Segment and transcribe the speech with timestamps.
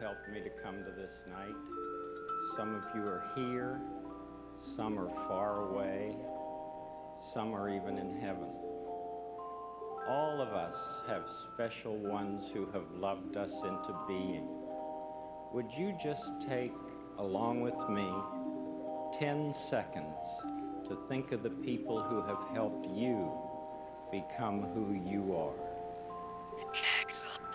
[0.00, 1.54] helped me to come to this night.
[2.56, 3.80] Some of you are here,
[4.76, 6.16] some are far away,
[7.32, 8.48] some are even in heaven.
[10.08, 14.48] All of us have special ones who have loved us into being.
[15.52, 16.72] Would you just take,
[17.18, 18.08] along with me,
[19.18, 20.16] 10 seconds
[20.88, 23.32] to think of the people who have helped you
[24.10, 25.54] become who you are?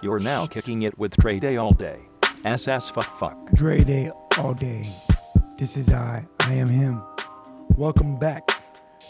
[0.01, 1.99] You're now kicking it with Dre Day all day.
[2.45, 3.51] Ass fuck fuck.
[3.53, 4.79] Dre Day all day.
[5.57, 6.25] This is I.
[6.41, 7.01] I am him.
[7.77, 8.45] Welcome back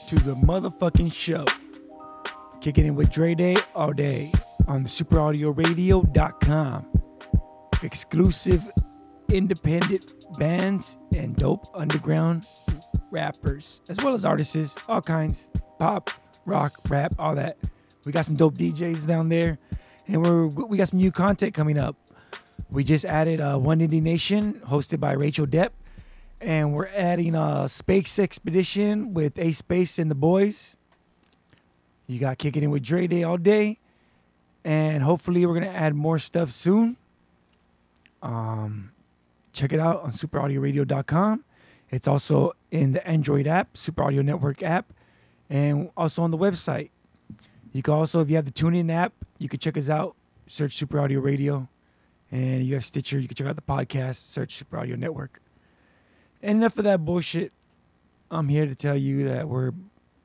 [0.07, 1.43] to the motherfucking show.
[2.61, 4.29] Kicking in with Dre Day all day
[4.67, 6.85] on the superaudioradio.com.
[7.81, 8.61] Exclusive
[9.33, 12.45] independent bands and dope underground
[13.11, 15.49] rappers, as well as artists, all kinds.
[15.79, 16.11] Pop,
[16.45, 17.57] rock, rap, all that.
[18.05, 19.57] We got some dope DJs down there.
[20.07, 21.95] And we're we got some new content coming up.
[22.73, 25.69] We just added uh, One Indie Nation, hosted by Rachel Depp,
[26.41, 30.75] and we're adding a Space Expedition with A Space and the Boys.
[32.07, 33.77] You got kicking in with Dre Day all day,
[34.65, 36.97] and hopefully we're gonna add more stuff soon.
[38.23, 38.91] Um,
[39.51, 41.43] check it out on superaudioradio.com.
[41.91, 44.91] It's also in the Android app, Super Audio Network app,
[45.47, 46.89] and also on the website.
[47.71, 50.15] You can also, if you have the TuneIn app, you can check us out.
[50.47, 51.69] Search Super Audio Radio.
[52.33, 54.15] And you have Stitcher, you can check out the podcast.
[54.15, 55.39] Search Super Audio Network.
[56.41, 57.53] And enough of that bullshit.
[58.31, 59.71] I'm here to tell you that we're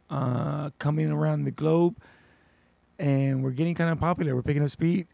[0.09, 1.97] uh, coming around the globe
[2.99, 4.35] and we're getting kind of popular.
[4.35, 5.07] We're picking up speed.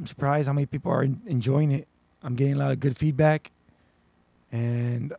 [0.00, 1.86] I'm surprised how many people are en- enjoying it.
[2.24, 3.52] I'm getting a lot of good feedback
[4.50, 5.12] and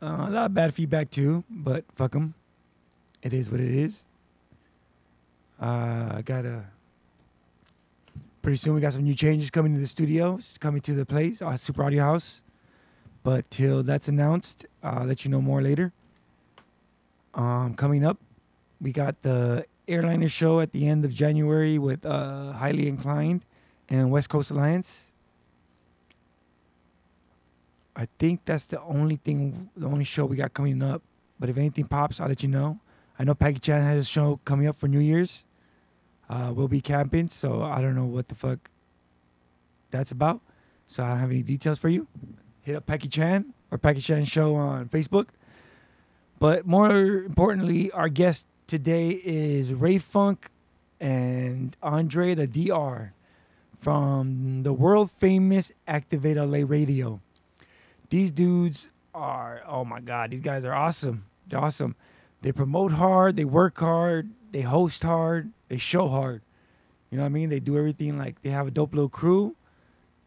[0.00, 2.32] uh, a lot of bad feedback too, but fuck them.
[3.22, 4.02] It is what it is.
[5.60, 6.64] Uh, I got a.
[8.44, 10.38] Pretty soon we got some new changes coming to the studio.
[10.60, 12.42] Coming to the place, uh, Super Audio House.
[13.22, 15.94] But till that's announced, I'll let you know more later.
[17.32, 18.18] Um, coming up,
[18.82, 23.46] we got the airliner show at the end of January with uh, Highly Inclined
[23.88, 25.04] and West Coast Alliance.
[27.96, 31.00] I think that's the only thing, the only show we got coming up.
[31.40, 32.78] But if anything pops, I'll let you know.
[33.18, 35.46] I know Peggy Chan has a show coming up for New Year's.
[36.28, 38.70] Uh, we'll be camping, so I don't know what the fuck
[39.90, 40.40] that's about.
[40.86, 42.06] So I don't have any details for you.
[42.62, 45.28] Hit up Peggy Chan or Peggy Chan Show on Facebook.
[46.38, 50.50] But more importantly, our guest today is Ray Funk
[51.00, 53.12] and Andre the DR
[53.78, 57.20] from the world famous Activate LA Radio.
[58.08, 61.26] These dudes are, oh my God, these guys are awesome.
[61.48, 61.94] They're awesome.
[62.44, 66.42] They promote hard, they work hard, they host hard, they show hard.
[67.10, 67.48] You know what I mean?
[67.48, 69.56] They do everything like they have a dope little crew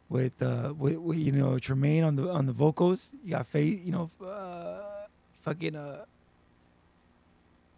[0.09, 3.11] with uh with, with you know Tremaine on the on the vocals.
[3.23, 5.05] You got Faith, you know, uh,
[5.43, 6.05] fucking uh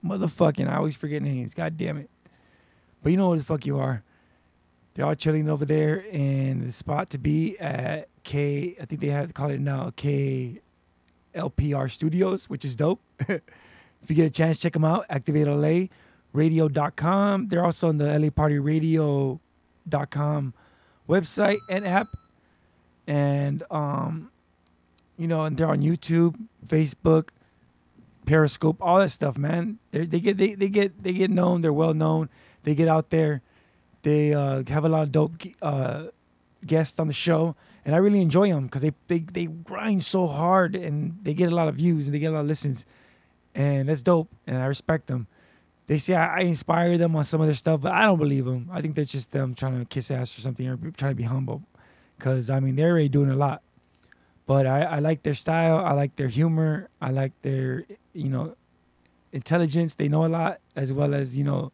[0.05, 1.53] motherfucking I always forget names.
[1.53, 2.09] God damn it.
[3.03, 4.03] But you know what the fuck you are.
[4.93, 9.07] They're all chilling over there in the spot to be at K I think they
[9.07, 10.61] have to call it now K
[11.35, 13.01] LPR Studios, which is dope.
[14.01, 15.05] if you get a chance, check them out.
[15.09, 15.87] Activate LA
[16.33, 17.47] radio.com.
[17.47, 19.39] They're also on the LA Party Radio.com
[21.07, 22.07] website and app.
[23.07, 24.31] And um,
[25.17, 27.29] you know, and they're on YouTube, Facebook,
[28.25, 29.79] Periscope, all that stuff, man.
[29.91, 32.29] They they get they, they get they get known, they're well known.
[32.63, 33.41] They get out there.
[34.03, 36.05] They uh, have a lot of dope uh,
[36.65, 40.27] guests on the show, and I really enjoy them because they, they they grind so
[40.27, 42.85] hard and they get a lot of views and they get a lot of listens,
[43.55, 44.29] and that's dope.
[44.47, 45.27] And I respect them
[45.89, 48.45] they say I, I inspire them on some of their stuff, but I don't believe
[48.45, 48.69] them.
[48.71, 51.23] I think that's just them trying to kiss ass or something or trying to be
[51.23, 51.63] humble.
[52.15, 53.63] Because, I mean, they're already doing a lot.
[54.45, 55.83] But I, I like their style.
[55.83, 56.89] I like their humor.
[57.01, 58.55] I like their, you know,
[59.31, 59.95] intelligence.
[59.95, 61.71] They know a lot, as well as, you know,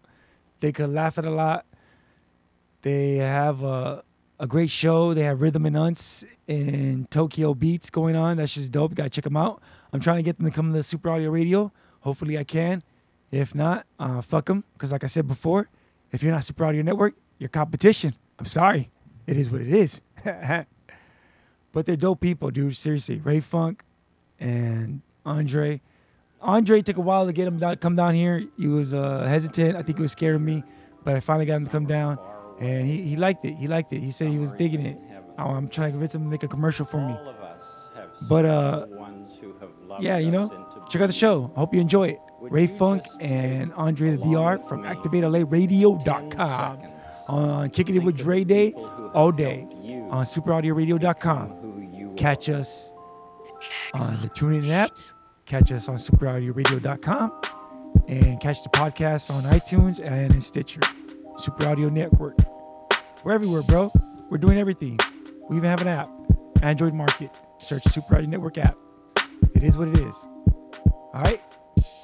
[0.62, 1.66] they could laugh at a lot.
[2.84, 4.05] They have a,
[4.40, 5.14] a great show.
[5.14, 8.38] They have Rhythm and Unts and Tokyo Beats going on.
[8.38, 8.92] That's just dope.
[8.92, 9.62] You got to check them out.
[9.94, 11.72] I'm trying to get them to come to the Super Audio Radio.
[12.02, 12.82] Hopefully I can.
[13.32, 14.64] If not, uh, fuck them.
[14.74, 15.70] Because like I said before,
[16.12, 18.14] if you're not Super Audio Network, you're competition.
[18.40, 18.90] I'm sorry.
[19.28, 20.02] It is what it is.
[21.72, 22.76] but they're dope people, dude.
[22.76, 23.20] Seriously.
[23.20, 23.84] Ray Funk
[24.40, 25.82] and Andre.
[26.42, 28.46] Andre took a while to get him to come down here.
[28.58, 29.76] He was uh, hesitant.
[29.76, 30.64] I think he was scared of me.
[31.04, 32.20] But I finally got him to come down.
[32.60, 33.54] And he, he liked it.
[33.56, 34.00] He liked it.
[34.00, 34.98] He said he was digging it.
[35.38, 37.16] Oh, I'm trying to convince him to make a commercial for me.
[38.30, 38.86] But uh,
[40.00, 40.48] yeah, you know,
[40.90, 41.52] check out the show.
[41.56, 42.20] I hope you enjoy it.
[42.42, 46.80] Ray Funk and Andre the DR from ActivateLARadio.com
[47.28, 48.72] on Kicking It with Dre Day
[49.14, 49.68] all day.
[50.12, 52.14] on superaudioradio.com.
[52.16, 52.94] Catch us
[53.94, 54.92] on the TuneIn app.
[55.46, 57.42] Catch us on superaudioradio.com.
[58.08, 60.82] And catch the podcast on iTunes and in Stitcher.
[61.38, 62.38] Super Audio Network.
[63.24, 63.90] We're everywhere, bro.
[64.30, 64.98] We're doing everything.
[65.50, 66.10] We even have an app.
[66.62, 67.32] Android Market.
[67.58, 68.78] Search Super Audio Network app.
[69.54, 70.26] It is what it is.
[70.88, 71.42] All right?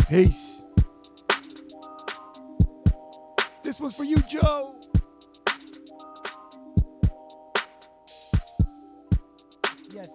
[0.10, 0.64] Peace.
[3.64, 4.76] This one's for you, Joe.
[9.94, 10.10] Yes.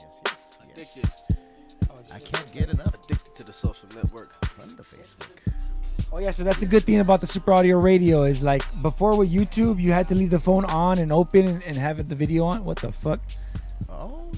[0.00, 0.58] Yes, yes, yes.
[0.62, 2.14] Addicted.
[2.14, 4.44] I can't get enough Addicted to the social network.
[4.46, 5.53] from the Facebook.
[6.12, 9.18] Oh yeah, so that's a good thing about the Super Audio Radio is like before
[9.18, 12.08] with YouTube, you had to leave the phone on and open and, and have it,
[12.08, 12.64] the video on.
[12.64, 13.20] What the fuck?
[13.90, 14.30] Oh,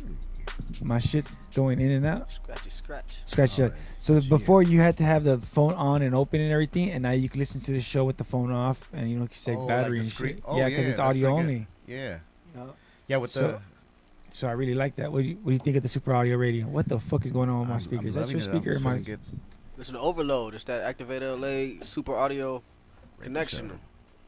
[0.83, 2.33] My shit's going in and out.
[2.33, 3.11] Scratchy scratch.
[3.11, 3.77] Scratch Oh, that.
[3.99, 7.11] So before you had to have the phone on and open and everything, and now
[7.11, 9.37] you can listen to the show with the phone off, and you know, you can
[9.37, 10.45] save Oh, battery the and screen- shit.
[10.47, 11.67] oh, yeah, because yeah, it's audio only.
[11.87, 12.19] yeah,
[12.55, 12.73] You know?
[13.07, 13.17] yeah.
[13.19, 13.61] With So- the
[14.33, 15.13] So I really like that.
[15.13, 16.67] What do you What do you think of the Super Audio Radio?
[16.67, 18.15] What the fuck is going on with my I'm- I'm speakers?
[18.15, 18.49] That's your it.
[18.49, 18.77] I'm speaker.
[18.77, 19.19] or my feeling
[19.77, 19.89] good.
[19.91, 20.55] an Overload.
[20.55, 22.63] It's that Activator LA super audio
[23.21, 23.69] connection.
[23.69, 23.75] show.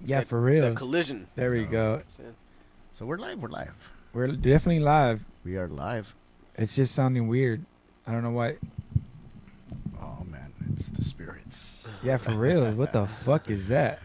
[0.04, 0.62] yeah, That- for real.
[0.62, 1.28] That collision.
[1.34, 2.02] There we go.
[2.92, 3.38] So we're live.
[3.40, 3.74] We're live.
[4.12, 5.24] We're definitely live.
[5.44, 6.14] We are live.
[6.56, 7.64] It's just sounding weird.
[8.06, 8.56] I don't know why.
[10.00, 11.74] Oh man, it's the spirits.
[12.02, 12.72] Yeah, for real.
[12.74, 13.98] What the fuck is that?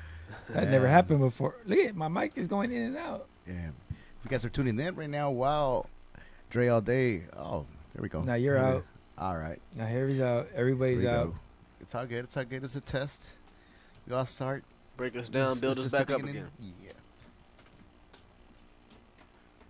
[0.49, 0.91] That never Yeah.
[0.91, 1.55] happened before.
[1.65, 3.27] Look at my mic is going in and out.
[3.47, 3.69] Yeah.
[3.89, 5.85] If you guys are tuning in right now, wow,
[6.49, 7.23] Dre all day.
[7.37, 8.21] Oh, there we go.
[8.21, 8.85] Now you're Maybe- out.
[9.17, 9.59] All right.
[9.75, 10.47] Now here's out.
[10.47, 11.27] Here Everybody's out.
[11.27, 11.35] go.
[11.79, 12.23] It's all good.
[12.23, 12.63] It's all good.
[12.63, 13.23] It's a test.
[14.07, 14.63] We all start.
[14.97, 16.47] break us down, this build us back up again.
[16.59, 16.91] Yeah.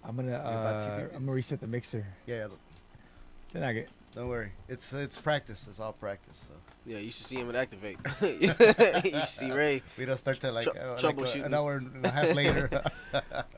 [0.06, 2.06] I'm gonna about to uh, I'm gonna reset the mixer.
[2.26, 2.48] Yeah.
[3.54, 3.90] Then I get.
[4.16, 4.52] Don't worry.
[4.68, 5.68] It's it's practice.
[5.68, 6.48] It's all practice.
[6.48, 6.54] So
[6.86, 7.98] Yeah, you should see him at Activate.
[8.22, 9.82] you should see Ray.
[9.98, 11.46] we don't start to like, Trou- uh, like uh, troubleshooting.
[11.46, 12.70] an hour and a half later.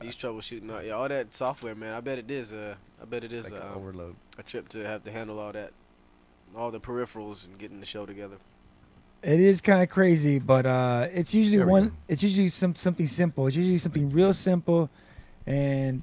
[0.00, 0.70] He's troubleshooting.
[0.70, 0.86] Out.
[0.86, 1.94] Yeah, all that software, man.
[1.94, 2.52] I bet it is.
[2.52, 4.16] Uh, I bet it is like uh, overload.
[4.38, 5.72] A trip to have to handle all that,
[6.56, 8.36] all the peripherals and getting the show together.
[9.22, 11.88] It is kind of crazy, but uh, it's usually There one.
[11.88, 11.92] go.
[12.08, 13.46] It's usually some something simple.
[13.46, 14.88] It's usually something real simple,
[15.46, 16.02] and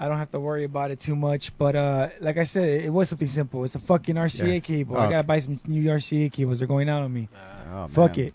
[0.00, 1.56] I don't have to worry about it too much.
[1.58, 3.62] But uh, like I said, it, it was something simple.
[3.64, 4.60] It's a fucking RCA Yeah.
[4.60, 4.96] cable.
[4.96, 6.58] Oh, I gotta buy some new RCA cables.
[6.58, 7.28] They're going out on me.
[7.72, 8.26] Oh, Fuck man.
[8.28, 8.34] it.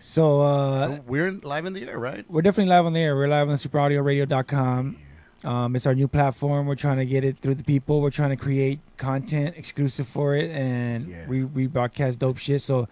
[0.00, 2.24] So, uh, So we're live in the air, right?
[2.28, 3.14] we're definitely live on the air.
[3.14, 4.96] We're live on superaudioradio.com.
[5.44, 6.66] Um, it's our new platform.
[6.66, 8.00] We're trying to get it through the people.
[8.00, 11.28] We're trying to create content exclusive for it, and Yeah.
[11.28, 12.62] we we broadcast dope shit.
[12.62, 12.88] So,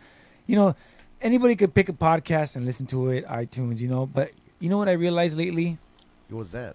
[0.46, 0.74] you know,
[1.20, 3.78] anybody could pick a podcast and listen to it, iTunes.
[3.78, 5.78] You know, but you know what I realized lately?
[6.28, 6.74] What was that?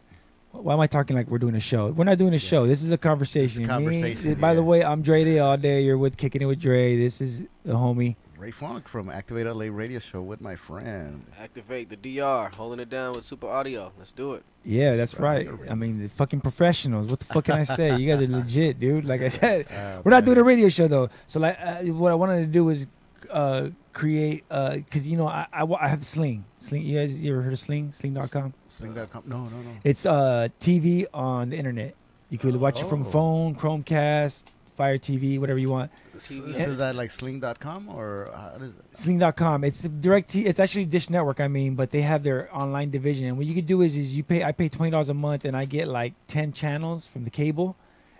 [0.53, 1.87] Why am I talking like we're doing a show?
[1.91, 2.65] We're not doing a show.
[2.65, 3.63] This is a conversation.
[3.63, 5.81] Me- conversation, by the way, I'm Dre Day all day.
[5.81, 6.95] You're with Kicking It with Dre.
[6.95, 8.15] This is the homie.
[8.37, 11.25] Ray Funk from Activate LA Radio Show with my friend.
[11.39, 13.93] Activate the DR, holding it down with super audio.
[13.97, 14.43] Let's do it.
[14.65, 15.47] Yeah, that's right.
[15.47, 17.07] Super I mean, the fucking professionals.
[17.07, 17.95] What the fuck can I say?
[17.97, 19.05] You guys are legit, dude.
[19.05, 21.09] Like I said, Uh, we're not doing a radio show though.
[21.27, 22.87] So like, uh, what I wanted to do was
[23.31, 26.43] uh, create, uh, cause you know, I, I I have Sling.
[26.57, 26.81] Sling.
[26.83, 27.93] You guys, you ever heard of Sling?
[27.93, 28.53] Sling.com.
[28.67, 29.23] Sling.com.
[29.27, 29.71] No, no, no.
[29.83, 31.95] It's uh TV on the internet.
[32.29, 33.05] You could watch it from Oh.
[33.05, 34.43] phone, Chromecast,
[34.75, 35.91] Fire TV, whatever you want.
[36.17, 36.55] So, TV.
[36.55, 38.75] so is that like Sling.com or how does it?
[38.93, 39.63] Sling.com.
[39.63, 40.29] It's direct.
[40.29, 41.39] T- it's actually Dish Network.
[41.39, 43.25] I mean, but they have their online division.
[43.27, 44.43] And what you could do is, is you pay.
[44.43, 47.75] I pay twenty dollars a month, and I get like ten channels from the cable.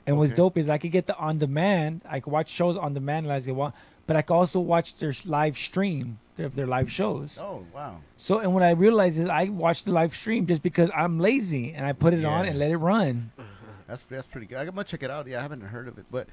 [0.07, 2.01] And what's dope is I could get the on demand.
[2.07, 3.74] I could watch shows on demand as I want,
[4.05, 7.39] but I could also watch their live stream of their live shows.
[7.41, 7.97] Oh, wow.
[8.17, 11.74] So, and what I realized is I watch the live stream just because I'm lazy,
[11.74, 13.31] and I put it on and let it run.
[13.38, 13.47] Uh-huh.
[13.87, 14.57] That's that's pretty good.
[14.57, 15.27] I'm gonna check it out.
[15.27, 16.27] Yeah, I haven't heard of it, but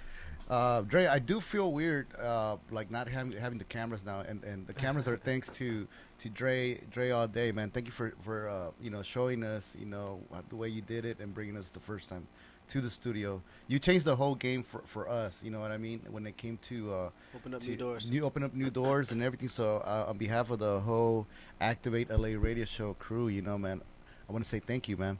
[0.49, 4.43] uh, Dre, I do feel weird, uh, like not having having the cameras now, and,
[4.45, 5.87] and the cameras are thanks to
[6.19, 7.71] to Dre Dre all day, man.
[7.71, 11.05] Thank you for for uh, you know showing us you know the way you did
[11.05, 12.27] it and bringing us the first time
[12.69, 13.43] to the studio.
[13.69, 15.43] You changed the whole game for for us.
[15.45, 16.01] You know what I mean?
[16.11, 18.09] When it came to uh, Open up to new doors.
[18.09, 19.49] You open up new doors and everything.
[19.49, 21.27] So uh, on behalf of the whole
[21.61, 23.83] Activate LA Radio Show crew, you know, man,
[24.29, 25.19] I want to say thank you, man.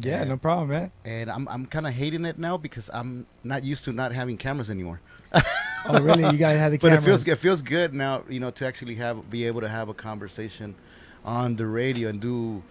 [0.00, 0.24] Yeah, Yeah.
[0.24, 0.90] no problem, man.
[1.04, 4.36] And I'm I'm kind of hating it now because I'm not used to not having
[4.36, 5.00] cameras anymore.
[5.84, 6.22] Oh, really?
[6.22, 6.96] You guys have the camera.
[7.00, 9.68] But it feels it feels good now, you know, to actually have be able to
[9.68, 10.76] have a conversation
[11.24, 12.62] on the radio and do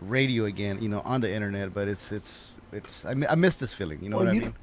[0.00, 1.74] radio again, you know, on the internet.
[1.74, 3.98] But it's it's it's I, I miss this feeling.
[4.04, 4.54] You know Well, what you I mean?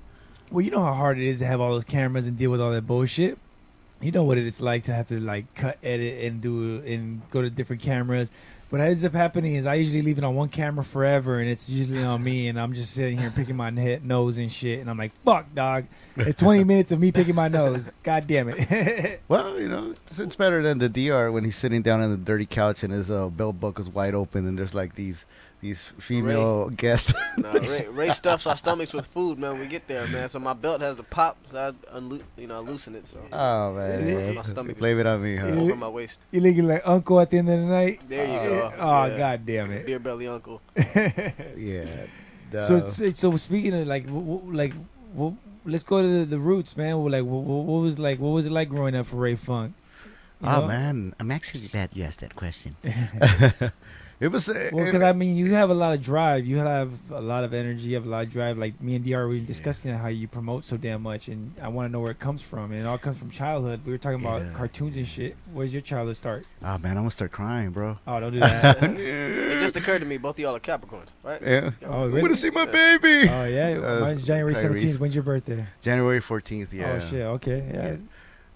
[0.52, 2.62] Well, you know how hard it is to have all those cameras and deal with
[2.62, 3.38] all that bullshit.
[4.00, 7.42] You know what it's like to have to like cut, edit, and do and go
[7.42, 8.32] to different cameras.
[8.70, 11.70] What ends up happening is I usually leave it on one camera forever, and it's
[11.70, 14.90] usually on me, and I'm just sitting here picking my head, nose and shit, and
[14.90, 15.86] I'm like, "Fuck, dog!"
[16.18, 17.92] It's 20 minutes of me picking my nose.
[18.04, 19.22] God damn it!
[19.28, 22.18] Well, you know, it's, it's better than the DR when he's sitting down on the
[22.18, 25.26] dirty couch and his uh, belt buckle's wide open, and there's like these
[25.60, 27.14] these female guests.
[27.38, 29.60] Nah, Ray, Ray stuffs our stomachs with food, man.
[29.60, 30.28] We get there, man.
[30.30, 33.08] So my belt has to pop, so I unlo- you know, loosen it.
[33.08, 35.48] So oh man, My stomach blame it on me, huh?
[35.50, 36.20] over my waist.
[36.32, 38.02] you looking like Uncle at the end of the night.
[38.08, 38.57] There you go.
[38.80, 39.18] Oh Yeah.
[39.18, 39.86] god damn it!
[39.86, 40.62] Beer belly uncle.
[41.58, 41.86] Yeah.
[42.64, 42.86] So Duh.
[42.86, 44.74] so, so speaking of like w- w- like
[45.14, 45.36] w-
[45.66, 46.98] let's go to the, the roots, man.
[46.98, 49.74] Well, Like what, what was like what was it like growing up for Ray Funk?
[50.42, 50.68] You oh know?
[50.68, 52.76] man, I'm actually glad you asked that question.
[54.20, 54.50] it was.
[54.50, 56.46] Uh, Well, because I mean, you have a lot of drive.
[56.46, 57.90] You have a lot of energy.
[57.90, 58.58] You have a lot of drive.
[58.58, 59.28] Like me and Dr.
[59.28, 62.12] we were discussing how you promote so damn much, and I want to know where
[62.12, 62.72] it comes from.
[62.72, 63.82] And it all comes from childhood.
[63.86, 64.54] We were talking about Yeah.
[64.56, 65.36] cartoons and shit.
[65.54, 66.46] Where's your childhood start?
[66.64, 68.00] oh man, I'm gonna start crying, bro.
[68.08, 68.82] Oh, don't do that.
[68.84, 71.42] It just occurred to me, both of y'all are Capricorns, right?
[71.42, 71.72] Yeah.
[71.86, 73.30] Oh, I'm gonna see my baby.
[73.30, 75.00] oh yeah, Uh, mine's January seventeenth.
[75.00, 75.66] When's your birthday?
[75.82, 76.74] January 14th.
[76.74, 76.94] Yeah.
[76.96, 77.22] Oh shit.
[77.22, 77.64] Okay.
[77.74, 77.96] Yeah.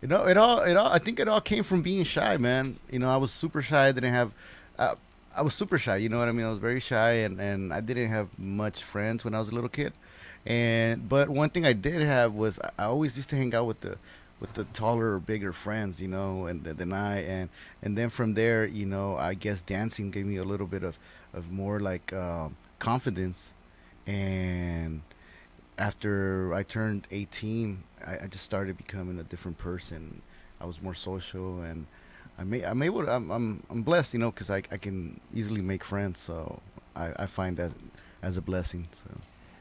[0.02, 0.92] You know, it all, it all.
[0.92, 2.78] I think it all came from being shy, man.
[2.90, 3.88] You know, I was super shy.
[3.88, 4.32] I didn't have,
[4.80, 4.96] uh,
[5.36, 5.98] I was super shy.
[5.98, 6.46] You know what I mean?
[6.46, 9.56] I was very shy, and and I didn't have much friends when I was a
[9.56, 9.94] little kid.
[10.46, 13.82] And but one thing I did have was I- always used to hang out with
[13.82, 13.98] the,
[14.40, 17.50] with the taller or bigger friends, you know, and than I and
[17.82, 20.98] and then from there, you know, I guess dancing gave me a little bit of
[21.34, 23.54] of more like um, confidence,
[24.06, 25.02] and
[25.78, 30.22] after I turned 18, I, I just started becoming a different person.
[30.60, 31.88] I was more social, and
[32.42, 35.20] I may I'm able to, I'm I'm I'm blessed, you know, because I I can
[35.34, 36.20] easily make friends.
[36.20, 36.60] So
[36.96, 37.72] I I find that
[38.24, 38.88] as a blessing.
[38.92, 39.06] So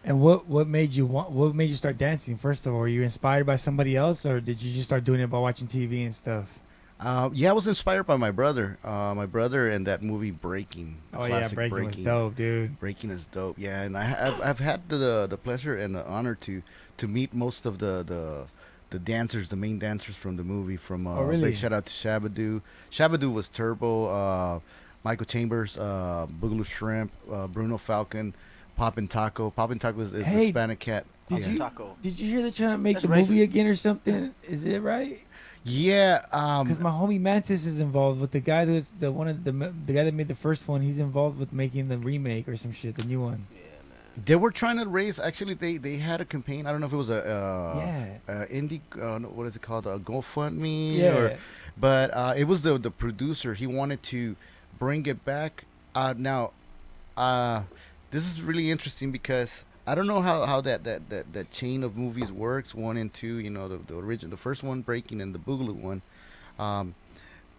[0.03, 1.31] And what what made you want?
[1.31, 2.37] What made you start dancing?
[2.39, 5.21] First of all, were you inspired by somebody else, or did you just start doing
[5.21, 6.59] it by watching TV and stuff?
[7.01, 8.79] uh, yeah, I was inspired by my brother.
[8.85, 10.99] Uh, my brother and that movie Breaking.
[11.15, 12.79] Oh yeah, classic breaking, was dope, dude.
[12.79, 13.57] Breaking is dope.
[13.59, 16.63] Yeah, and I, have I've had the the pleasure and the honor to
[16.97, 18.47] to meet most of the the
[18.91, 20.77] the dancers, the main dancers from the movie.
[20.77, 21.51] From uh, Oh, really?
[21.51, 22.61] big shout out to Shabba-Doo.
[22.91, 24.07] Shabba-Doo was Turbo.
[24.07, 24.61] Uh,
[25.03, 28.35] Michael Chambers, uh, Boogaloo Shrimp, uh, Bruno Falcon,
[28.77, 29.51] Poppin' Taco.
[29.51, 31.07] Poppin' Taco is, is Hey, the Hispanic cat.
[31.29, 31.97] did you- Taco.
[32.03, 34.35] Did you hear they're trying to make That's the movie again or something?
[34.47, 35.21] Is it right?
[35.65, 36.25] Yeah.
[36.33, 39.53] Um, Because my homie Mantis is involved with the guy that's the one of the
[39.53, 40.81] the guy that made the first one.
[40.81, 43.47] He's involved with making the remake or some shit, the new one.
[43.53, 43.70] Yeah, man.
[44.25, 45.19] They were trying to raise.
[45.19, 46.67] Actually, they they had a campaign.
[46.67, 48.81] I don't know if it was a uh, yeah, uh, indie.
[49.01, 49.87] Uh, what is it called?
[49.87, 50.97] A GoFundMe.
[50.97, 51.17] yeah.
[51.17, 51.39] Or,
[51.79, 53.55] but uh, it was the the producer.
[53.55, 54.37] He wanted to
[54.79, 55.65] bring it back.
[55.95, 56.53] Uh, now,
[57.17, 57.63] uh,
[58.11, 61.83] this is really interesting because I don't know how, how that, that, that, that chain
[61.83, 62.75] of movies works.
[62.75, 65.75] One and two, you know, the the original, the first one breaking and the Boogaloo
[65.75, 66.03] one.
[66.59, 66.95] Um,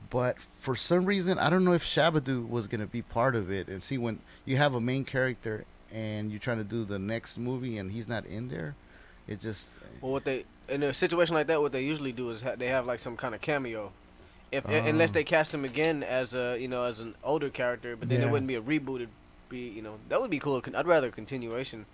[0.10, 3.68] but for some reason, I don't know if Shabba-Doo was gonna be part of it.
[3.68, 7.38] And see, when you have a main character and you're trying to do the next
[7.38, 8.76] movie and he's not in there,
[9.28, 9.72] it just
[10.02, 12.68] Well, what they in a situation like that, what they usually do is ha- they
[12.68, 13.92] have like some kind of cameo.
[14.52, 14.74] If Oh.
[14.74, 15.26] unless they oh.
[15.26, 18.28] cast him again as a you know as an older character, but then Yeah.
[18.28, 19.08] it wouldn't be a rebooted.
[19.50, 20.62] Be you know that would be cool.
[20.76, 21.86] I'd rather a continuation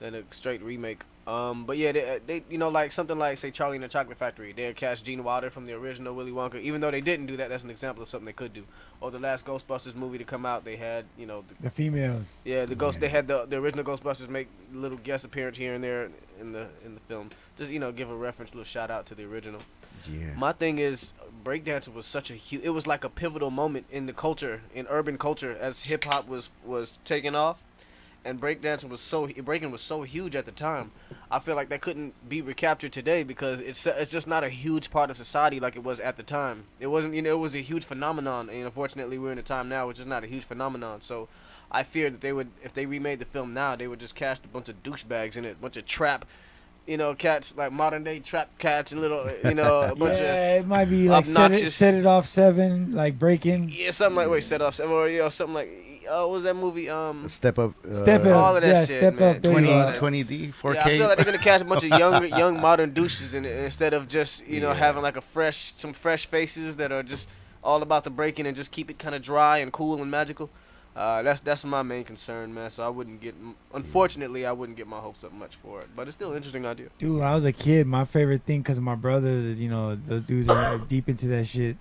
[0.00, 1.02] than a straight remake.
[1.26, 4.18] Um, but yeah, they, they you know like something like say Charlie and the Chocolate
[4.18, 4.52] Factory.
[4.52, 6.60] They cast Gene Wilder from the original Willy Wonka.
[6.60, 8.64] Even though they didn't do that, that's an example of something they could do.
[9.00, 12.26] Or the last Ghostbusters movie to come out, they had you know the The females.
[12.44, 12.96] yeah, the ghost.
[12.96, 13.00] Yeah.
[13.02, 16.10] They had the the original Ghostbusters make little guest appearance here and there
[16.40, 17.30] in the in the film.
[17.56, 19.60] Just you know, give a reference, little shout out to the original.
[20.10, 20.34] yeah.
[20.36, 21.12] My thing is,
[21.44, 22.64] breakdancing was such a huge.
[22.64, 26.26] It was like a pivotal moment in the culture, in urban culture, as hip hop
[26.26, 27.62] was was taking off,
[28.24, 30.90] and breakdancing was so breaking was so huge at the time.
[31.30, 34.90] I feel like that couldn't be recaptured today because it's it's just not a huge
[34.90, 36.64] part of society like it was at the time.
[36.80, 39.68] It wasn't you know it was a huge phenomenon, and unfortunately we're in a time
[39.68, 41.00] now which is not a huge phenomenon.
[41.00, 41.28] So.
[41.74, 44.44] I fear that they would, if they remade the film now, they would just cast
[44.44, 46.26] a bunch of douchebags in it, a bunch of trap,
[46.86, 50.20] you know, cats like modern day trap cats and little, you know, a bunch of
[50.20, 53.70] yeah, it might be like set it, obnoxious- set it off seven, like breaking.
[53.70, 55.70] Yeah, something like wait, set off, seven, or you know, something like
[56.10, 56.90] oh, what was that movie?
[56.90, 57.74] Um, Step up.
[57.88, 59.36] Uh, Step up, All of that yeah, shit, step man.
[59.36, 59.42] up.
[59.42, 59.92] 20, you All go.
[59.92, 60.74] that- 20D, 4K.
[60.74, 63.44] yeah, I feel like they're gonna catch a bunch of young, young modern douches in
[63.44, 64.74] it instead of just you know Yeah.
[64.74, 67.28] having like a fresh, some fresh faces that are just
[67.64, 70.50] all about the breaking and just keep it kind of dry and cool and magical.
[70.94, 72.68] Uh, that's that's my main concern, man.
[72.68, 73.34] So I wouldn't get,
[73.72, 75.88] unfortunately, I wouldn't get my hopes up much for it.
[75.96, 76.88] But it's still an interesting idea.
[76.98, 80.48] Dude, I was a kid, my favorite thing, because my brother, you know, those dudes
[80.48, 81.76] are deep into that shit.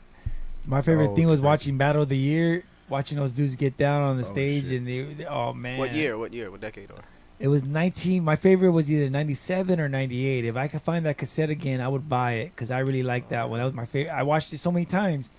[0.66, 1.44] My favorite Oh, thing was crazy.
[1.46, 4.78] watching Battle of the Year, watching those dudes get down on the Oh, stage, shit.
[4.78, 6.18] and they, they- oh man, What year?
[6.18, 6.50] What year?
[6.50, 6.90] What decade?
[6.92, 7.02] Or
[7.40, 8.24] It was 19.
[8.24, 10.46] My favorite was either 97 or 98.
[10.46, 13.30] If I could find that cassette again, I would buy it because I really liked
[13.32, 13.60] that one.
[13.60, 14.14] That was my favorite.
[14.14, 15.30] I watched it so many times.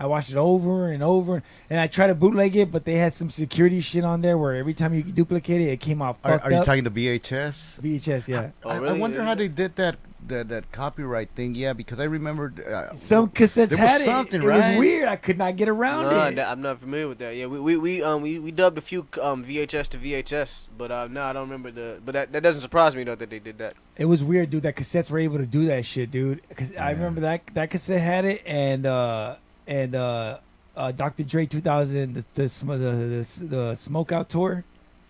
[0.00, 3.12] I watched it over and over, and I tried to bootleg it, but they had
[3.12, 6.32] some security shit on there where every time you duplicate it, it came out Are,
[6.38, 6.64] fucked are you up.
[6.64, 7.78] talking to VHS?
[7.80, 8.50] VHS, yeah.
[8.64, 8.98] Oh, I, I really?
[8.98, 11.54] wonder how they did that that that copyright thing.
[11.54, 14.04] Yeah, because I remembered uh, Some cassettes there was had it.
[14.04, 14.70] something, it right?
[14.70, 15.08] was weird.
[15.08, 16.34] I could not get around No, it.
[16.36, 17.36] that- I'm not familiar with that.
[17.36, 20.90] Yeah, we, we, we um we, we dubbed a few um VHS to VHS, but
[20.90, 22.00] uh no, I don't remember the.
[22.04, 23.74] But that, that doesn't surprise me though that they did that.
[23.98, 24.62] It was weird, dude.
[24.62, 26.40] That cassettes were able to do that shit, dude.
[26.48, 29.36] Because I remember that that cassette had it, and uh
[29.66, 30.38] and uh,
[30.76, 31.24] uh Dr.
[31.24, 34.64] Dre 2000, the the sm- the, the, the Smoke Out tour.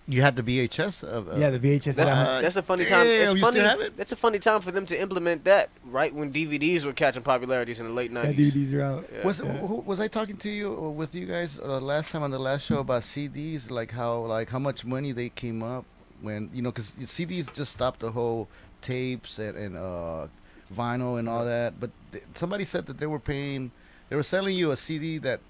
[0.08, 1.28] you had the VHS of.
[1.28, 1.94] Uh, yeah, the VHS.
[1.96, 3.06] That's, Uh, that's a funny time.
[3.06, 3.52] damn, It's you funny.
[3.60, 3.96] still have it?
[3.96, 7.78] That's a funny time for them to implement that right when DVDs were catching popularities
[7.78, 8.54] in the late that nineties.
[8.54, 9.04] DVDs are out.
[9.12, 9.24] Yeah.
[9.24, 9.52] Was Yeah.
[9.58, 12.40] who, was I talking to you or with you guys uh, last time on the
[12.40, 13.70] last show about CDs?
[13.70, 15.84] Like how like how much money they came up
[16.22, 18.48] when you know because CDs just stopped the whole
[18.82, 20.26] tapes and, and uh,
[20.74, 21.78] vinyl and all that.
[21.78, 23.70] But th- somebody said that they were paying,
[24.10, 25.40] they were selling you a CD that,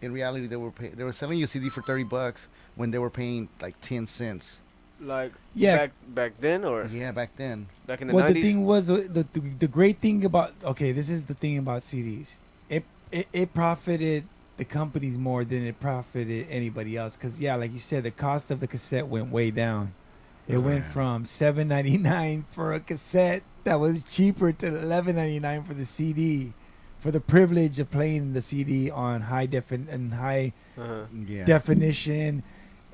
[0.00, 2.92] in reality, they were pay- they were selling you a CD for thirty bucks when
[2.92, 4.60] they were paying like ten cents.
[5.00, 5.76] Like Yeah.
[5.76, 7.66] back back then or Yeah, back then.
[7.86, 10.92] back in the Well, the thing was uh, the, the the great thing about okay,
[10.92, 12.38] this is the thing about CDs.
[12.68, 14.24] It it, it profited
[14.56, 17.16] the companies more than it profited anybody else.
[17.16, 19.94] Because yeah, like you said, the cost of the cassette went way down.
[20.46, 20.90] It went Yeah.
[20.92, 25.74] from seven ninety nine for a cassette that was cheaper to eleven ninety nine for
[25.74, 26.52] the CD,
[27.04, 31.04] for the privilege of playing the CD on high defin and high uh-huh.
[31.26, 31.44] Yeah.
[31.44, 32.42] definition,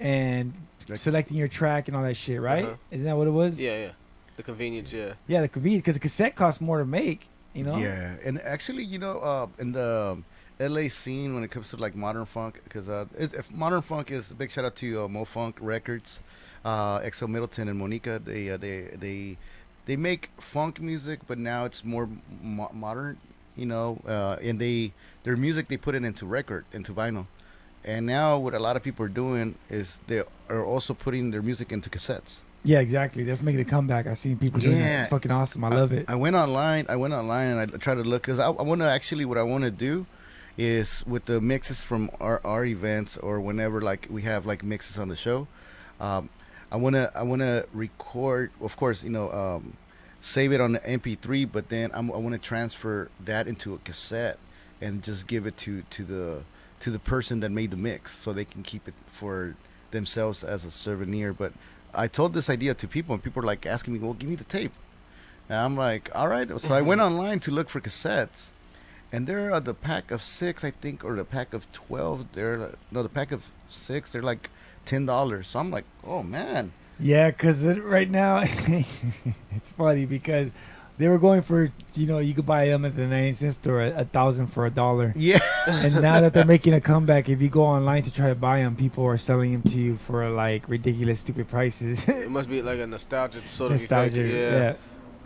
[0.01, 0.53] and
[0.89, 2.41] Like- selecting your track and all that shit.
[2.41, 2.65] Right?
[2.65, 2.75] Uh-huh.
[2.91, 3.61] Isn't that what it was?
[3.61, 3.91] Yeah, yeah.
[4.37, 5.13] The convenience, yeah.
[5.29, 7.29] Yeah, the convenience because the cassette costs more to make.
[7.55, 7.77] You know.
[7.77, 10.25] Yeah, and actually, you know, uh, in the um,
[10.59, 14.33] LA scene when it comes to like modern funk, because uh, if modern funk is
[14.33, 16.21] a big shout out to uh, Mo Funk Records,
[16.65, 18.25] uh, XL Middleton and Moniquea.
[18.25, 19.37] They uh, they they
[19.87, 22.09] they make funk music, but now it's more
[22.43, 23.19] mo- modern,
[23.61, 24.01] you know.
[24.07, 27.27] Uh, and they their music they put it into record, into vinyl.
[27.85, 31.43] And now what a lot of people are doing is they are also putting their
[31.43, 32.41] music into cassettes.
[32.63, 33.25] Yeah, exactly.
[33.25, 34.07] That's making a comeback.
[34.07, 35.03] I've seen people doing that.
[35.03, 35.65] It's fucking awesome.
[35.65, 36.11] I love it.
[36.11, 36.87] I went online.
[36.89, 39.39] I went online and I tried to look because I, I want to actually what
[39.39, 40.07] I want to do
[40.59, 44.99] is with the mixes from our, our events or whenever like we have like mixes
[44.99, 45.47] on the show.
[46.01, 46.29] Um,
[46.71, 48.51] I want to I want to record.
[48.61, 49.77] Of course, you know, um,
[50.21, 53.79] save it on the MP3, but then I'm, I want to transfer that into a
[53.79, 54.39] cassette
[54.81, 56.43] and just give it to to the
[56.81, 59.55] to the person that made the mix so they can keep it for
[59.91, 61.33] themselves as a souvenir.
[61.33, 61.53] But
[61.95, 64.37] I told this idea to people and people are like asking me, "Well, give me
[64.37, 64.73] the tape."
[65.49, 68.51] And I'm like, "All right." So I went online to look for cassettes,
[69.13, 72.33] and there are the pack of six, I think, or the pack of twelve.
[72.33, 74.13] They're no, the pack of six.
[74.13, 74.51] They're like
[74.85, 75.49] ten dollars.
[75.49, 80.53] So I'm like, "Oh man." Yeah, because right now it's funny because
[80.99, 83.81] they were going for you know you could buy them at the 99 cent store
[83.83, 85.39] a, a thousand for a dollar, Yeah.
[85.67, 88.59] and now that they're making a comeback, if you go online to try to buy
[88.61, 92.07] them, people are selling them to you for like ridiculous, stupid prices.
[92.09, 94.37] It must be like a nostalgic sort of Nostalgia, yeah.
[94.59, 94.75] Yeah.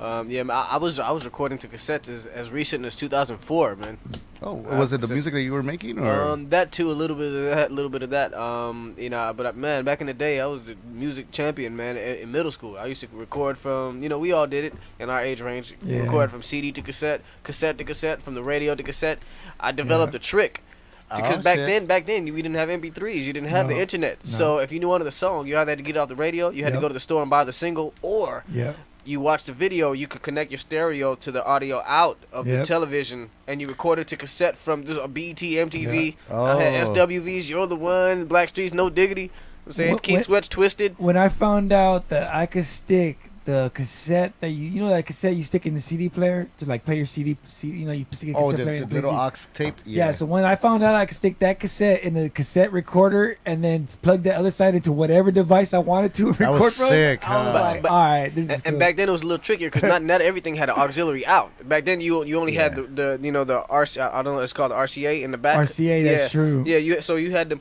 [0.01, 2.97] Um, yeah, man, I, I was I was recording to cassettes as, as recent as
[2.97, 3.99] 2004, man.
[4.43, 7.17] Oh, was it the music that you were making, or Um, that too, a little
[7.17, 8.35] bit of that, a little bit of that.
[8.35, 11.77] Um, you know, but uh, man, back in the day, I was the music champion,
[11.77, 11.97] man.
[11.97, 14.75] In, in middle school, I used to record from, you know, we all did it
[14.99, 15.75] in our age range.
[15.83, 16.01] Yeah.
[16.01, 19.21] Record from CD to cassette, cassette to cassette, from the radio to cassette.
[19.61, 20.63] I developed a trick.
[21.09, 21.67] Because Oh, back shit.
[21.67, 23.23] then, back then, we didn't have MP3s.
[23.23, 24.19] You didn't have the internet.
[24.25, 24.31] No.
[24.31, 26.17] So if you knew wanted the song, you either had to get it off the
[26.17, 26.81] radio, you had Yep.
[26.81, 28.73] to go to the store and buy the single, or yeah,
[29.07, 32.65] you watch the video, you could connect your stereo to the audio out of the
[32.65, 36.17] television, and you record it to cassette from this uh, a BET, MTV.
[36.31, 36.93] Oh, I had Oh.
[36.95, 39.31] SWVs, You're the One, Blackstreet's, No Diggity.
[39.67, 40.95] I'm saying Wh- Keith when- Sweat's Twisted.
[40.99, 45.05] when I found out that I could stick the cassette that you you know that
[45.05, 47.93] cassette you stick in the CD player to like play your CD, CD you know
[47.93, 49.21] you stick a oh, the, player the and play little CD.
[49.23, 49.75] aux tape?
[49.85, 50.13] Yeah.
[50.13, 53.63] so when I found out I could stick that cassette in the cassette recorder and
[53.63, 57.29] then plug the other side into whatever device I wanted to record was from, sick,
[57.29, 57.63] I was huh?
[57.63, 58.69] like, But- all right, this is And, cool.
[58.71, 61.27] and back then it was a little trickier because not not everything had an auxiliary
[61.27, 61.51] out.
[61.69, 64.41] Back then you you only had the, the you know the RC I don't know
[64.41, 65.59] it's called the RCA in the back.
[65.59, 66.65] RCA, yeah, that's true.
[66.67, 67.61] Yeah, you so you had to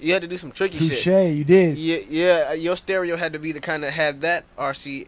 [0.00, 1.34] you had to do some tricky Touche, shit.
[1.36, 1.78] you did.
[1.78, 2.52] Yeah, yeah.
[2.52, 5.06] Your stereo had to be the kind that had that RCA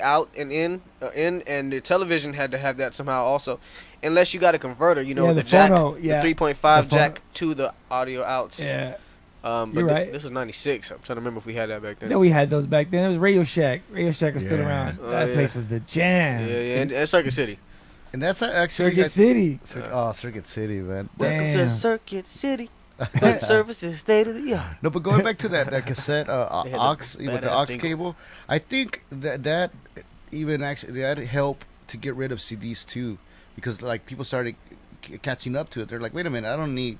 [0.00, 3.60] out and in, uh, in, and the television had to have that somehow also,
[4.02, 6.16] unless you got a converter, you know, Yeah, the, the jack, phono, yeah.
[6.16, 8.60] the three point five phono- jack to the audio outs.
[8.60, 8.96] Yeah.
[9.44, 10.12] Um, but You're thi- right.
[10.12, 10.90] this was '96.
[10.90, 12.08] I'm trying to remember if we had that back then.
[12.08, 13.04] Then we had those back then.
[13.04, 13.82] It was Radio Shack.
[13.90, 14.98] Radio Shack was still around.
[15.00, 15.34] Oh, that yeah.
[15.34, 16.48] place was the jam.
[16.48, 17.58] yeah, yeah, and, and Circuit City.
[18.12, 19.60] and that's actually Circuit I- City.
[19.62, 21.08] Cir- oh, Circuit City, man.
[21.16, 21.30] Damn.
[21.42, 22.68] Welcome to Circuit City.
[23.20, 24.76] Good service is state of the art.
[24.82, 27.48] No, but going back to that, that cassette uh, They had aux the with the
[27.48, 28.16] badass aux cable,
[28.48, 29.72] I think that that
[30.32, 33.18] even actually that helped to get rid of CDs too,
[33.54, 34.56] because like people started
[35.04, 35.88] c- catching up to it.
[35.88, 36.98] They're like, wait a minute, I don't need.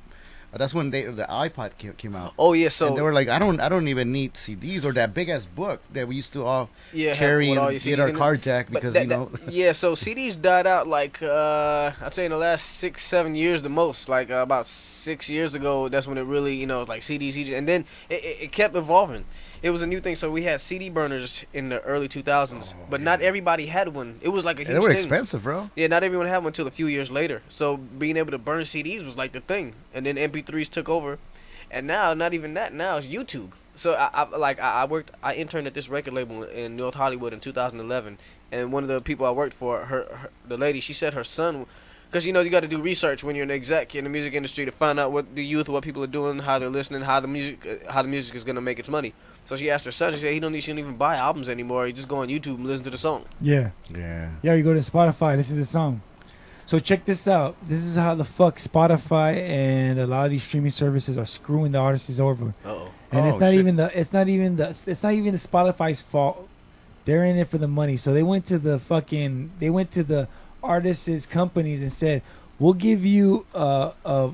[0.53, 2.33] Uh, that's when they the iPod came, came out.
[2.39, 4.93] Oh yeah, so and they were like, I don't, I don't even need CDs or
[4.93, 8.01] that big ass book that we used to all yeah, carry with all and get
[8.01, 9.27] our car jack because that- you know.
[9.27, 13.35] that- yeah, so CDs died out like uh, I'd say in the last six, seven
[13.35, 14.09] years the most.
[14.09, 17.53] Like uh, about six years ago, that's when it really, you know, like CDs, CDs
[17.57, 19.25] and then it, it, it kept evolving.
[19.63, 20.15] It was a new thing.
[20.15, 24.19] So we had CD burners in the early 2000s, but not everybody had one.
[24.21, 24.99] It was like a huge And they were thing.
[24.99, 25.71] expensive, bro.
[25.75, 27.43] Yeah, not everyone had one until a few years later.
[27.49, 31.19] So being able to burn CDs was like the thing, and then MP3s took over,
[31.71, 32.73] and now not even that.
[32.73, 33.51] Now it's YouTube.
[33.75, 36.95] So I, I like I, I worked, I interned at this record label in North
[36.95, 38.19] Hollywood in 2011,
[38.53, 41.23] and one of the people I worked for, her, her the lady, she said her
[41.25, 41.67] son,
[42.11, 44.35] because you know you got to do research when you're an exec in the music
[44.35, 47.21] industry to find out what the youth, what people are doing, how they're listening, how
[47.21, 49.15] the music, how the music is gonna make its money.
[49.49, 50.13] So she asked her son.
[50.13, 51.87] She said he don't, he shouldn't even buy albums anymore.
[51.87, 53.25] He just go on YouTube and listen to the song.
[53.41, 53.71] Yeah.
[53.89, 54.29] Yeah.
[54.43, 55.37] Yeah, you go to Spotify.
[55.37, 56.03] This is the song.
[56.67, 57.57] So check this out.
[57.65, 61.73] This is how the fuck Spotify and a lot of these streaming services are screwing
[61.73, 62.49] the artists over.
[62.63, 62.91] Uh oh.
[63.11, 63.61] And it's Oh, not shit.
[63.61, 66.47] even the it's not even the it's not even the Spotify's fault.
[67.07, 67.97] They're in it for the money.
[67.97, 70.29] So they went to the fucking they went to the
[70.63, 72.21] artists' companies and said,
[72.59, 74.33] "We'll give you a, a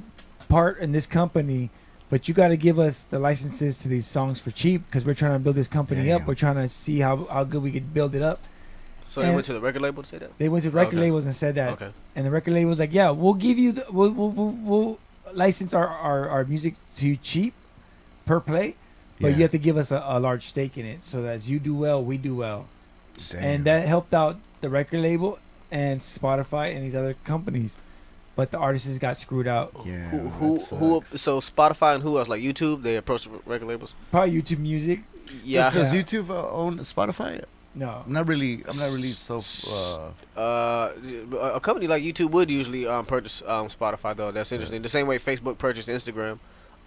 [0.48, 1.70] part in this company,
[2.14, 5.14] but you got to give us the licenses to these songs for cheap because we're
[5.14, 6.24] trying to build this company up.
[6.28, 8.38] We're trying to see how how good we could build it up."
[9.08, 10.38] So they went to the record label to say that.
[10.38, 11.06] They went to record Okay.
[11.06, 11.90] labels and said that, Okay.
[12.14, 14.98] and the record label was like, "Yeah, we'll give you the we'll we'll, we'll, we'll
[15.32, 17.52] license our, our our music to you cheap
[18.26, 18.76] per play,
[19.20, 19.36] but Yeah.
[19.36, 21.58] you have to give us a, a large stake in it, so that as you
[21.58, 22.68] do well, we do well."
[23.28, 23.42] Damn.
[23.42, 25.40] And that helped out the record label
[25.72, 27.76] and Spotify and these other companies,
[28.36, 29.72] but the artists got screwed out.
[29.84, 30.08] Yeah.
[30.10, 31.02] who who who?
[31.16, 32.28] So Spotify and who else?
[32.28, 33.94] Like YouTube, they approach record labels.
[34.10, 35.00] Probably YouTube Music.
[35.44, 35.70] Yeah.
[35.70, 36.02] Does, does Yeah.
[36.02, 37.44] YouTube uh, own Spotify?
[37.76, 38.62] No, I'm not really.
[38.68, 39.38] I'm not really so.
[40.36, 40.92] Uh, Uh,
[41.54, 44.30] a company like YouTube would usually um, purchase um, Spotify though.
[44.30, 44.82] That's interesting.
[44.82, 46.38] The same way Facebook purchased Instagram.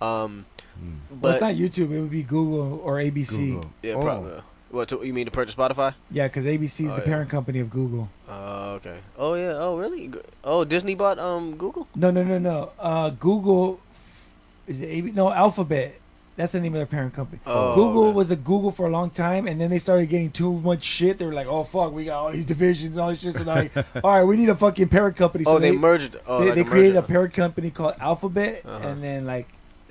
[0.02, 0.46] Um,
[0.80, 1.92] hmm, but well, it's not YouTube.
[1.92, 3.56] It would be Google or ABC.
[3.56, 3.72] Google.
[3.84, 4.04] yeah, Oh.
[4.04, 4.42] probably.
[4.70, 5.94] What to, you mean to purchase Spotify?
[6.12, 7.06] Yeah, because ABC is Oh, the yeah.
[7.06, 8.10] parent company of Google.
[8.30, 9.00] Uh, okay.
[9.18, 9.54] Oh yeah.
[9.56, 10.12] Oh really?
[10.44, 11.88] Oh Disney bought um Google.
[11.96, 12.72] No, no, no, no.
[12.80, 14.34] Uh, Google f-
[14.68, 15.12] is it AB?
[15.12, 16.00] No, Alphabet.
[16.36, 17.40] That's the name of their parent company.
[17.48, 18.16] Oh, Google okay.
[18.16, 21.18] was a Google for a long time, and then they started getting too much shit.
[21.18, 23.44] They were like, "Oh fuck, we got all these divisions, and all this shit." So
[23.44, 23.72] like,
[24.04, 25.46] all right, we need a fucking parent company.
[25.46, 26.16] So oh, they, they merged.
[26.28, 28.88] Oh, they, like they a created a parent company called Alphabet, Uh-huh.
[28.88, 29.48] and then like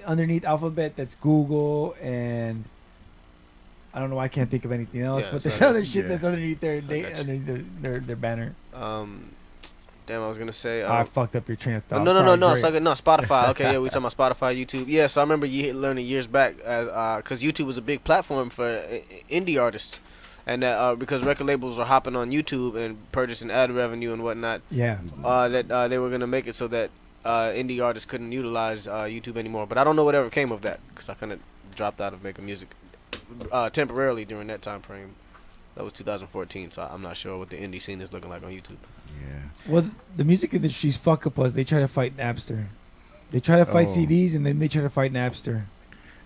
[0.06, 2.62] underneath Alphabet, that's Google, and
[3.96, 4.16] I don't know.
[4.16, 6.08] why I can't think of anything else, Yeah, but there's so- other shit yeah.
[6.10, 7.16] that's underneath their they, got you.
[7.16, 8.54] underneath their, their their banner.
[8.74, 9.30] Um,
[10.06, 10.84] damn, I was gonna say.
[10.84, 12.04] I Um, fucked up your train of Oh, thought.
[12.04, 13.48] no, no, no, Sorry, no, it's like, no, Spotify.
[13.52, 14.84] Okay, yeah, we talking about Spotify, YouTube.
[14.88, 18.04] Yeah, so I remember you learning years back, because uh 'cause YouTube was a big
[18.04, 18.98] platform for uh,
[19.30, 19.98] indie artists,
[20.46, 24.22] and that uh, because record labels are hopping on YouTube and purchasing ad revenue and
[24.22, 26.90] whatnot, Yeah, uh, that uh, they were gonna make it so that
[27.24, 29.66] uh, indie artists couldn't utilize uh, YouTube anymore.
[29.66, 31.40] But I don't know whatever came of that, because I kind of
[31.74, 32.68] dropped out of making music
[33.52, 35.14] uh, temporarily during that time frame.
[35.74, 38.50] That was 2014, so I'm not sure what the indie scene is looking like on
[38.50, 38.78] YouTube.
[39.20, 39.40] yeah.
[39.68, 41.52] Well, the music industry's fuck up us.
[41.52, 42.66] They try to fight Napster.
[43.30, 43.94] They try to fight Oh.
[43.96, 45.64] CDs, and then they try to fight Napster.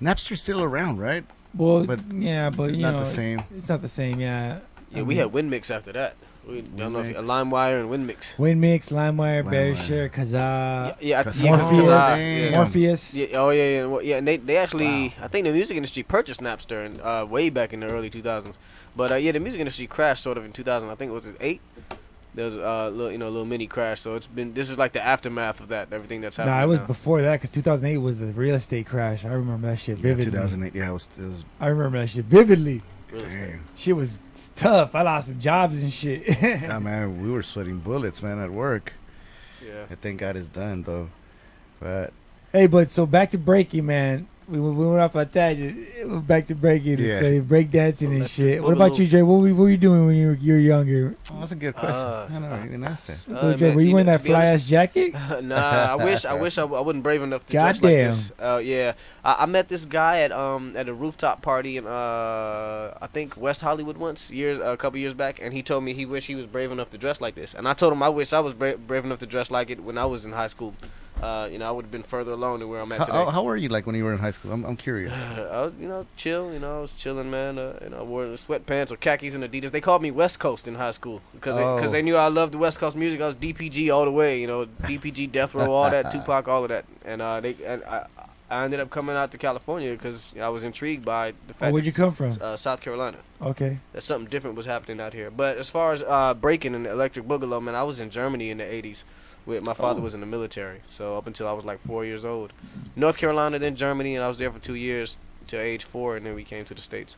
[0.01, 1.25] Napster's still around, right?
[1.55, 3.43] Well, But yeah, but you Not know, the same.
[3.57, 4.21] it's not the same.
[4.21, 4.61] Yeah.
[4.93, 6.15] Yeah, I we mean, had WinMX after that.
[6.51, 7.51] We don't know if you, WinMX.
[7.51, 8.37] LimeWire and WinMX.
[8.37, 9.51] WinMX, LimeWire, LimeWire.
[9.75, 12.51] Bearshare, Kazaa, yeah, yeah, I- Cause- Morpheus, uh, yeah.
[12.57, 13.15] Morpheus.
[13.15, 14.17] Yeah, oh yeah, yeah, well, yeah.
[14.19, 15.13] And they they actually, Wow.
[15.25, 18.55] I think the music industry purchased Napster and uh, way back in the early 2000s.
[18.97, 20.89] But uh, yeah, the music industry crashed sort of in 2000.
[20.91, 21.61] I think it was it eight.
[22.33, 24.01] There was a uh, little, you know, a little mini crash.
[24.01, 25.93] So it's been this is like the aftermath of that.
[25.93, 26.57] Everything that's happening.
[26.57, 26.87] Nah, it was now.
[26.87, 29.25] before that because 2008 was the real estate crash.
[29.25, 30.33] I remember that shit Yeah, vividly.
[30.33, 30.75] 2008.
[30.75, 31.09] Yeah, it was.
[31.19, 32.83] It was I remember that shit vividly.
[33.11, 33.65] Real damn.
[33.77, 34.21] Shit was
[34.55, 34.95] tough.
[34.95, 36.23] I lost some jobs and shit.
[36.43, 38.93] yeah, man, we were sweating bullets, man, at work.
[39.65, 39.85] Yeah.
[39.91, 41.11] I thank God it's done though.
[41.81, 42.13] But
[42.53, 44.29] hey, but so back to breaking, man.
[44.51, 45.79] We, we went off a tangent.
[46.05, 47.21] We're Back to breaking, Yeah.
[47.21, 48.63] so break dancing and Electric shit.
[48.65, 48.99] What about Boogaloo.
[48.99, 49.23] you, Dre?
[49.23, 51.17] What were, what were you doing when you were, you were younger?
[51.33, 51.95] oh, that's a good question.
[52.05, 53.33] Uh, I know you didn't ask that.
[53.37, 55.15] Uh, Dre, man, were you you wearing that to be fly honest- ass jacket?
[55.43, 58.07] nah, I wish I wish I, w- I wasn't brave enough to dress like Goddamn.
[58.11, 58.33] this.
[58.41, 58.93] Uh, yeah,
[59.25, 63.37] I, I met this guy at um at a rooftop party in uh I think
[63.37, 66.35] West Hollywood once years a couple years back, and he told me he wished he
[66.35, 68.55] was brave enough to dress like this, and I told him I wish I was
[68.55, 70.75] bra- brave enough to dress like it when I was in high school.
[71.23, 73.19] Uh, you know, I would have been further along than where I'm at How, today.
[73.19, 74.53] how, how were you like when you were in high school?
[74.53, 75.13] I'm, I'm curious.
[75.37, 76.53] I was, you know, chill.
[76.53, 77.59] You know, I was chilling, man.
[77.59, 79.71] Uh, you know, I wore sweatpants or khakis and Adidas.
[79.71, 81.79] They called me West Coast in high school because they, Oh.
[81.79, 83.21] cause they knew I loved the West Coast music.
[83.21, 84.41] I was DPG all the way.
[84.41, 86.85] You know, DPG, Death Row, all that, Tupac, all of that.
[87.05, 88.07] And uh, they and I,
[88.51, 91.73] I ended up coming out to California because I was intrigued by the Or fact
[91.73, 92.37] where'd you come from?
[92.41, 93.79] uh, South Carolina Okay.
[93.93, 95.31] that something different was happening out here.
[95.31, 98.59] But as far as uh, breaking and electric boogaloo, man, I was in Germany in
[98.59, 99.05] the '80s.
[99.47, 100.05] With my father Oh.
[100.05, 102.53] was in the military, so up until I was like four years old,
[102.95, 106.25] North Carolina, then Germany, and I was there for two years till age four, and
[106.27, 107.17] then we came to the states.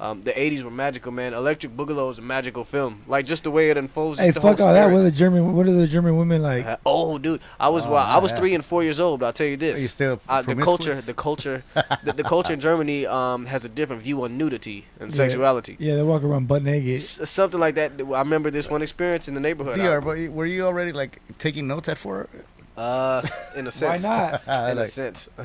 [0.00, 1.34] Um, the '80s were magical, man.
[1.34, 3.04] Electric Boogaloo is a magical film.
[3.06, 4.18] Like just the way it unfolds.
[4.18, 4.90] Hey, the fuck all that.
[4.90, 5.52] What are the German?
[5.54, 6.64] What are the German women like?
[6.64, 8.38] Uh, Oh, dude, I was Oh, well, I was yeah.
[8.38, 9.20] three and four years old.
[9.20, 11.62] But I'll tell you Are you this: still uh, the culture, the culture,
[12.04, 15.16] the, the culture in Germany um, has a different view on nudity and Yeah.
[15.16, 15.76] sexuality.
[15.78, 16.94] Yeah, they walk around butt naked.
[16.96, 17.92] S- something like that.
[18.00, 19.78] I remember this one experience in the neighborhood.
[19.78, 22.28] I- DR, but were you already like taking notes at four?
[22.74, 23.20] Uh,
[23.54, 24.04] in a sense.
[24.04, 24.46] Why sense.
[24.46, 24.70] not?
[24.72, 25.28] In a sense.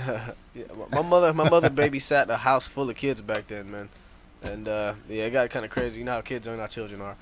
[0.56, 0.64] yeah,
[0.94, 3.90] my mother, my mother babysat a house full of kids back then, man.
[4.48, 6.00] And uh, yeah, it got kind of crazy.
[6.00, 7.16] You know how kids are and how children are.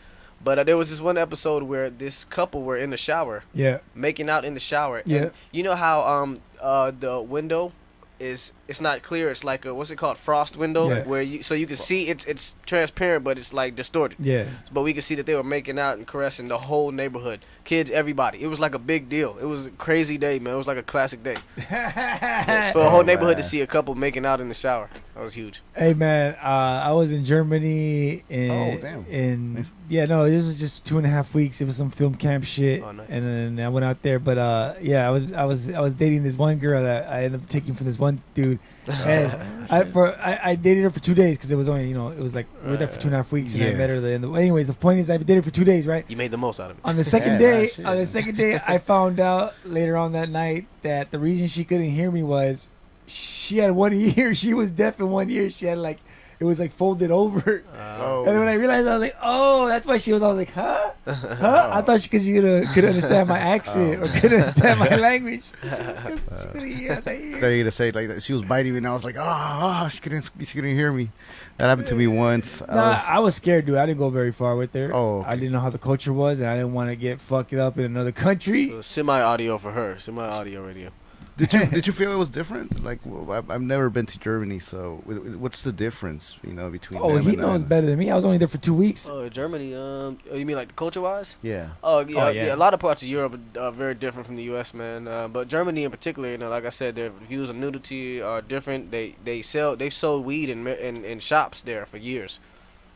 [0.44, 3.80] But uh, there was this one episode where this couple were in the shower, Yeah.
[3.96, 5.02] making out in the shower.
[5.06, 5.18] Yeah.
[5.22, 7.72] And you know how um uh the window
[8.20, 9.30] is it's not clear.
[9.30, 11.04] It's like a what's it called frost window Yeah.
[11.06, 14.18] where you so you can see it's it's transparent but it's like distorted.
[14.20, 14.46] Yeah.
[14.74, 17.90] But we could see that they were making out and caressing the whole neighborhood, kids,
[17.92, 18.42] everybody.
[18.42, 19.38] It was like a big deal.
[19.40, 20.56] It was a crazy day, man.
[20.56, 21.36] It was like a classic day
[22.74, 24.90] for a whole neighborhood to see a couple making out in the shower.
[25.16, 25.62] That was huge.
[25.76, 29.06] Hey man, uh, I was in Germany in Oh, damn.
[29.06, 29.72] in Nice.
[29.88, 31.62] yeah no this was just two and a half weeks.
[31.62, 33.06] It was some film camp shit, Oh, nice.
[33.10, 34.18] and then I went out there.
[34.18, 37.26] But uh, yeah, I was I was I was dating this one girl that I
[37.26, 39.32] ended up taking from this one dude, and
[39.72, 42.10] I for I, I dated her for two days because it was only you know
[42.10, 43.78] it was like we were there for two and a half weeks, and I Yeah.
[43.78, 44.00] met her.
[44.02, 44.26] The end.
[44.26, 46.04] Anyways, the point is I dated her for two days, right?
[46.10, 46.82] You made the most out of it.
[46.84, 47.86] On the second Yeah, day, shit.
[47.86, 51.64] on the second day, I found out later on that night that the reason she
[51.64, 52.68] couldn't hear me was
[53.08, 54.36] she had one ear.
[54.36, 55.50] She was deaf in one ear.
[55.50, 56.00] She had like
[56.44, 57.64] it was like folded over.
[58.06, 58.20] Oh.
[58.26, 60.22] And then when I realized, I was like, oh, that's why she was.
[60.22, 61.70] I was like, huh, huh?
[61.74, 65.52] I thought she because she could could understand my accent or could understand my language.
[65.64, 67.40] Just 'cause she couldn't hear that ear.
[67.40, 68.22] They to say like that.
[68.24, 71.12] She was biting me, and I was like, ah, she couldn't, she couldn't hear me.
[71.58, 72.62] That happened to me once.
[72.62, 73.78] I No, was- I was scared, dude.
[73.78, 74.90] I didn't go very far with her.
[74.94, 75.30] Oh, okay.
[75.30, 77.78] I didn't know how the culture was, and I didn't want to get fucked up
[77.78, 78.74] in another country.
[78.82, 79.98] Semi audio for her.
[80.00, 80.90] Semi audio radio.
[81.38, 82.84] Did you did you feel it was different?
[82.84, 86.38] Like w- I've, I've never been to Germany, so wh- wh- what's the difference?
[86.44, 88.12] You know, between Oh, them he and- knows and- better than me.
[88.12, 89.10] I was only there for two weeks.
[89.10, 89.74] Oh, Germany.
[89.74, 91.36] Um, oh, you mean like culture wise?
[91.42, 91.70] Yeah.
[91.84, 92.56] Oh yeah, Oh, yeah, yeah.
[92.56, 95.08] A lot of parts of Europe are uh, very different from the U.S., man.
[95.08, 98.42] Uh, but Germany in particular, you know, like I said, their views on nudity are
[98.42, 98.92] different.
[98.92, 102.40] They they sell they sold weed in in, in shops there for years,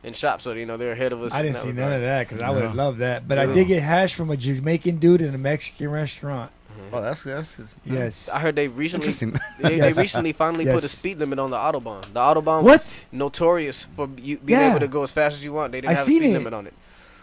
[0.03, 0.43] in shops.
[0.43, 1.33] So you know they're ahead of us.
[1.33, 3.27] I didn't see none of that because I would have loved that.
[3.27, 6.51] But I did get hash from a Jamaican dude in a Mexican restaurant.
[6.93, 8.29] Oh, that's that's Yes.
[8.29, 9.39] I heard they recently interesting.
[9.61, 9.95] they, Yes.
[9.95, 10.91] they recently finally put a Yes.
[10.91, 12.01] speed limit on the autobahn.
[12.13, 13.05] The autobahn was What?
[13.11, 14.69] notorious for you being Yeah.
[14.71, 15.71] able to go as fast as you want.
[15.71, 16.37] They didn't I have a seen speed it.
[16.37, 16.73] limit on it.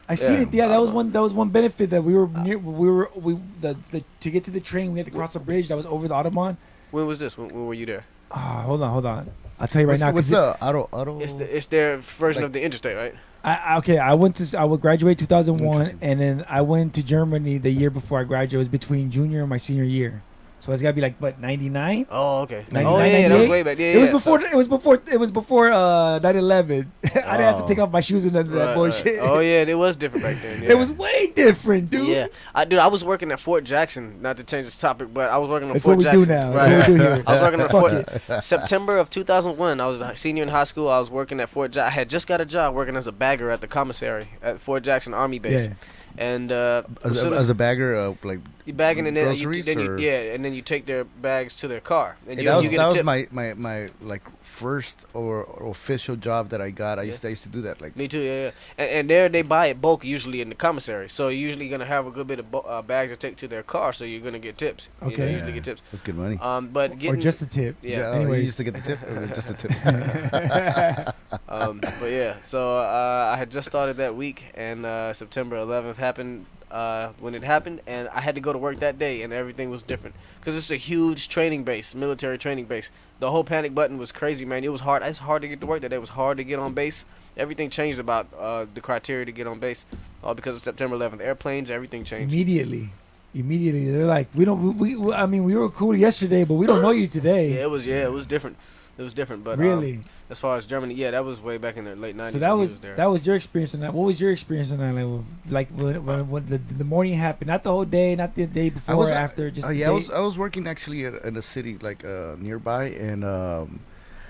[0.08, 0.48] I seen it.
[0.52, 1.10] Yeah, that was one.
[1.12, 2.58] That was one benefit that we were near.
[2.58, 4.92] We were we the, the to get to the train.
[4.92, 6.56] We had to cross a bridge that was over the autobahn.
[6.90, 7.38] When was this?
[7.38, 8.04] When, when were you there?
[8.30, 9.30] Ah, hold on, hold on.
[9.60, 10.12] I'll tell you right what's now.
[10.12, 11.20] what's 'cause it- the auto auto?
[11.20, 13.14] It's the, it's their version Like- of the interstate, right?
[13.44, 17.02] I, I- okay, I went to I would graduate 2001, and then I went to
[17.04, 18.54] Germany the year before I graduated.
[18.54, 20.22] It was between junior and my senior year,
[20.64, 22.06] so it's got to be like what 99.
[22.10, 22.64] Oh, okay.
[22.70, 23.78] 99, oh, yeah, yeah, that was way back.
[23.78, 24.40] Yeah, it was yeah, before.
[24.40, 25.02] so- it was before.
[25.12, 26.86] It was before uh 9/11.
[27.04, 27.66] I didn't have to Oh.
[27.66, 28.74] take off my shoes and none of that Right, right.
[28.74, 29.18] bullshit.
[29.20, 30.62] Oh yeah, it was different back then.
[30.62, 30.70] Yeah.
[30.70, 32.06] It was way different, dude.
[32.08, 34.22] Yeah, I dude, I was working at Fort Jackson.
[34.22, 36.26] Not to change this topic, but I was working at That's Fort what we do
[36.26, 36.34] Jackson.
[36.34, 36.52] now.
[36.52, 37.22] That's what we do here.
[37.26, 39.80] I was working at Fort September of 2001.
[39.80, 40.88] I was a senior in high school.
[40.88, 41.76] I was working at Fort.
[41.76, 44.82] I had just got a job working as a bagger at the commissary at Fort
[44.82, 45.66] Jackson Army Base.
[45.66, 45.74] Yeah.
[46.16, 49.44] And uh, as, as a, as a bagger, uh, like you bagging and then you,
[49.44, 52.16] groceries, then you yeah, and then you take their bags to their car.
[52.28, 56.16] And Hey, you, that was that was my, my my like first or, or official
[56.16, 56.98] job that I got.
[56.98, 57.06] I Yeah.
[57.08, 57.80] used to, I used to do that.
[57.80, 58.50] Like Me too, yeah, yeah.
[58.78, 61.08] And, and there they buy it bulk usually in the commissary.
[61.08, 63.48] So you're usually gonna have a good bit of bo- uh, bags to take to
[63.48, 63.92] their car.
[63.92, 64.88] So you're gonna get tips.
[65.02, 65.32] You know, Okay.
[65.32, 65.82] usually get tips.
[65.90, 66.38] that's good money.
[66.40, 67.76] Um, but getting, Or just a tip.
[67.82, 68.10] yeah.
[68.14, 68.98] oh, you used to get the tip.
[69.34, 69.72] Just a tip.
[71.48, 75.96] um, but yeah, so uh, I had just started that week, and uh, September 11th
[75.96, 79.32] happened uh, when it happened, and I had to go to work that day, and
[79.32, 82.90] everything was different because it's a huge training base, military training base.
[83.20, 84.64] The whole panic button was crazy, man.
[84.64, 85.04] It was hard.
[85.04, 85.96] It's hard to get to work that day.
[85.96, 87.04] It was hard to get on base.
[87.36, 89.86] Everything changed about uh, the criteria to get on base,
[90.24, 91.20] all because of September 11th.
[91.20, 92.32] Airplanes, everything changed.
[92.32, 92.90] Immediately,
[93.36, 94.76] immediately they're like, we don't.
[94.76, 97.54] We, we I mean, we were cool yesterday, but we don't know you today.
[97.54, 97.86] Yeah, it was.
[97.86, 98.56] Yeah, it was different.
[98.96, 100.00] It was different, but um, really.
[100.30, 102.32] as far as Germany, yeah, that was way back in the late 90s.
[102.32, 102.94] So that when he was there.
[102.94, 103.92] that was your experience in that.
[103.92, 105.24] What was your experience in that?
[105.50, 108.70] Like, when, when, when the the morning happened, not the whole day, not the day
[108.70, 109.50] before, was, or uh, after.
[109.50, 112.04] Just Oh the yeah, I was I was working actually at, in a city like
[112.04, 113.80] uh, nearby, and um,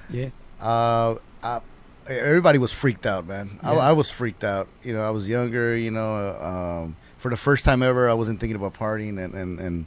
[0.08, 0.28] yeah.
[0.60, 1.60] uh, I,
[2.08, 3.58] everybody was freaked out, man.
[3.62, 3.72] Yeah.
[3.72, 4.68] I, I was freaked out.
[4.82, 5.76] You know, I was younger.
[5.76, 9.34] You know, uh, um, for the first time ever, I wasn't thinking about partying and
[9.34, 9.86] and and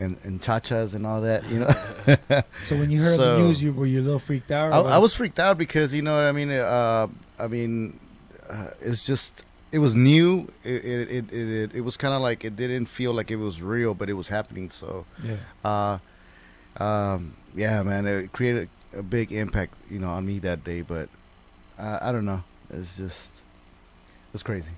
[0.00, 1.44] and, and chachas and all that.
[1.50, 2.42] You know.
[2.64, 4.72] So when you heard So- the news, you were you a little freaked out.
[4.72, 4.78] I.
[4.96, 6.50] I was freaked out because you know what I mean.
[6.50, 7.08] Uh,
[7.38, 7.98] I mean,
[8.50, 10.48] uh, it's just it was new.
[10.64, 13.60] It it it it, it was kind of like it didn't feel like it was
[13.62, 14.70] real, but it was happening.
[14.70, 15.36] So, Yeah.
[15.64, 15.98] uh,
[16.82, 20.80] um, yeah, man, it created a big impact, you know, on me that day.
[20.82, 21.08] But
[21.78, 22.42] uh, I don't know.
[22.70, 23.34] It's just
[24.06, 24.70] it was crazy.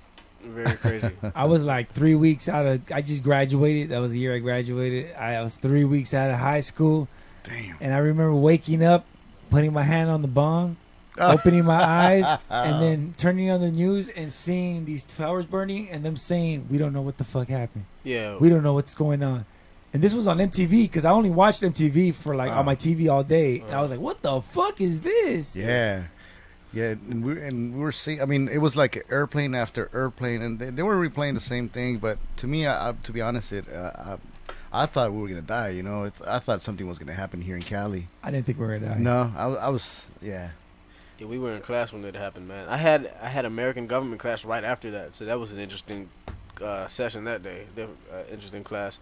[0.43, 1.11] Very crazy.
[1.35, 2.81] I was like three weeks out of.
[2.91, 3.89] I just graduated.
[3.89, 5.15] That was the year I graduated.
[5.15, 7.07] I, I was three weeks out of high school,
[7.43, 7.77] Damn.
[7.79, 9.05] and I remember waking up,
[9.49, 10.77] putting my hand on the bong,
[11.19, 11.33] ah.
[11.33, 16.03] opening my eyes, and then turning on the news and seeing these flowers burning, and
[16.03, 17.85] them saying, "We don't know what the fuck happened.
[18.03, 18.37] yeah.
[18.37, 19.45] We don't know what's going on."
[19.93, 22.63] And this was on MTV because I only watched MTV for like on ah.
[22.63, 26.03] my TV all day, and I was like, "What the fuck is this?" Yeah.
[26.73, 28.21] Yeah, and we and we were seeing.
[28.21, 31.67] I mean, it was like airplane after airplane, and they, they were replaying the same
[31.67, 31.97] thing.
[31.97, 33.91] But to me, I, I, to be honest, it uh,
[34.73, 35.69] I, I thought we were gonna die.
[35.69, 38.07] You know, it's, I thought something was gonna happen here in Cali.
[38.23, 38.99] I didn't think we were gonna die.
[39.01, 40.07] No, I, I was.
[40.21, 40.51] Yeah,
[41.19, 42.69] Yeah, we were in class when it happened, man.
[42.69, 46.07] I had I had American government class right after that, so that was an interesting
[46.61, 47.65] uh, session that day.
[47.75, 48.97] The, uh, interesting class.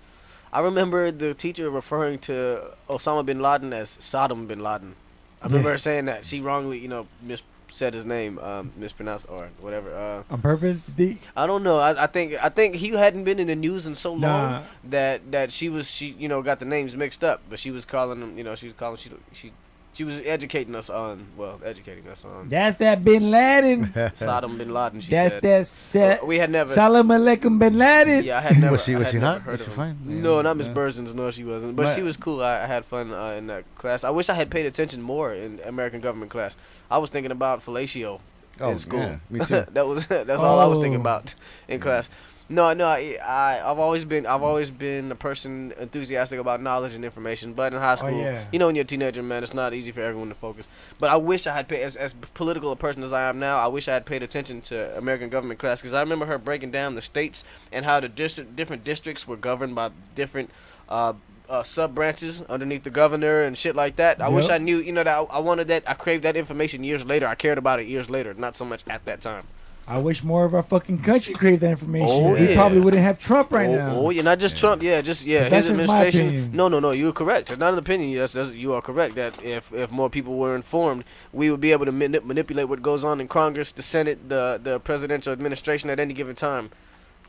[0.51, 4.95] I remember the teacher referring to Osama bin Laden as Saddam bin Laden.
[5.41, 5.73] I remember Yeah.
[5.73, 9.93] her saying that she wrongly, you know, mis said his name, um, mispronounced or whatever.
[9.95, 11.77] Uh, On purpose, the I don't know.
[11.79, 14.61] I, I think I think he hadn't been in the news in so long Nah.
[14.85, 17.85] that that she was she you know got the names mixed up, but she was
[17.85, 18.37] calling him.
[18.37, 19.51] You know, she was calling she she
[19.93, 23.85] she was educating us on well educating us on that's that Bin Laden.
[24.15, 25.01] Saddam bin Laden.
[25.01, 25.43] She That's said.
[25.43, 26.27] that set.
[26.27, 26.73] We had never.
[26.73, 28.23] Salam alaikum Bin Laden.
[28.23, 28.73] Yeah, I had never.
[28.73, 29.47] Was she- was she never hot?
[29.47, 29.97] Was she fine?
[30.05, 30.73] Yeah, No, not Miss yeah.
[30.73, 31.13] Bursons.
[31.13, 31.75] No, she wasn't.
[31.75, 32.41] But My- she was cool.
[32.41, 34.03] I, I had fun uh, in that class.
[34.03, 36.55] I wish I had paid attention more in American government class.
[36.89, 38.19] I was thinking about fellatio
[38.61, 38.99] Oh, in school.
[38.99, 39.65] yeah, me too.
[39.71, 41.07] that was that's all I was thinking Oh.
[41.07, 41.33] about
[41.67, 42.09] in class.
[42.51, 46.95] No, no, I, I I've always been I've always been a person enthusiastic about knowledge
[46.95, 47.53] and information.
[47.53, 48.45] But in high school, yeah.
[48.51, 50.67] you know, when you're a teenager, man, it's not easy for everyone to focus.
[50.99, 53.57] But I wish I had paid as as political a person as I am now.
[53.57, 56.71] I wish I had paid attention to American government class because I remember her breaking
[56.71, 60.49] down the states and how the district different districts were governed by different.
[60.87, 61.13] Uh,
[61.47, 64.21] uh, sub branches underneath the governor and shit like that.
[64.21, 65.83] I wish I knew, you know, that I, I wanted that.
[65.87, 67.25] I craved that information years later.
[67.25, 69.45] I cared about it years later, not so much at that time.
[69.89, 72.07] I wish more of our fucking country craved that information.
[72.11, 72.55] Oh, we yeah.
[72.55, 73.95] probably wouldn't have Trump right oh, now.
[73.95, 74.83] Oh, yeah, not just Trump.
[74.83, 76.27] Yeah, just yeah, But that's his just my administration.
[76.27, 76.51] opinion.
[76.55, 76.91] No, no, no.
[76.91, 77.57] You're correct.
[77.57, 78.11] Not an opinion.
[78.11, 79.15] Yes, that's, you are correct.
[79.15, 82.83] That if if more people were informed, we would be able to manip- manipulate what
[82.83, 86.69] goes on in Congress, the Senate, the the presidential administration at any given time.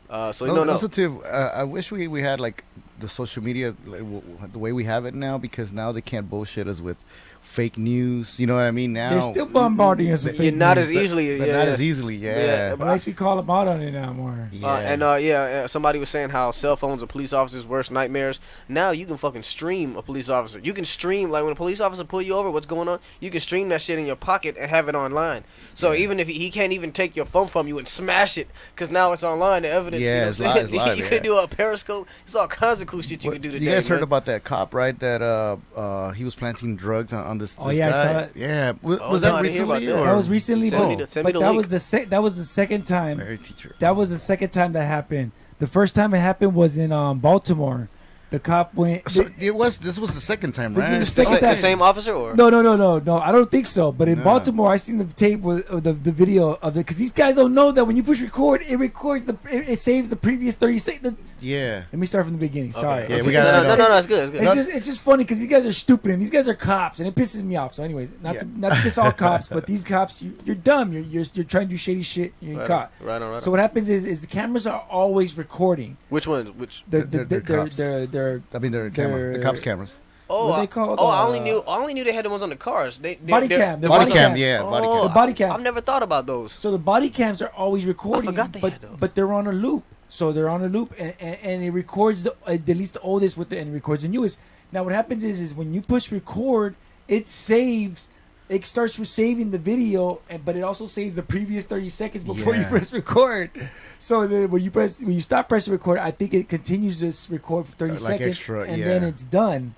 [0.07, 0.73] Uh, so No, no, no.
[0.73, 2.63] Also, too, uh, I wish we, we had like
[2.99, 6.01] the social media like, w- w- the way we have it now because now they
[6.01, 7.03] can't bullshit us with
[7.41, 8.39] fake news.
[8.39, 8.93] You know what I mean?
[8.93, 10.87] Now They're still bombarding us with You're fake not news.
[10.87, 11.37] as easily.
[11.37, 12.15] but yeah, not as easily.
[12.15, 14.47] Yeah, Yeah, At least we call them out on it now more.
[14.53, 14.67] yeah.
[14.67, 17.91] Uh, and uh, yeah, uh, somebody was saying how cell phones are police officers' worst
[17.91, 18.39] nightmares.
[18.69, 20.59] Now you can fucking stream a police officer.
[20.59, 22.99] You can stream like when a police officer pull you over, what's going on?
[23.19, 25.43] You can stream that shit in your pocket and have it online.
[25.73, 28.47] So even if he, he can't even take your phone from you and smash it,
[28.73, 30.01] because now it's online, the evidence.
[30.01, 30.81] Yeah, you know it's what I'm live- it's saying?
[30.87, 31.09] live, you yeah.
[31.09, 32.07] could do a periscope.
[32.23, 33.63] It's all kinds of cool shit you What- can do today.
[33.65, 33.77] you today.
[33.77, 34.03] guys heard man.
[34.03, 34.97] about that cop, right?
[34.99, 37.57] That uh, uh, he was planting drugs on, on this.
[37.59, 38.13] Oh, this yeah, I saw guy.
[38.13, 38.35] that.
[38.35, 39.93] Yeah, was, Oh, was no, that I didn't hear about recently?
[39.93, 39.99] that.
[40.01, 40.05] Or?
[40.05, 41.57] That was recently, Send me but, the- send me but the that link.
[41.57, 43.17] was the sec- that was the second time.
[43.17, 43.75] Mary teacher.
[43.79, 45.31] That was the second time that happened.
[45.59, 47.89] The first time it happened was in um, Baltimore.
[48.31, 49.09] The cop went.
[49.11, 49.77] So it was.
[49.77, 50.99] This was the second time, This is right?
[50.99, 51.55] the the, second sa- the time.
[51.55, 53.17] same officer or No, no, no, no, no.
[53.19, 53.91] I don't think so.
[53.91, 54.23] But in No.
[54.23, 57.35] Baltimore, I seen the tape with of the the video of it because these guys
[57.35, 60.55] don't know that when you push record, it records the it, it saves the previous
[60.55, 61.17] thirty seconds.
[61.41, 61.83] yeah.
[61.91, 62.71] Let me start from the beginning.
[62.71, 63.03] Sorry.
[63.09, 64.43] Yeah, It's we gotta- no, no, no, no, it's good, it's good.
[64.43, 66.99] It's just it's just funny because these guys are stupid and these guys are cops
[66.99, 67.73] and it pisses me off.
[67.73, 70.93] So, anyways, not to not to piss all cops, but these cops, you, you're dumb.
[70.93, 72.31] You're, you're you're trying to do shady shit.
[72.39, 72.91] You're right, caught.
[73.01, 73.51] on, right on, right So on.
[73.51, 75.97] what happens is is the cameras are always recording.
[76.07, 76.45] Which one?
[76.61, 76.83] Which?
[76.89, 78.51] The, They're- the, they're- the, they're they're, cops.
[78.51, 79.95] they're, they're I mean, they're camera, the cops' cameras.
[80.33, 81.59] Oh, What I, they called, oh, I only uh, knew.
[81.67, 82.97] I only knew they had the ones on the cars.
[82.99, 84.37] They, they Body cam, the Body body cam, cam.
[84.37, 85.03] yeah, body Oh, cam.
[85.03, 85.51] The body cam.
[85.51, 86.53] I've never thought about those.
[86.53, 88.97] So the body cams are always recording, forgot they but had those.
[88.97, 89.83] but they're on a loop.
[90.07, 93.37] So they're on a loop, and, and, and it records the at least the oldest
[93.37, 94.39] with the and it records the newest.
[94.71, 96.75] Now what happens is is when you push record,
[97.09, 98.07] it saves.
[98.51, 102.25] It starts with saving the video, and but it also saves the previous thirty seconds
[102.25, 103.49] before you press record.
[103.97, 107.31] So then when you press when you stop pressing record, I think it continues to
[107.31, 109.75] record for thirty Uh, like seconds, extra, and then it's done.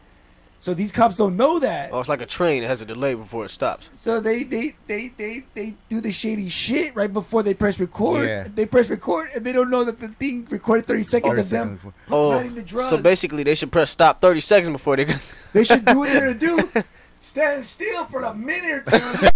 [0.59, 1.89] So these cops don't know that.
[1.91, 2.63] Oh, it's like a train.
[2.63, 3.89] It has a delay before it stops.
[3.99, 8.29] So they, they, they, they, they do the shady shit right before they press record.
[8.29, 8.47] Yeah.
[8.47, 11.49] They press record and they don't know that the thing recorded 30 seconds 30 of
[11.49, 11.93] them seconds.
[12.09, 12.89] Oh, planting the drugs.
[12.91, 15.05] so basically they should press stop 30 seconds before they.
[15.51, 16.83] they should do what they're going to do.
[17.23, 19.27] Stand still for a minute or two.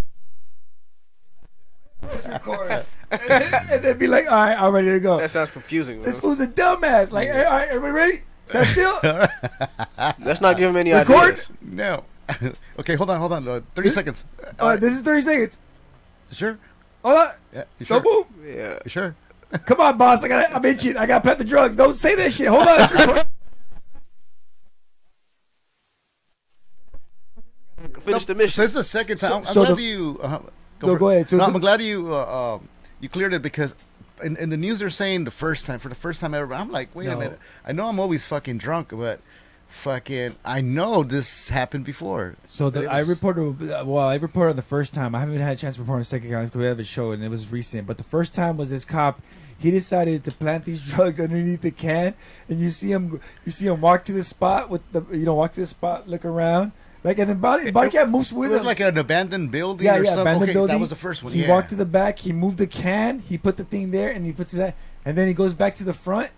[2.01, 2.85] press record.
[3.09, 5.17] And then, and be like, all right, I'm ready to go.
[5.19, 6.01] that sounds confusing.
[6.01, 6.21] This Man.
[6.21, 7.13] fool's a dumbass.
[7.13, 8.21] Like, all right, everybody ready?
[8.45, 8.99] Stand still.
[10.19, 11.15] Let's not give him any Record?
[11.15, 11.49] ideas.
[11.61, 12.03] No.
[12.79, 13.47] okay, hold on, hold on.
[13.47, 14.25] Uh, Thirty seconds.
[14.59, 15.61] All right, this is 30 seconds.
[16.33, 16.59] Sure.
[17.05, 17.27] Hold on.
[17.53, 17.63] Yeah.
[17.79, 18.01] You sure?
[18.01, 18.53] Don't move.
[18.53, 18.79] Yeah.
[18.83, 19.15] You sure?
[19.65, 20.25] Come on, boss.
[20.25, 20.53] I got.
[20.53, 20.97] I'm itching.
[20.97, 21.77] I got to plant the drugs.
[21.77, 22.47] Don't say that shit.
[22.49, 23.23] Hold on.
[28.07, 28.61] Finish the mission.
[28.63, 29.33] this is the second time.
[29.33, 30.19] I'm, so glad the- you.
[30.21, 30.39] Uh,
[30.81, 31.29] No, for go ahead.
[31.29, 33.75] So no, the- I'm glad you uh, um, you cleared it because
[34.23, 36.53] in, in the news they're saying the first time for the first time ever.
[36.53, 37.39] I'm like, wait a minute.
[37.65, 39.19] I know I'm always fucking drunk, but
[39.67, 42.35] fucking I know this happened before.
[42.45, 43.59] So the, It I reported.
[43.85, 45.13] Well, I reported on the first time.
[45.15, 46.83] I haven't had a chance to report on the second time because we have a
[46.83, 47.87] show and it was recent.
[47.87, 49.21] But the first time was this cop.
[49.59, 52.13] He decided to plant these drugs underneath the can,
[52.47, 53.19] and you see him.
[53.43, 55.03] You see him walk to the spot with the.
[55.11, 56.73] You know, walk to the spot, look around,
[57.03, 58.67] like, and then body body cat moves with It was him.
[58.67, 60.21] like an abandoned building yeah, or yeah, something.
[60.21, 60.75] abandoned okay, building.
[60.75, 61.33] that was the first one.
[61.33, 61.49] He yeah.
[61.49, 62.19] walked to the back.
[62.19, 63.19] He moved the can.
[63.19, 64.59] He put the thing there, and he puts it.
[64.59, 64.75] At,
[65.05, 66.31] and then he goes back to the front,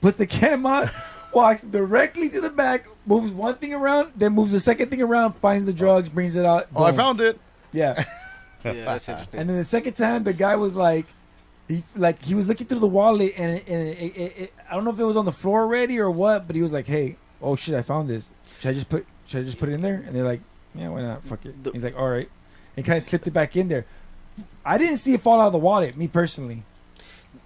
[0.00, 0.90] puts the can on,
[1.32, 5.34] walks directly to the back, moves one thing around, then moves the second thing around,
[5.34, 5.76] finds the oh.
[5.76, 6.66] drugs, brings it out.
[6.74, 7.38] oh, I found it.
[7.72, 8.04] Yeah.
[8.64, 9.40] Yeah, that's interesting.
[9.40, 11.04] And then the second time, the guy was like,
[11.68, 14.74] he like he was looking through the wallet, and, it, and it, it, it, I
[14.74, 16.86] don't know if it was on the floor already or what, but he was like,
[16.86, 18.30] "Hey, oh shit, I found this.
[18.60, 20.40] Should I just put should I just put it in there?" And they're like,
[20.74, 21.24] "Yeah, why not?
[21.24, 22.28] Fuck it." The- He's like, "All right,"
[22.76, 23.84] and kind of slipped it back in there.
[24.64, 26.62] I didn't see it fall out of the wallet, me personally.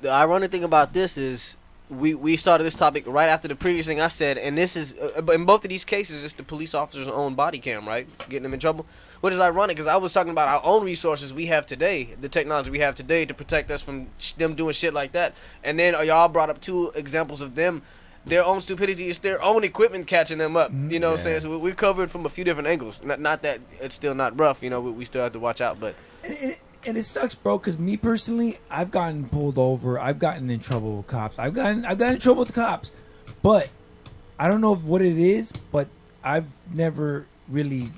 [0.00, 1.56] the ironic thing about this is
[1.90, 4.94] we we started this topic right after the previous thing I said, and this is
[4.94, 8.42] uh, in both of these cases, it's the police officer's own body cam, right, getting
[8.44, 8.86] them in trouble.
[9.20, 12.28] Which is ironic because I was talking about our own resources we have today, the
[12.28, 15.34] technology we have today to protect us from sh- them doing shit like that.
[15.64, 17.82] And then uh, y'all brought up two examples of them.
[18.28, 20.70] Their own stupidity is their own equipment catching them up.
[20.70, 21.40] You know what I'm saying?
[21.40, 23.02] So we- we're covered from a few different angles.
[23.02, 24.62] Not, not that it's still not rough.
[24.62, 25.80] You know, we, we still have to watch out.
[25.80, 27.58] But And it, and it sucks, bro.
[27.58, 29.98] Because me personally, I've gotten pulled over.
[29.98, 31.38] I've gotten in trouble with cops.
[31.38, 32.92] I've gotten I've gotten in trouble with the cops.
[33.42, 33.68] But
[34.38, 35.52] I don't know if what it is.
[35.72, 35.88] But
[36.22, 37.90] I've never really,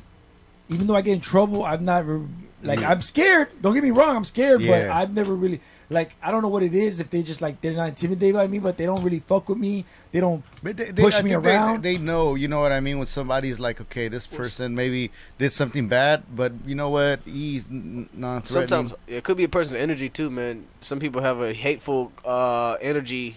[0.69, 2.23] even though I get in trouble, I've never
[2.63, 3.49] like I'm scared.
[3.63, 4.61] Don't get me wrong, I'm scared.
[4.61, 5.61] But I've never really
[5.91, 7.01] like I don't know what it is.
[7.01, 9.59] If they just like they're not intimidated by me, but they don't really fuck with
[9.59, 9.85] me.
[10.13, 11.83] They don't But they, they, push I me think they- around.
[11.83, 12.99] They, know, you know what I mean.
[12.99, 17.69] When somebody's like, okay, this person maybe did something bad, but you know what, he's
[17.69, 18.69] n- non-threatening.
[18.89, 20.67] Sometimes it could be a person's energy too, man.
[20.81, 23.37] Some people have a hateful uh, energy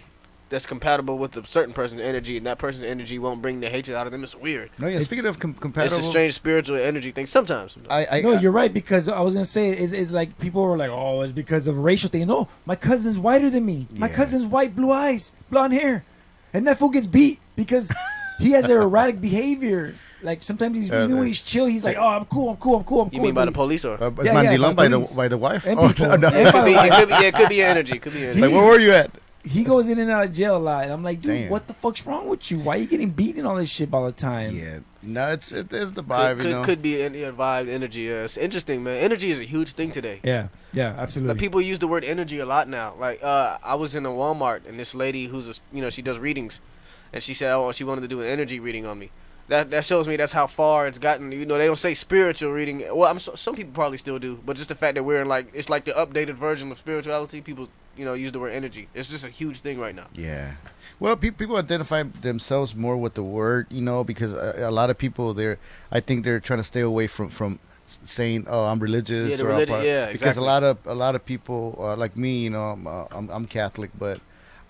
[0.50, 3.96] that's compatible with a certain person's energy, and that person's energy won't bring the hatred
[3.96, 4.22] out of them.
[4.22, 4.70] It's weird.
[4.78, 4.94] No, yeah.
[4.96, 7.26] It's- Speaking of com- compatible, It's a strange spiritual energy thing.
[7.26, 7.76] Sometimes.
[7.90, 10.62] I, I, no, I- you're right because I was gonna say it's, it's like people
[10.62, 12.26] were like, oh, it's because of racial thing.
[12.26, 13.88] No, my cousin's whiter than me.
[13.96, 14.14] My Yeah.
[14.16, 16.04] cousin's white, blue eyes, blonde hair,
[16.52, 17.92] and that fool gets beat because
[18.38, 19.94] he has an erratic behavior.
[20.22, 22.84] Like sometimes he's even when he's chill, he's like, oh, I'm cool, I'm cool, I'm
[22.84, 23.26] cool, I'm cool." You cool.
[23.26, 24.02] mean by the police or?
[24.02, 25.66] Uh, Yeah, yeah, Mandilon by by the by the wife?
[25.66, 26.28] And Oh, no, no.
[26.28, 27.98] it, could be, it, could be, yeah, it could be energy.
[27.98, 28.40] Could be energy.
[28.40, 29.10] Like, where were you at?
[29.44, 31.50] He goes in and out of jail a lot, and I'm like, dude, Damn.
[31.50, 32.58] what the fuck's wrong with you?
[32.58, 34.56] Why are you getting beaten all this shit all the time?
[34.56, 36.64] Yeah, no, it's it is the vibe, could, you know.
[36.64, 38.02] could be any vibe, energy.
[38.02, 38.96] Yeah, it's interesting, man.
[38.96, 40.20] Energy is a huge thing today.
[40.22, 40.96] yeah, yeah, absolutely.
[40.96, 41.34] Like absolutely.
[41.40, 42.94] people use the word energy a lot now.
[42.98, 46.00] Like uh, I was in a Walmart and this lady who's a, you know she
[46.00, 46.60] does readings,
[47.12, 49.10] and she said oh she wanted to do an energy reading on me.
[49.48, 51.30] That that shows me that's how far it's gotten.
[51.32, 52.82] You know they don't say spiritual reading.
[52.94, 55.28] Well, I'm so, some people probably still do, but just the fact that we're in
[55.28, 57.42] like it's like the updated version of spirituality.
[57.42, 58.88] People you know use the word energy.
[58.94, 60.06] It's just a huge thing right now.
[60.14, 60.52] Yeah.
[61.00, 64.90] Well, pe- people identify themselves more with the word, you know, because a, a lot
[64.90, 65.58] of people they're
[65.90, 69.50] I think they're trying to stay away from from saying, "Oh, I'm religious." Yeah, or
[69.50, 72.50] religi- part-" yeah, Because a lot of a lot of people uh, like me, you
[72.50, 74.20] know, I'm, uh, I'm I'm Catholic, but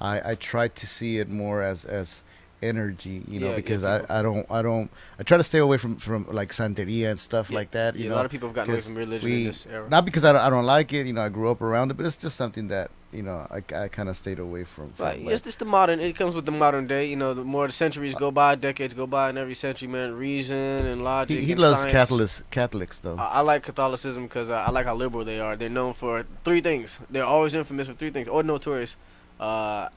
[0.01, 2.23] I I try to see it more as as
[2.63, 5.45] energy, you know, Yeah, yeah, because I, people- I don't I don't I try to
[5.45, 7.95] stay away from from like santeria and stuff Yeah, like that.
[7.97, 9.87] You yeah, know, a lot of people have gotten away from religion in this era.
[9.91, 11.95] not because I don't, I don't like it, you know, I grew up around it,
[11.99, 14.93] but it's just something that you know I, I kind of stayed away from.
[14.93, 16.01] from Right, like- it's just the modern.
[16.01, 17.07] It comes with the modern day.
[17.09, 20.15] You know, the more the centuries go by, decades go by, and every century, man,
[20.15, 21.39] reason and logic.
[21.39, 21.93] he, he and loves science.
[21.93, 23.17] Catholics Catholics though.
[23.17, 25.57] I, I like Catholicism because I, I like how liberal they are.
[25.57, 27.01] They're known for three things.
[27.09, 28.97] They're always infamous for three things, or notorious:
[29.41, 29.89] uh,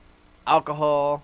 [0.46, 1.24] alcohol,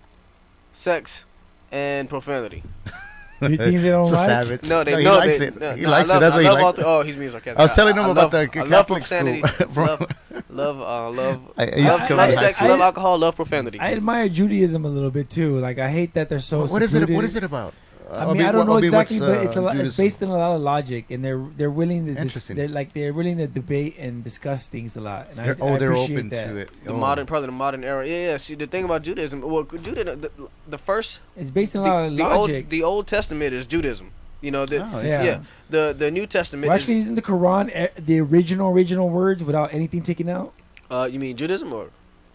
[0.73, 1.25] sex,
[1.71, 2.63] and profanity.
[3.47, 4.25] Three things they don't It's a like.
[4.25, 4.69] savage.
[4.69, 5.59] No, they no, he know likes they, it.
[5.59, 6.19] no, he no, likes I it.
[6.19, 6.75] That's I what he love all likes.
[6.77, 7.59] th- oh, he's being sarcastic.
[7.59, 9.41] I was telling him I about love, the I Catholic profanity.
[9.47, 9.83] school.
[9.85, 10.07] Love,
[10.49, 12.69] love, uh, love, I- I love, love out of high sex, school.
[12.69, 13.79] love alcohol, love profanity.
[13.79, 15.59] I admire Judaism a little bit too.
[15.59, 16.65] Like I hate that they're so.
[16.67, 16.99] what is it?
[16.99, 17.25] What secluded.
[17.25, 17.73] is it about?
[18.15, 19.75] I mean, I don't know exactly, but it's a lot.
[19.75, 20.19] It's based.
[20.19, 22.13] based on a lot of logic, and they're they're willing to.
[22.23, 25.27] Dis- they're like they're willing to debate and discuss things a lot.
[25.29, 26.47] And They're, I, oh, I they're appreciate open that.
[26.49, 26.69] to it.
[26.83, 26.97] the Oh.
[26.97, 28.07] modern, probably the modern era.
[28.07, 28.37] Yeah, yeah.
[28.37, 30.31] See, the thing about Judaism, well, Judaism, the,
[30.67, 32.69] the first, It's based on the, a lot of the old, logic.
[32.69, 34.11] the Old Testament is Judaism.
[34.41, 35.23] You know, the, Oh, Yeah.
[35.23, 35.39] yeah.
[35.69, 36.67] The the New Testament.
[36.67, 40.53] well, actually, isn't the Quran eh, the original original words without anything taken out?
[40.91, 41.89] uh, you mean Judaism or?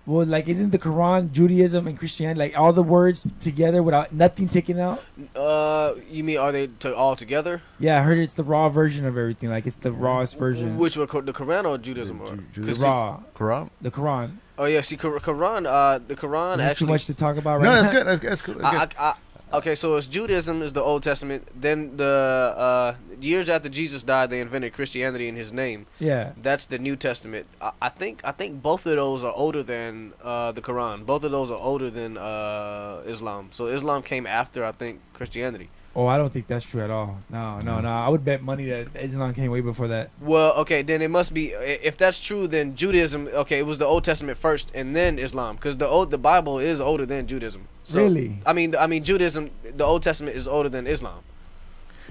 [0.08, 4.48] Well, like, isn't the Quran Judaism and Christianity like all the words together without nothing
[4.48, 5.02] taken out?
[5.36, 7.60] Uh, you mean are they to all together?
[7.78, 9.50] Yeah, I heard it's the raw version of everything.
[9.50, 10.78] Like, it's the rawest version.
[10.78, 12.22] Which were co- the Quran or Judaism?
[12.22, 13.68] Or, Ju- the 'cause raw, Quran?
[13.82, 14.38] the Quran.
[14.60, 15.66] Oh yeah, see, Qur- Quran.
[15.66, 17.82] Uh, the Quran Is this too much to talk about right No, now?
[17.82, 18.06] that's good.
[18.06, 18.64] That's, that's cool.
[18.64, 18.94] I, Good.
[18.98, 19.14] I, I,
[19.52, 21.48] okay, so it's Judaism is the Old Testament.
[21.54, 25.86] Then the uh, years after Jesus died, they invented Christianity in His name.
[25.98, 26.32] Yeah.
[26.40, 27.46] That's the New Testament.
[27.60, 31.06] I, I think I think both of those are older than uh, the Quran.
[31.06, 33.48] Both of those are older than uh, Islam.
[33.50, 35.70] So Islam came after I think Christianity.
[35.98, 37.18] Oh, I don't think that's true at all.
[37.28, 37.88] No, no, no.
[37.88, 40.10] I would bet money that Islam came way before that.
[40.20, 41.46] Well, okay, then it must be.
[41.48, 43.26] If that's true, then Judaism.
[43.26, 46.60] Okay, it was the Old Testament first, and then Islam, because the old the Bible
[46.60, 47.66] is older than Judaism.
[47.82, 48.38] So, Really?
[48.46, 49.50] I mean, I mean Judaism.
[49.64, 51.18] The Old Testament is older than Islam.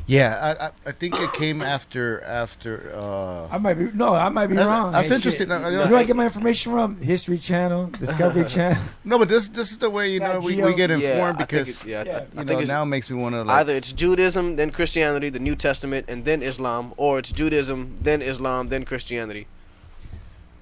[0.08, 2.92] Yeah, I, I, I think it came after after.
[2.96, 4.92] Uh, I might be no, I might be That's- wrong.
[4.94, 5.48] that's Hey, interesting.
[5.48, 5.52] shit.
[5.52, 7.02] I- I- Where do I get my information from?
[7.02, 8.82] History Channel, Discovery Channel.
[9.04, 11.50] no, but this this is the way you know we, we get informed I think
[11.68, 12.20] because it, yeah, I- Yeah.
[12.22, 14.72] You think know it's now it makes me want to like either it's Judaism, then
[14.72, 19.48] Christianity, the New Testament, and then Islam, or it's Judaism, then Islam, then Christianity.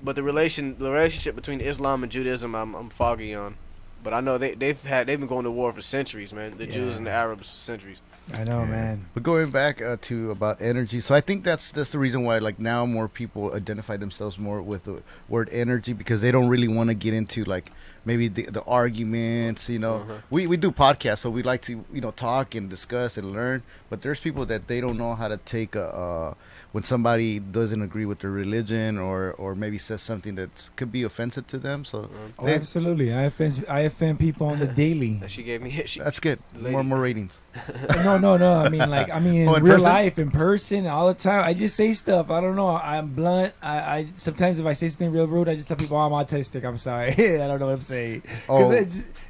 [0.04, 3.56] But the relation, the relationship between Islam and Judaism, I'm, I'm foggy on.
[4.04, 6.58] But I know they they've had they've been going to war for centuries, man.
[6.58, 8.02] The Jews and the Arabs for centuries.
[8.34, 8.70] I know, Yeah.
[8.70, 9.06] man.
[9.14, 12.40] But going back uh, to about energy, so I think that's that's the reason why
[12.40, 16.68] like now more people identify themselves more with the word energy because they don't really
[16.68, 17.72] want to get into like
[18.04, 19.70] maybe the, the arguments.
[19.70, 20.14] You know, Uh-huh.
[20.32, 23.62] we we do podcasts, so we like to you know talk and discuss and learn.
[23.92, 25.86] But there's people that they don't know how to take a.
[25.94, 26.34] Uh,
[26.76, 31.04] when somebody doesn't agree with their religion or, or maybe says something that could be
[31.04, 32.16] offensive to them, so mm-hmm.
[32.38, 33.14] Oh, they- absolutely.
[33.14, 35.22] I offend I offend people on the daily.
[35.30, 35.72] She gave me.
[35.86, 36.40] She, that's good.
[36.54, 36.72] Lady.
[36.72, 37.40] More more ratings.
[38.04, 38.56] no, no, no.
[38.56, 39.90] I mean, like, I mean, oh, in, Oh, in real person?
[39.90, 41.46] life, in person, all the time.
[41.46, 42.30] I just say stuff.
[42.30, 42.76] I don't know.
[42.76, 43.54] I'm blunt.
[43.62, 46.12] I, I sometimes if I say something real rude, I just tell people oh, I'm
[46.12, 46.66] autistic.
[46.66, 47.14] I'm sorry.
[47.14, 48.24] I don't know what I'm saying.
[48.50, 48.70] Oh.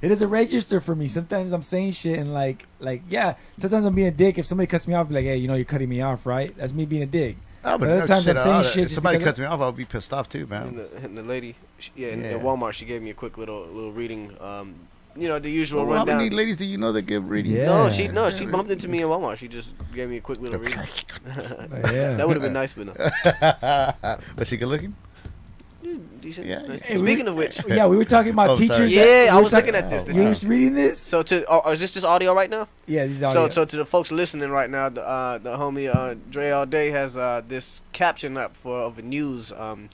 [0.05, 1.07] It's it is a register for me.
[1.07, 3.35] Sometimes I'm saying shit and like like yeah.
[3.57, 4.37] Sometimes I'm being a dick.
[4.37, 6.25] If somebody cuts me off, I'll be like, hey, you know, you're cutting me off,
[6.25, 6.55] right?
[6.57, 7.37] That's me being a dick.
[7.67, 9.71] Oh, But other no, times I'm saying I'll- shit If somebody cuts me off, I'll
[9.71, 10.67] be pissed off too, man.
[10.67, 12.35] and, the, and the lady, she, yeah, in, Yeah.
[12.35, 14.37] in Walmart, she gave me a quick little little reading.
[14.39, 14.75] Um,
[15.17, 17.55] you know the usual Well, how many ladies do you know that give readings?
[17.59, 17.65] Yeah.
[17.67, 19.37] No, she no, she bumped into me in Walmart.
[19.37, 20.77] She just gave me a quick little reading.
[21.25, 22.15] Yeah.
[22.17, 22.93] that would have been nice, but no.
[24.37, 24.93] Was she good looking?
[26.21, 26.47] Decent.
[26.47, 26.81] Yeah, nice.
[26.81, 26.87] yeah.
[26.87, 28.67] Hey, Speaking of which, yeah, we were talking about Oh, sorry.
[28.67, 28.91] teachers.
[28.93, 30.15] Yeah, that- I we were was talking- looking at this.
[30.15, 30.99] You was reading this?
[30.99, 32.67] so to oh, is this just audio right now?
[32.87, 33.49] Yeah, these So audio.
[33.49, 36.89] so to the folks listening right now, the uh, the homie uh, Dre All Day
[36.91, 39.89] has uh, this caption up for of a news um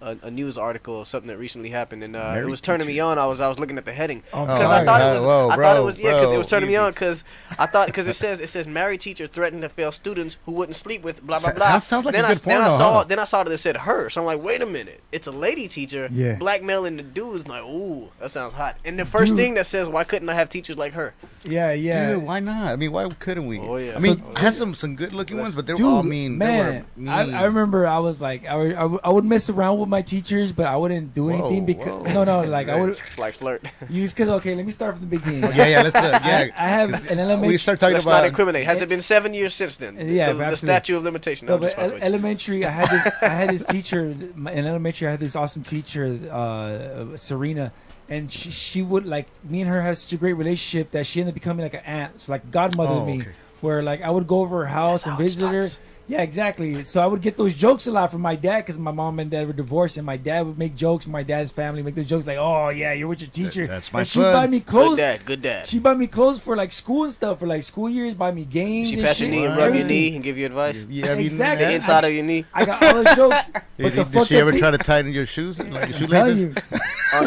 [0.00, 3.00] a, a news article or something that recently happened, and uh, it was turning me
[3.00, 3.18] on.
[3.18, 4.82] I was I was looking at the heading Oh, I'm because sorry.
[4.82, 6.76] I thought it was whoa, I thought it was yeah because it was turning me
[6.76, 7.24] on because
[7.58, 10.76] I thought because it says it says married teacher threatened to fail students who wouldn't
[10.76, 11.66] sleep with blah blah blah.
[11.66, 13.04] sounds- sounds like then a I good then I saw huh?
[13.04, 15.32] then I saw that it said her, so I'm like wait a minute, it's a
[15.32, 16.36] lady teacher Yeah.
[16.36, 17.44] blackmailing the dudes.
[17.44, 18.76] I'm like ooh that sounds hot.
[18.84, 19.38] And the first Dude.
[19.38, 21.14] thing that says why couldn't I have teachers like her?
[21.44, 22.14] yeah, yeah.
[22.14, 22.72] Dude, why not?
[22.72, 23.60] I mean, why couldn't we?
[23.60, 23.94] Oh, yeah.
[23.96, 26.02] I mean, So- I had some some good looking ones, but they were Dude, all
[26.02, 26.38] mean.
[26.38, 27.34] man, they were I, mean.
[27.34, 30.66] I remember I was like, I I I would mess around with my teachers, but
[30.66, 32.24] I wouldn't do anything Whoa, because whoa.
[32.24, 33.64] no, no, like I would Like flirt.
[33.88, 35.44] use because okay, let me start from the beginning.
[35.44, 35.82] Oh, yeah, yeah.
[35.82, 35.96] Let's.
[35.96, 36.50] Uh, I, yeah.
[36.56, 37.48] I have an elementary.
[37.48, 38.18] we start talking Let's about.
[38.22, 38.64] not incriminate.
[38.66, 39.94] Has it been seven years since then?
[39.96, 40.56] Yeah, the, the absolutely.
[40.56, 41.46] statute of limitation.
[41.48, 42.06] No, I'm but just fucking ele- with you.
[42.08, 45.08] elementary, I had this, I had this teacher in elementary.
[45.08, 47.72] I had this awesome teacher, uh, Serena,
[48.08, 51.20] and she, she would like me and her had such a great relationship that she
[51.20, 53.20] ended up becoming like an aunt, so like godmother Oh, to me.
[53.22, 53.30] okay.
[53.62, 55.64] Where like I would go over her house That's and visit her.
[56.06, 56.10] Starts.
[56.18, 56.84] Yeah, exactly.
[56.84, 59.30] So I would get those jokes a lot from my dad because my mom and
[59.30, 61.06] dad were divorced, and my dad would make jokes.
[61.06, 64.00] My dad's family make those jokes like, "Oh yeah, you're with your teacher." that's my
[64.00, 64.32] and she son.
[64.32, 64.96] buy me Good clothes.
[64.98, 65.24] dad.
[65.24, 65.66] Good dad.
[65.66, 68.14] She buy me clothes for like school and stuff for like school years.
[68.14, 68.88] Buy me games.
[68.88, 69.66] She and pat your knee and Wow.
[69.66, 70.86] rub your knee and give you advice.
[70.88, 71.64] Yeah, I mean, Exactly.
[71.64, 71.76] The yeah.
[71.76, 72.44] inside of your knee.
[72.54, 73.50] I got all the jokes.
[73.78, 75.92] But Did, the did she ever thing- try to tighten your shoes, like your I'm
[75.92, 76.40] shoelaces?
[76.44, 76.48] you.
[77.12, 77.24] On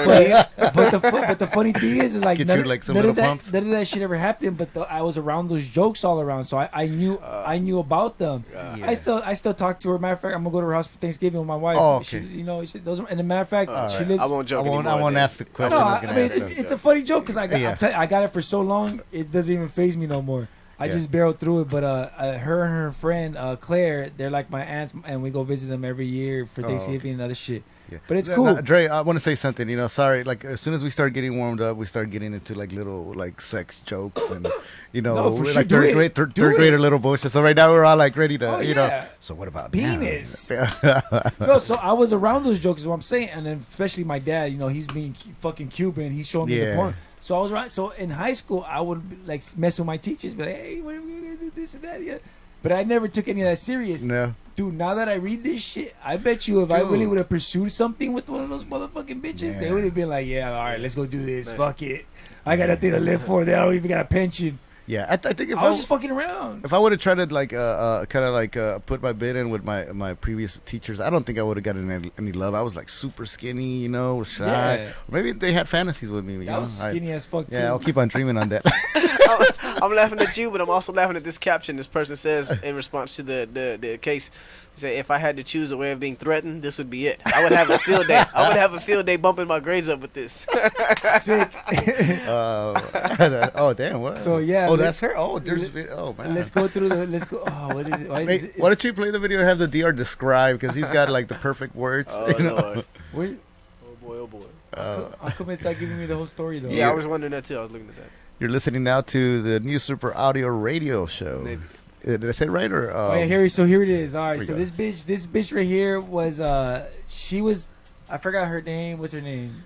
[0.73, 3.05] but the but the funny thing is, is like Get none, you, like, some none
[3.05, 3.53] of that pumps?
[3.53, 4.57] none of that shit ever happened.
[4.57, 7.59] But the, I was around those jokes all around, so I, I knew Uh, I
[7.59, 8.45] knew about them.
[8.83, 9.99] I still I still talk to her.
[9.99, 11.77] Matter of fact, I'm gonna go to her house for Thanksgiving with my wife.
[11.79, 12.99] Oh, She, you know, she, those.
[12.99, 14.07] Are, and a matter of fact, All she right.
[14.09, 14.21] lives.
[14.23, 14.85] I won't joke I won't.
[14.85, 14.99] anymore.
[14.99, 15.23] I won't then.
[15.23, 15.77] ask the no, question.
[15.79, 17.71] I I, mean it's, it's a funny joke because I got Yeah.
[17.71, 20.47] I'm tell- I got it for so long it doesn't even phase me no more.
[20.81, 20.93] I Yeah.
[20.93, 21.69] just barrel through it.
[21.69, 25.29] But uh, uh, her and her friend uh, Claire, they're like my aunts, and we
[25.29, 27.63] go visit them every year for Oh, Thanksgiving and other shit.
[27.91, 27.97] Yeah.
[28.07, 28.45] But it's cool.
[28.45, 29.67] no, Dre, I want to say something.
[29.69, 30.23] You know, sorry.
[30.23, 33.13] Like as soon as we start getting warmed up, we start getting into like little
[33.13, 34.47] like sex jokes and
[34.93, 35.53] you know, No, sure.
[35.53, 37.31] like third grade, third, third grader little bullshit.
[37.31, 38.73] So right now we're all like ready to, Oh, you yeah.
[38.75, 39.03] know.
[39.19, 39.71] So what about?
[39.71, 40.49] Penis.
[41.39, 44.19] no, so I was around those jokes, is what I'm saying, and then especially my
[44.19, 44.51] dad.
[44.51, 46.11] You know, he's being fucking Cuban.
[46.11, 46.95] He's showing me the porn.
[47.21, 47.69] So I was right.
[47.69, 50.95] So in high school, I would like mess with my teachers, be like, "Hey, what
[50.95, 51.51] are we gonna do?
[51.51, 52.17] This and that." Yeah.
[52.61, 54.33] But I never took any of that serious, no.
[54.55, 54.75] dude.
[54.75, 57.71] Now that I read this shit, I bet you if I really would have pursued
[57.71, 60.63] something with one of those motherfucking fucking bitches, they would have been like, yeah, all
[60.63, 61.47] right, let's go do this.
[61.47, 61.57] Nice.
[61.57, 62.05] Fuck it.
[62.45, 63.45] I got nothing to live for.
[63.45, 64.59] They don't even got a pension.
[64.89, 66.65] Yeah, I, th- I think if I I, was just fucking around.
[66.65, 69.13] if I would have tried to like uh, uh kind of like uh, put my
[69.13, 72.11] bid in with my my previous teachers, I don't think I would have gotten any,
[72.17, 72.55] any love.
[72.55, 74.45] I was like super skinny, you know, shy.
[74.47, 74.87] Yeah.
[75.07, 76.33] Or maybe they had fantasies with me.
[76.33, 76.59] You That know?
[76.61, 77.55] was I- skinny as fuck too.
[77.55, 78.63] yeah, I'll keep on dreaming on that.
[79.81, 81.75] I'm laughing at you, but I'm also laughing at this caption.
[81.75, 84.31] This person says in response to the the, the case,
[84.79, 87.19] say if I had to choose a way of being threatened, this would be it.
[87.25, 88.23] I would have a field day.
[88.33, 90.45] I would have a field day bumping my grades up with this.
[91.21, 91.51] Sick.
[92.27, 94.01] uh, oh damn!
[94.01, 94.19] What?
[94.19, 95.15] So, yeah, Oh, that's her.
[95.17, 95.63] Oh, there's.
[95.63, 96.33] a vid- Oh man.
[96.33, 97.05] let's go through the.
[97.07, 97.43] Let's go.
[97.45, 98.09] Oh, what is it?
[98.09, 99.39] Why, Hey, is it why don't you play the video?
[99.39, 102.13] and Have the DR describe because he's got like the perfect words.
[102.17, 102.55] oh you know?
[102.55, 102.85] lord.
[103.11, 103.35] where,
[103.83, 104.17] Oh boy.
[104.17, 104.45] Oh boy.
[104.73, 106.69] Uh, how come it's not giving me the whole story though?
[106.69, 107.57] Yeah, I was wondering that too.
[107.57, 108.09] I was looking at that.
[108.39, 111.41] you're listening now to the new Super Audio Radio Show.
[111.43, 111.61] Maybe.
[112.03, 112.91] Uh, Did I say it right or?
[112.91, 114.15] Um, Oh, yeah, here, so here it is.
[114.15, 114.59] All right, so go.
[114.59, 117.69] this bitch, this bitch right here was, uh, she was,
[118.09, 118.99] I forgot her name.
[118.99, 119.63] What's her name?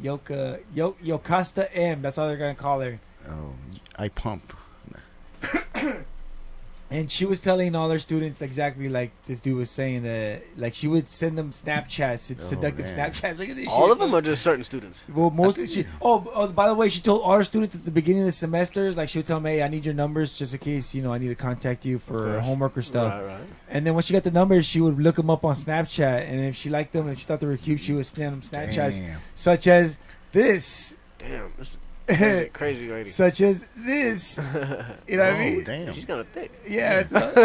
[0.00, 2.02] Yoka, Yo, Yocasta M.
[2.02, 2.98] That's all they're gonna call her.
[3.28, 3.52] Oh,
[3.98, 4.54] I pump.
[6.92, 10.74] And she was telling all her students exactly like this dude was saying that, like
[10.74, 13.10] she would send them Snapchats, it's Oh, seductive man.
[13.10, 13.38] Snapchats.
[13.38, 13.68] Look at this.
[13.68, 13.92] All shit.
[13.92, 15.06] of them, are just certain students?
[15.08, 15.86] Well, mostly she.
[16.02, 18.32] Oh, oh, by the way, she told all her students at the beginning of the
[18.32, 21.02] semesters, like she would tell them, "Hey, I need your numbers just in case you
[21.02, 23.40] know I need to contact you for homework or stuff." Right, right.
[23.70, 26.40] And then when she got the numbers, she would look them up on Snapchat, and
[26.40, 28.98] if she liked them, if she thought they were cute, she would send them Snapchats
[28.98, 29.18] Damn.
[29.34, 29.96] such as
[30.32, 33.08] this, Damn, this crazy, crazy lady.
[33.10, 34.38] such as this.
[35.08, 35.64] You know what I Oh, mean?
[35.64, 35.92] damn.
[35.94, 36.50] She's kind of thick.
[36.66, 37.36] Yeah, it's not,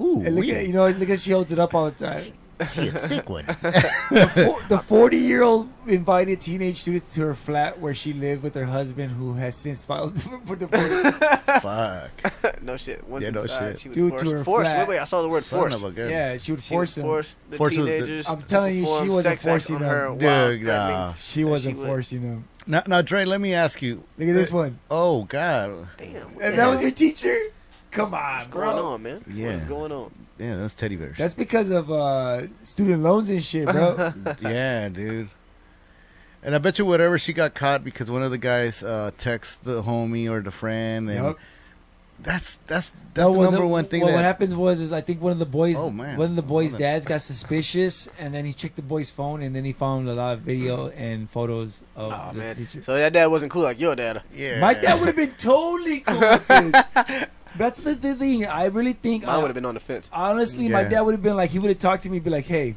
[0.00, 2.20] Ooh, and look at you know look at she holds it up all the time.
[2.66, 3.44] She a thick one.
[4.68, 9.34] The forty-year-old invited teenage students to her flat where she lived with her husband, who
[9.34, 11.14] has since filed for divorce.
[11.62, 12.62] Fuck.
[12.62, 13.06] no shit.
[13.08, 13.80] Once Yeah, no inside, shit.
[13.80, 14.22] She would Due force.
[14.22, 14.68] to her force.
[14.68, 14.78] flat.
[14.80, 14.98] Wait, wait.
[15.00, 15.76] I saw the word Son force.
[15.76, 16.10] of a gun.
[16.10, 17.08] Yeah, she would She force would him.
[17.08, 18.28] force the Force was the- teenagers.
[18.28, 19.90] I'm telling you, she perform wasn't sex acts forcing on them.
[19.90, 20.58] her Dude, while nah.
[20.58, 21.86] threatening- She Yeah, wasn't she would.
[21.86, 22.44] forcing him.
[22.66, 24.02] Now, now, Dre, let me ask you.
[24.18, 24.78] Look at this Uh, one.
[24.90, 25.86] Oh God.
[25.96, 26.12] Damn.
[26.34, 27.38] what And the that was your teacher?
[27.90, 28.70] Come on, What's bro.
[28.72, 29.24] going on, man?
[29.32, 29.52] Yeah.
[29.52, 30.10] What's going on?
[30.38, 31.18] Yeah, that's teddy bears.
[31.18, 34.12] That's because of uh, student loans and shit, bro.
[34.40, 35.28] yeah, dude.
[36.42, 39.58] And I bet you whatever she got caught because one of the guys uh, texts
[39.58, 41.38] the homie or the friend, and Yup.
[42.20, 44.80] That's that's that's No, the well, number the- one thing Well, that what happens was
[44.80, 46.18] is I think one of the boys, Oh, man.
[46.18, 46.88] one of the boys' Hold on.
[46.88, 50.14] dads got suspicious, and then he checked the boy's phone, and then he found a
[50.14, 52.56] lot of video and photos of Oh the man.
[52.56, 52.82] teacher.
[52.82, 54.22] So that dad wasn't cool like your dad.
[54.34, 54.60] yeah.
[54.60, 56.86] My dad would have been totally cool with this.
[57.56, 58.46] That's the, the thing.
[58.46, 59.26] I really think.
[59.26, 60.10] I- would have been on the fence.
[60.12, 62.46] honestly, my dad would have been like, he would have talked to me, be like,
[62.46, 62.76] "Hey,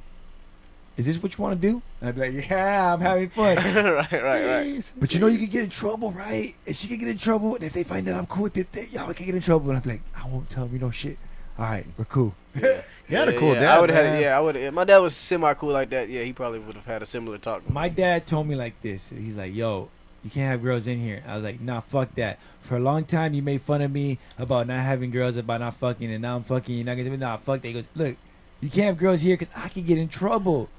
[0.98, 3.56] is this what you want to do?" And I'd be like, "Yeah, I'm having fun."
[3.56, 4.94] right, right, right.
[4.98, 6.56] But you know you could get in trouble, right?
[6.66, 8.72] And she could get in trouble, and if they find out I'm cool with it,
[8.72, 9.70] they, y'all can get in trouble.
[9.72, 11.18] And I'm like, I won't tell me no shit.
[11.58, 12.34] All right, we're cool.
[12.62, 12.82] Yeah.
[13.08, 13.60] You had a cool yeah.
[13.60, 14.22] dad, I would have had.
[14.22, 14.56] Yeah, I would.
[14.56, 17.06] If my dad was semi cool like that, yeah, he probably would have had a
[17.06, 17.70] similar talk.
[17.70, 19.10] My dad told me like this.
[19.10, 19.89] He's like, "Yo,
[20.24, 23.04] you can't have girls in here." I was like, "Nah, fuck that." For a long
[23.04, 26.38] time, you made fun of me about not having girls, about not fucking, and now
[26.38, 26.74] I'm fucking.
[26.74, 27.68] You're not gonna be nah, fuck that.
[27.68, 28.16] He goes, "Look,
[28.62, 30.70] you can't have girls here because I can get in trouble.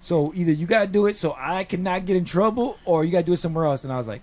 [0.00, 3.24] So either you gotta do it so I cannot get in trouble, or you gotta
[3.26, 4.22] do it somewhere else." And I was like,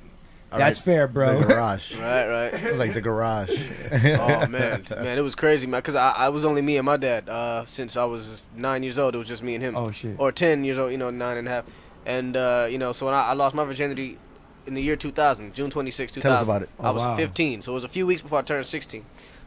[0.52, 1.98] "That's right, fair, The bro." garage.
[1.98, 2.76] Right, right.
[2.78, 3.50] like the garage.
[3.92, 5.82] oh man, man, it was crazy, man.
[5.82, 7.28] Cause I, I was only me and my dad.
[7.30, 9.76] Uh, since I was nine years old, it was just me and him.
[9.76, 10.16] oh shit.
[10.18, 11.66] Or ten years old, you know, nine and a half.
[12.06, 14.18] And uh, you know, so when I, I lost my virginity
[14.68, 16.22] in the year 2000, June 26, 2000.
[16.22, 16.70] Tell us about it.
[16.80, 17.16] Oh, I was wow.
[17.16, 19.06] 15, so it was a few weeks before I turned 16.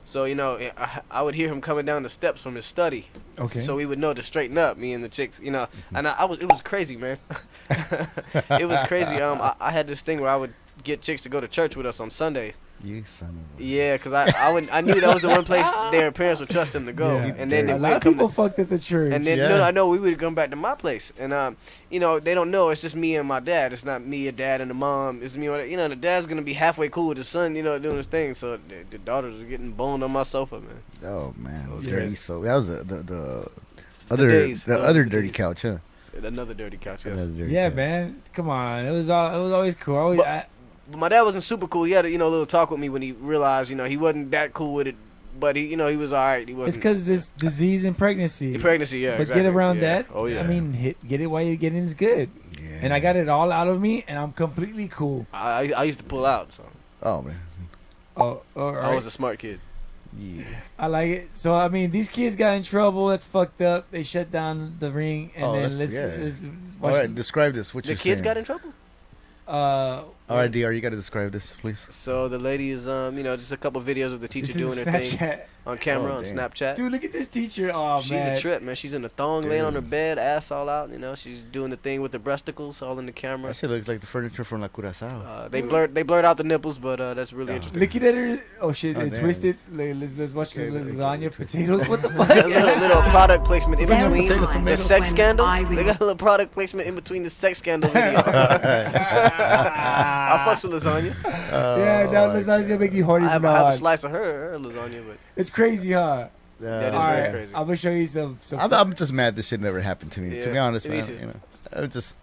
[0.08, 3.08] So you know, I, I would hear him coming down the steps from his study.
[3.38, 3.60] Okay.
[3.60, 5.68] So we would know to straighten up, me and the chicks, you know.
[5.92, 7.18] And I, I was, it was crazy, man.
[8.50, 9.16] it was crazy.
[9.28, 10.54] Um, I, I had this thing where I would
[10.84, 12.54] get chicks to go to church with us on Sundays.
[12.84, 13.64] you son of a.
[13.64, 16.50] Yeah, cause I, I would, I knew that was the one place their parents would
[16.50, 17.14] trust them to go.
[17.14, 17.34] Yeah.
[17.36, 19.12] And then they a would lot of come people to, fucked at the church.
[19.12, 19.48] and then Yeah.
[19.48, 21.56] no, no, I know we would come back to my place, and um,
[21.90, 23.72] you know, they don't know it's just me and my dad.
[23.72, 25.20] It's not me, a dad, and a mom.
[25.22, 25.46] It's me.
[25.48, 27.96] and- You know, the dad's gonna be halfway cool with his son, you know, doing
[27.96, 28.34] his thing.
[28.34, 30.82] So the, the daughters are getting boned on my sofa, man.
[31.04, 32.14] Oh man, was dirty crazy.
[32.14, 33.48] so that was the the, the
[34.10, 35.36] other days, the other the dirty days.
[35.36, 35.78] couch, huh?
[36.22, 37.04] Another dirty couch.
[37.06, 37.14] Yes.
[37.20, 37.76] Another dirty yeah, couch.
[37.76, 38.22] man.
[38.32, 38.84] Come on.
[38.86, 39.34] It was all.
[39.38, 39.96] It was always cool.
[39.96, 40.46] I always, But- I,
[40.90, 41.84] But my dad wasn't super cool.
[41.84, 43.84] He had a, you know a little talk with me when he realized you know
[43.84, 44.96] he wasn't that cool with it,
[45.38, 46.46] but he you know he was all right.
[46.48, 46.82] He it's wasn't.
[46.82, 48.56] because it's disease and pregnancy.
[48.58, 49.12] pregnancy, yeah.
[49.12, 49.42] but exactly.
[49.42, 50.02] get around yeah.
[50.02, 50.06] that.
[50.14, 50.40] Oh yeah.
[50.40, 52.30] I mean, hit, get it while you're getting is good.
[52.60, 52.78] Yeah.
[52.82, 55.26] And I got it all out of me, and I'm completely cool.
[55.32, 56.64] I I used to pull out, so
[57.02, 57.40] Oh man.
[58.16, 58.84] Oh, all right.
[58.86, 59.60] I was a smart kid.
[60.18, 60.42] Yeah.
[60.78, 61.36] I like it.
[61.36, 63.08] So I mean, these kids got in trouble.
[63.08, 63.90] That's fucked up.
[63.90, 66.16] They shut down the ring, and Oh, then let's, yeah.
[66.18, 67.74] let's All watch right, describe this.
[67.74, 68.24] What The you're kids saying.
[68.24, 68.72] got in trouble.
[69.46, 70.72] Uh, All right, Dr.
[70.72, 71.86] You got to describe this, please.
[71.90, 74.56] So the lady is, um, you know, just a couple videos of the teacher This
[74.56, 75.40] doing is her thing Snapchat.
[75.68, 76.24] On camera Oh, on.
[76.24, 76.74] Snapchat.
[76.76, 77.70] Dude, look at this teacher.
[77.72, 78.36] Oh she's man.
[78.36, 78.74] a trip, man.
[78.74, 80.90] She's in a thong, laying on her bed, ass all out.
[80.90, 83.48] You know, she's doing the thing with the breasticles all in the camera.
[83.48, 85.06] That shit looks like the furniture from La Curacao.
[85.20, 87.56] Uh, they blurred, they blurred out the nipples, but uh, that's really Oh.
[87.56, 87.80] interesting.
[87.80, 88.38] Looking at her.
[88.60, 88.96] Oh shit!
[88.96, 89.56] Oh, twisted.
[89.70, 91.60] Like, let's, let's watch Okay, this lasagna, twisted.
[91.60, 91.88] potatoes.
[91.88, 92.30] What the fuck?
[92.30, 95.44] a little, little product placement in between potatoes, the sex scandal.
[95.46, 98.18] I They got a little product placement in between the sex scandal video.
[99.18, 101.14] I fucks with lasagna.
[101.52, 104.10] yeah, now lasagna's gonna make you horny I have, I now have a slice of
[104.12, 106.28] her, her lasagna, but It's crazy, huh?
[106.60, 107.54] That is All very right, crazy.
[107.54, 108.38] I'm gonna show you some.
[108.40, 110.40] some I'm, I'm just mad this shit never happened to me.
[110.42, 111.04] to be honest, me man.
[111.06, 111.14] too.
[111.14, 111.40] You know,
[111.72, 112.16] I was just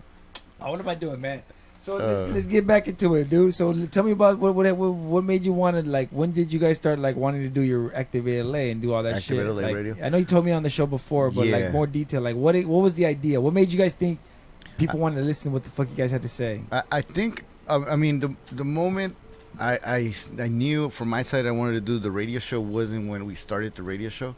[0.62, 1.42] Oh, what am I doing, man?
[1.78, 2.28] So let's, Uh.
[2.34, 3.54] let's get back into it, dude.
[3.54, 6.10] So l- tell me about what what what, what made you want to like?
[6.10, 9.04] When did you guys start like wanting to do your Activate LA and do all
[9.04, 9.56] that Activate shit?
[9.56, 9.96] LA Like, radio?
[10.02, 11.58] I know you told me on the show before, but Yeah.
[11.58, 12.22] like more detail.
[12.22, 13.40] Like what it, what was the idea?
[13.40, 14.20] What made you guys think
[14.78, 16.62] people wanted to listen to what the fuck you guys had to say?
[16.72, 19.16] I, I think um, I mean the the moment
[19.60, 23.08] I, I I knew from my side I wanted to do the radio show wasn't
[23.10, 24.36] when we started the radio show.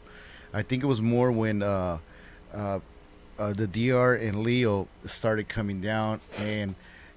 [0.52, 1.98] I think it was more when uh,
[2.54, 2.80] uh,
[3.38, 6.74] uh, the DR and Leo started coming down and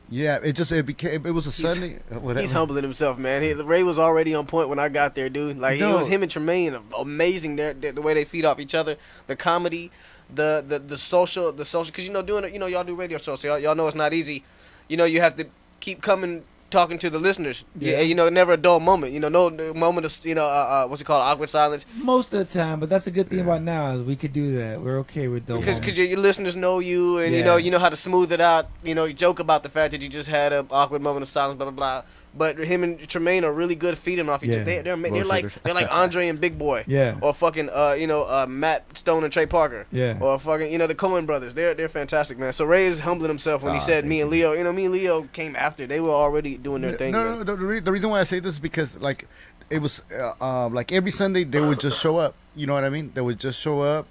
[0.10, 2.00] yeah, it just it became it was a Sunday.
[2.12, 2.42] uh, Whatever.
[2.42, 3.42] he's humbling himself, man.
[3.44, 5.58] He, Ray was already on point when I got there, dude.
[5.58, 5.96] Like it No.
[5.98, 7.56] was him and Tremaine, amazing.
[7.56, 8.98] Their, their, the way they feed off each other,
[9.28, 9.90] the comedy,
[10.34, 11.92] the the the social, the social.
[11.92, 13.88] Because you know, doing it, you know, y'all do radio shows, so y'all, y'all know
[13.88, 14.44] it's not easy.
[14.90, 15.46] You know, you have to
[15.80, 17.64] keep coming talking to the listeners.
[17.78, 18.02] Yeah, Yeah.
[18.02, 19.14] you know, never a dull moment.
[19.14, 21.86] You know, no moment of you know, uh, uh, what's it called, awkward silence.
[21.96, 24.58] Most of the time, but that's a good thing about now is we could do
[24.58, 24.82] that.
[24.82, 25.60] We're okay with those.
[25.60, 28.32] Because cause your, your listeners know you, and you know you know how to smooth
[28.32, 28.70] it out.
[28.84, 31.30] You know, you joke about the fact that you just had an awkward moment of
[31.30, 32.04] silence, blah blah blah.
[32.34, 34.56] But him and Tremaine are really good feeding off each Yeah.
[34.58, 34.64] other.
[34.64, 37.18] They, they're they're like they're like Andre and Big Boy, Yeah.
[37.20, 40.18] or fucking uh you know uh Matt Stone and Trey Parker, Yeah.
[40.22, 41.54] or fucking you know the Coen brothers.
[41.54, 42.54] They're they're fantastic, man.
[42.54, 44.54] So Ray is humbling himself when he said thank me and Leo.
[44.54, 45.86] You know, me and Leo came after.
[45.86, 47.12] They were already doing their thing.
[47.12, 47.38] No, man.
[47.40, 49.28] no, the, the, re- the reason why I say this is because like
[49.70, 52.36] it was uh, uh, like every Sunday they would just show up.
[52.56, 53.12] You know what I mean?
[53.14, 54.08] They would just show up,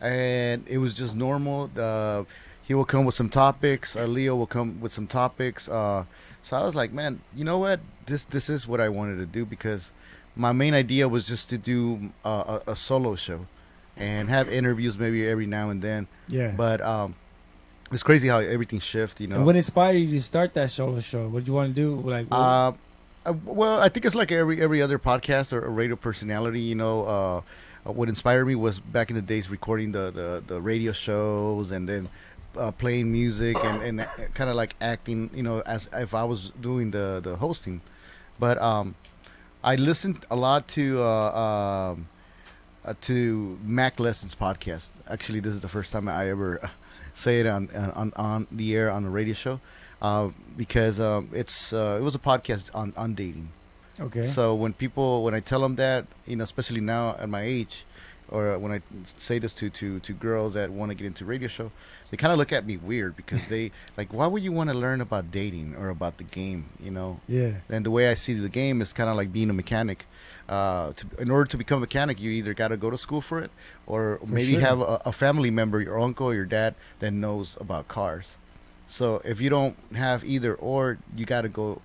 [0.00, 1.70] and it was just normal.
[1.76, 2.24] Uh,
[2.62, 3.96] he will come with some topics.
[3.96, 5.68] Uh, Leo will come with some topics.
[6.46, 7.80] So I was like, man, you know what?
[8.06, 9.90] This this is what I wanted to do because
[10.36, 13.46] my main idea was just to do uh, a, a solo show
[13.96, 16.06] and have interviews maybe every now and then.
[16.28, 16.52] Yeah.
[16.56, 17.16] But um,
[17.90, 19.20] it's crazy how everything shifts.
[19.20, 19.36] You know.
[19.38, 21.26] and what inspired you to start that solo show?
[21.28, 22.08] What did you want to do?
[22.08, 22.72] Like, what- Uh,
[23.26, 26.60] uh, well, I think it's like every every other podcast or, or radio personality.
[26.60, 27.36] You know, uh,
[27.88, 31.72] uh, what inspired me was back in the days recording the the, the radio shows
[31.72, 32.08] and then
[32.58, 35.30] uh, playing music and and kind of like acting.
[35.34, 37.80] You know, as if I was doing the the hosting.
[38.38, 38.94] But um,
[39.64, 42.08] I listened a lot to uh, um,
[42.84, 44.90] uh, to Mac Lessons podcast.
[45.08, 46.68] Actually, this is the first time I ever uh,
[47.14, 49.60] say it on on on the air on the radio show
[50.02, 53.50] uh, because um, it's uh, it was a podcast on on dating.
[54.00, 54.22] okay.
[54.22, 57.84] So when people when I tell them that you know especially now at my age,
[58.28, 61.48] or when I say this to to to girls that want to get into radio
[61.48, 61.70] show,
[62.10, 64.76] they kind of look at me weird because they like why would you want to
[64.76, 66.66] learn about dating or about the game?
[66.80, 67.20] You know.
[67.28, 67.52] yeah.
[67.68, 70.06] And the way I see the game is kind of like being a mechanic.
[70.48, 73.20] Uh, to, in order to become a mechanic, you either got to go to school
[73.20, 73.50] for it,
[73.84, 74.60] or maybe sure.
[74.60, 78.38] have a, a family member, your uncle or your dad, that knows about cars.
[78.86, 81.82] So if you don't have either or, you got to go,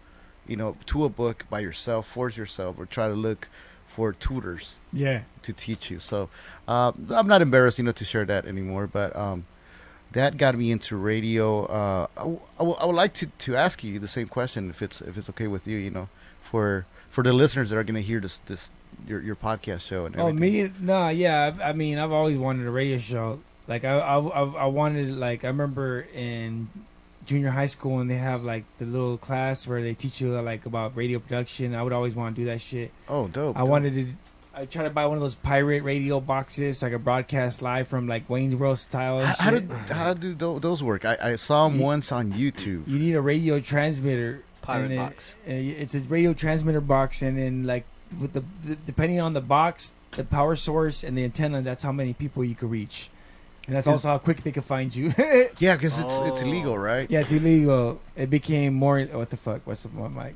[0.48, 3.50] you know, to a book by yourself, force yourself, or try to look
[3.96, 5.22] for tutors Yeah.
[5.44, 6.00] to teach you.
[6.00, 6.30] So
[6.68, 8.88] uh, I'm not embarrassed, you know, to share that anymore.
[8.88, 9.46] But um,
[10.14, 11.66] that got me into radio.
[11.66, 14.70] Uh, I, w- I w- I would like to, to ask you the same question,
[14.70, 16.10] if it's if it's okay with you, you know,
[16.42, 18.72] for for the listeners that are going to hear this this
[19.08, 20.70] your your podcast show and Oh, me?
[20.80, 21.48] Nah, yeah.
[21.48, 23.40] I've, I mean, I've always wanted a radio show.
[23.68, 26.68] Like, I, I, I, I wanted, like, I remember in
[27.26, 30.66] junior high school and they have like the little class where they teach you like
[30.66, 31.76] about radio production.
[31.76, 32.92] I would always want to do that shit.
[33.08, 33.56] Oh, dope.
[33.56, 33.70] I dope.
[33.70, 34.14] wanted to.
[34.54, 37.88] I tried to buy one of those pirate radio boxes so I could broadcast live
[37.88, 39.22] from like Wayne's World style.
[39.22, 41.06] How, how did how do those work?
[41.06, 42.88] I, I saw them You- once on YouTube.
[42.88, 44.44] you need a radio transmitter.
[44.62, 45.34] Pirate and box.
[45.46, 47.86] It's a radio transmitter box, and then like
[48.20, 51.92] with the, the depending on the box, the power source, and the antenna, that's how
[51.92, 53.10] many people you could reach,
[53.68, 55.14] and that's also how quick they can find you.
[55.60, 56.46] Yeah, because it's it's Oh.
[56.48, 57.10] illegal, right?
[57.10, 58.00] yeah, it's illegal.
[58.16, 59.00] It became more.
[59.02, 59.62] What the fuck?
[59.66, 60.36] What's the my mic?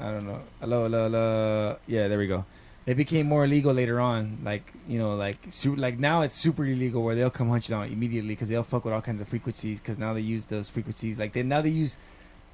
[0.00, 0.40] I don't know.
[0.60, 1.76] Hello, hello, hello.
[1.86, 2.44] Yeah, there we go.
[2.86, 4.38] It became more illegal later on.
[4.44, 7.74] Like you know, like su- like now it's super illegal where they'll come hunt you
[7.74, 10.68] down immediately because they'll fuck with all kinds of frequencies because now they use those
[10.68, 11.18] frequencies.
[11.18, 11.96] Like they now they use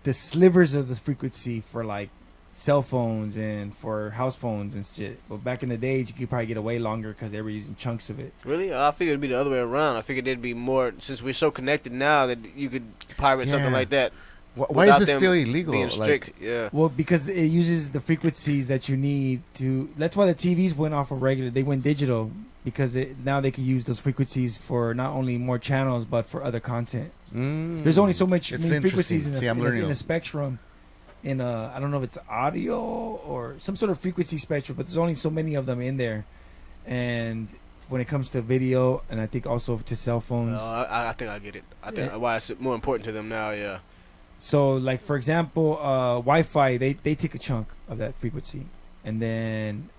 [0.04, 2.10] the slivers of the frequency for like
[2.52, 5.18] cell phones and for house phones and shit.
[5.28, 7.74] But back in the days, you could probably get away longer because they were using
[7.76, 8.32] chunks of it.
[8.44, 8.74] Really?
[8.74, 9.96] I figured it'd be the other way around.
[9.96, 12.84] I figured there'd be more since we're so connected now that you could
[13.16, 14.12] pirate something like that.
[14.54, 15.72] Wh- Why is without it still illegal?
[15.72, 16.68] Being Like, strict, yeah.
[16.72, 19.88] Well, because it uses the frequencies that you need to.
[19.96, 21.48] That's why the TVs went off of regular.
[21.50, 22.30] They went digital
[22.64, 26.44] because it, now they can use those frequencies for not only more channels but for
[26.44, 27.10] other content.
[27.34, 29.32] mm, There's only so much It's many frequencies interesting.
[29.34, 30.58] in See, a, I'm in, a, in a a- spectrum.
[31.24, 34.86] In a, I don't know if it's audio or some sort of frequency spectrum, but
[34.86, 36.24] there's only so many of them in there.
[36.84, 37.46] And
[37.88, 41.12] when it comes to video, and I think also to cell phones, Uh, I, I
[41.12, 41.64] think I get it.
[41.82, 42.16] I think Yeah.
[42.16, 43.50] why it's more important to them now.
[43.50, 43.78] Yeah.
[44.38, 48.66] So, like for example, uh, Wi-Fi they they take a chunk of that frequency,
[49.04, 49.90] and then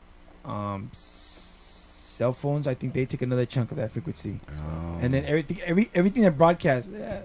[0.44, 4.98] um, cell phones I think they take another chunk of that frequency, Oh.
[5.02, 6.90] and then everything every everything that broadcasts.
[6.92, 7.22] Yeah.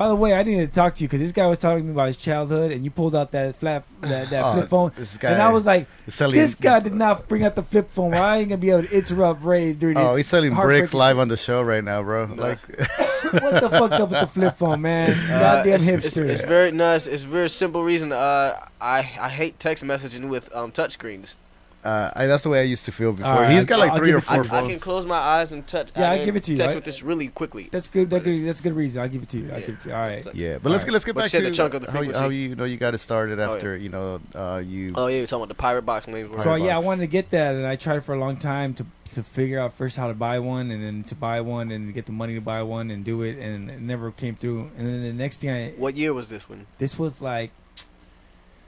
[0.00, 1.84] By the way, I didn't to talk to you because this guy was talking to
[1.84, 4.92] me about his childhood, and you pulled out that flat that, that Oh, flip phone,
[4.96, 7.90] This guy, and I was like, selling, this guy did not bring out the flip
[7.90, 8.12] phone.
[8.12, 10.10] Well, I ain't gonna be able to interrupt Ray during this.
[10.10, 12.30] Oh, he's selling bricks live on the show right now, bro.
[12.34, 12.60] Like,
[13.30, 15.10] what the fuck's up with the flip phone, man?
[15.10, 16.22] Uh, Goddamn it's, hipster.
[16.22, 17.06] It's, it's very nice.
[17.06, 18.10] It's very simple reason.
[18.10, 21.36] Uh, I I hate text messaging with um touchscreens.
[21.82, 23.30] Uh, I, that's the way I used to feel before.
[23.32, 24.58] Alright, he's got like I'll three or it to I, four.
[24.58, 25.88] I can close my eyes and touch.
[25.96, 26.58] Yeah, I can give it to you.
[26.58, 27.68] Text I- with this really quickly.
[27.72, 28.10] that's good.
[28.10, 28.44] That good.
[28.44, 29.00] That's a good reason.
[29.00, 29.50] I'll give it to you.
[29.50, 29.66] I'll Yeah.
[29.66, 29.94] give it to you.
[29.94, 30.26] All right.
[30.34, 30.86] Yeah, but let's Alright.
[30.86, 32.64] get let's get But back to the chunk of the how, you, how you know
[32.64, 34.92] you got it started Oh, after you know uh, you.
[34.94, 36.28] Oh yeah, you're talking about the pirate box names.
[36.30, 38.74] So Pirate yeah, I wanted to get that, and I tried for a long time
[38.74, 41.92] to to figure out first how to buy one, and then to buy one, and
[41.94, 44.70] get the money to buy one, and do it, and it never came through.
[44.76, 46.66] And then the next thing I, What year was this one?
[46.78, 47.50] this was like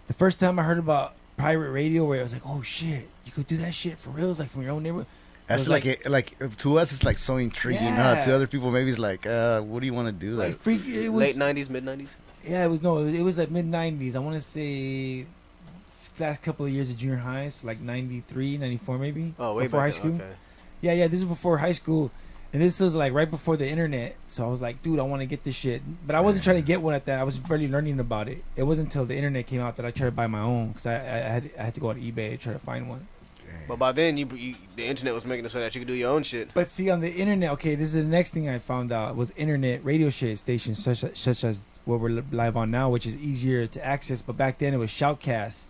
[0.09, 3.33] the first time I heard about pirate radio, where I was like, oh shit, you
[3.33, 5.07] could do that shit for real, It's like from your own neighborhood.
[5.49, 7.95] That's like like- it, like to us it's like so intriguing.
[7.95, 8.21] Huh?
[8.23, 10.31] To other people maybe it's like, uh, what do you want to do?
[10.33, 12.09] Like Like, freak, it was Late '90s, mid '90s.
[12.45, 14.15] yeah, it was no, it was like mid '90s.
[14.15, 15.27] I want to say
[16.21, 19.35] last couple of years of junior high, so like 93, 94 maybe.
[19.39, 20.27] Oh, way before back high then, school.
[20.27, 20.37] Okay.
[20.81, 22.11] Yeah, yeah, this is before high school.
[22.53, 24.15] And this was like right before the internet.
[24.27, 25.81] So I was like, dude, I want to get this shit.
[26.07, 27.19] But I wasn't trying to get one at that.
[27.19, 28.45] I was barely learning about it.
[28.57, 30.85] It wasn't until the internet came out that I tried to buy my own because
[30.87, 33.07] I, I, I, had, I had to go on eBay to try to find one.
[33.69, 35.95] But by then, you, you the internet was making it so that you could do
[35.95, 36.51] your own shit.
[36.53, 39.31] But see, on the internet, okay, this is the next thing I found out was
[39.37, 43.17] internet radio shit stations such as, such as what we're live on now, which is
[43.17, 44.21] easier to access.
[44.21, 45.63] But back then it was Shoutcast,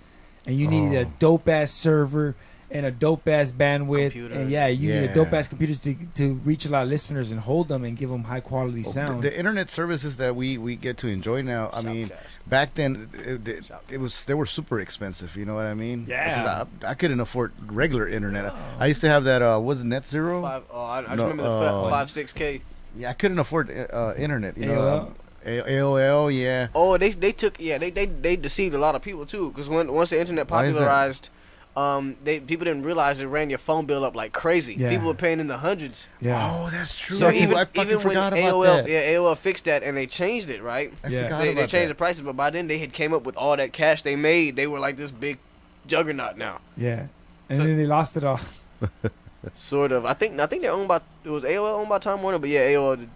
[0.46, 1.12] and you needed a Oh.
[1.18, 2.34] dope ass server
[2.74, 4.34] and a dope ass bandwidth, Computer.
[4.34, 5.14] and yeah, you needed Yeah.
[5.14, 8.08] dope ass computers to to reach a lot of listeners and hold them and give
[8.08, 9.22] them high quality the, sound.
[9.22, 11.68] the internet services that we we get to enjoy now.
[11.72, 12.10] I mean,
[12.46, 15.36] back then it, it, it was they were super expensive.
[15.36, 16.06] You know what I mean?
[16.08, 16.24] Yeah.
[16.28, 18.54] Because I, I couldn't afford regular internet.
[18.78, 19.42] I used to have that.
[19.42, 20.40] Uh, was it Net Zero?
[20.42, 22.62] Five, oh, I, I just No, remember the uh, fa- five six k.
[22.96, 24.56] Yeah, I couldn't afford uh, internet.
[24.56, 25.00] You know, AOL?
[25.00, 25.14] um,
[25.44, 26.34] A- AOL.
[26.34, 26.68] Yeah.
[26.74, 29.68] Oh, they they took yeah they they, they deceived a lot of people too because
[29.68, 31.28] when once the internet Why is popularized,
[31.76, 34.74] um they people didn't realize it ran your phone bill up like crazy.
[34.74, 34.90] Yeah.
[34.90, 36.06] People were paying in the hundreds.
[36.20, 37.16] yeah, Oh, that's true.
[37.16, 38.88] So even I fucking even when forgot about AOL that.
[38.90, 40.92] yeah AOL fixed that and they changed it right.
[41.02, 41.22] I Yeah.
[41.24, 43.36] forgot They, they about changed the prices, but by then they had came up with
[43.36, 44.56] all that cash they made.
[44.56, 45.38] They were like this big
[45.86, 46.60] juggernaut now.
[46.76, 47.06] yeah,
[47.48, 48.40] and So- then they lost it all.
[49.54, 50.04] Sort of.
[50.06, 52.48] I think I think they're owned by it was AOL owned by Time Warner, but
[52.48, 52.96] yeah, AOL.
[52.96, 53.08] Did,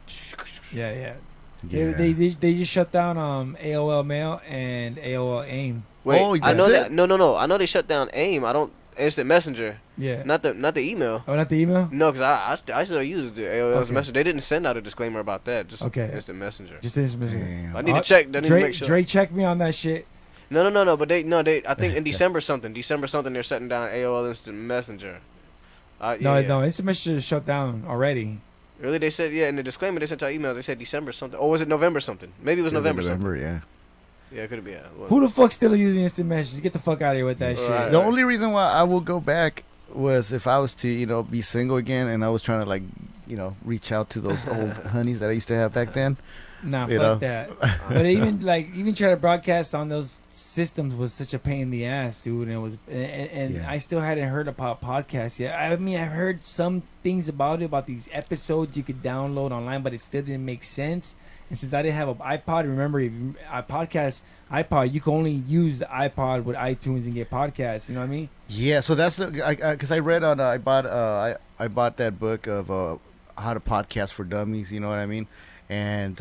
[0.73, 1.13] Yeah, yeah.
[1.69, 1.93] Yeah.
[1.93, 5.85] They, they they they just shut down um AOL Mail and AOL AIM.
[6.07, 6.71] Wait, Oh, I know it?
[6.73, 6.93] that.
[6.93, 7.35] No, no, no.
[7.37, 8.45] I know they shut down AIM.
[8.45, 10.23] I don't Instant Messenger, Yeah.
[10.25, 11.23] not the not the email.
[11.29, 11.89] oh, not the email.
[11.93, 13.95] No, because I, I I still use the AOL's Okay.
[13.95, 14.13] messenger.
[14.13, 15.69] They didn't send out a disclaimer about that.
[15.69, 16.09] Just Okay.
[16.15, 16.79] Instant Messenger.
[16.81, 17.45] Just instant messenger.
[17.45, 17.77] Damn.
[17.77, 18.27] I need Uh, to check.
[18.35, 18.87] I need Dre, to make sure.
[18.89, 20.07] Dre, check me on that shit.
[20.49, 20.97] No, no, no, no.
[20.97, 21.61] But they no, they.
[21.67, 22.73] I think in December something.
[22.73, 23.33] December something.
[23.35, 25.19] They're shutting down AOL Instant Messenger.
[26.01, 26.49] Uh, No, yeah, yeah.
[26.49, 28.39] no, instant messenger is shut down already.
[28.81, 29.49] Really, they said yeah.
[29.49, 30.55] In the disclaimer, they sent out emails.
[30.55, 32.33] They said December something, or was it November something?
[32.43, 33.23] Maybe it was November, something.
[33.23, 33.61] November, yeah.
[34.33, 34.73] Yeah, it could be.
[34.73, 34.83] Yeah.
[35.09, 36.63] Who the fuck still using instant message?
[36.63, 37.71] Get the fuck out of here with that shit.
[37.71, 37.91] Right.
[37.91, 39.63] The only reason why I will go back
[39.95, 42.69] was if I was to, you know, be single again and I was trying to
[42.69, 42.83] like,
[43.27, 46.17] you know, reach out to those old honeys that I used to have back then.
[46.63, 47.15] Nah, You fuck know?
[47.19, 47.51] that.
[47.89, 50.23] but even like even try to broadcast on those
[50.57, 52.49] systems was such a pain in the ass, dude.
[52.49, 53.71] And it was, and, and Yeah.
[53.71, 55.55] I still hadn't heard about podcasts yet.
[55.55, 59.83] I mean, I've heard some things about it, about these episodes you could download online,
[59.83, 61.15] but it still didn't make sense.
[61.51, 65.79] And since I didn't have an iPod, remember, a podcast iPod, you can only use
[65.79, 67.89] the iPod with iTunes and get podcasts.
[67.89, 68.29] You know what I mean?
[68.49, 71.69] Yeah, so that's the I because I, read on uh, I bought uh I I
[71.69, 72.97] bought that book of uh
[73.39, 74.73] how to podcast for dummies.
[74.73, 75.27] You know what I mean?
[75.69, 76.21] And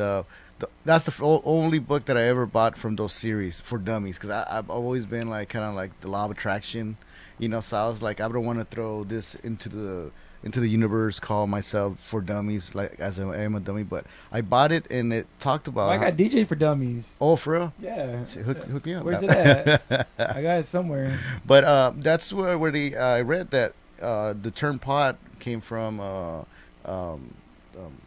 [0.61, 3.77] uh, th- that's the o- only book that I ever bought from those series for
[3.77, 6.97] dummies because I've always been like kind of like the law of attraction.
[7.39, 10.11] You know, so I was like I don't want to throw this into the
[10.43, 13.83] into the universe, call myself for dummies like as I am a dummy.
[13.83, 15.91] But I bought it and it talked about.
[15.91, 17.13] I how- got DJ for dummies.
[17.19, 17.73] oh, for real?
[17.79, 18.17] Yeah.
[18.23, 19.03] Hook, hook me up.
[19.03, 20.07] Where's it at?
[20.19, 21.19] I got it somewhere.
[21.45, 25.59] But uh, that's where where the uh, I read that uh, the term pod came
[25.61, 26.39] from uh,
[26.85, 27.33] um,
[27.77, 27.97] um,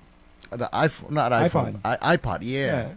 [0.50, 1.98] the iPhone, not iPhone, iPod.
[2.02, 2.38] I, iPod.
[2.42, 2.90] Yeah.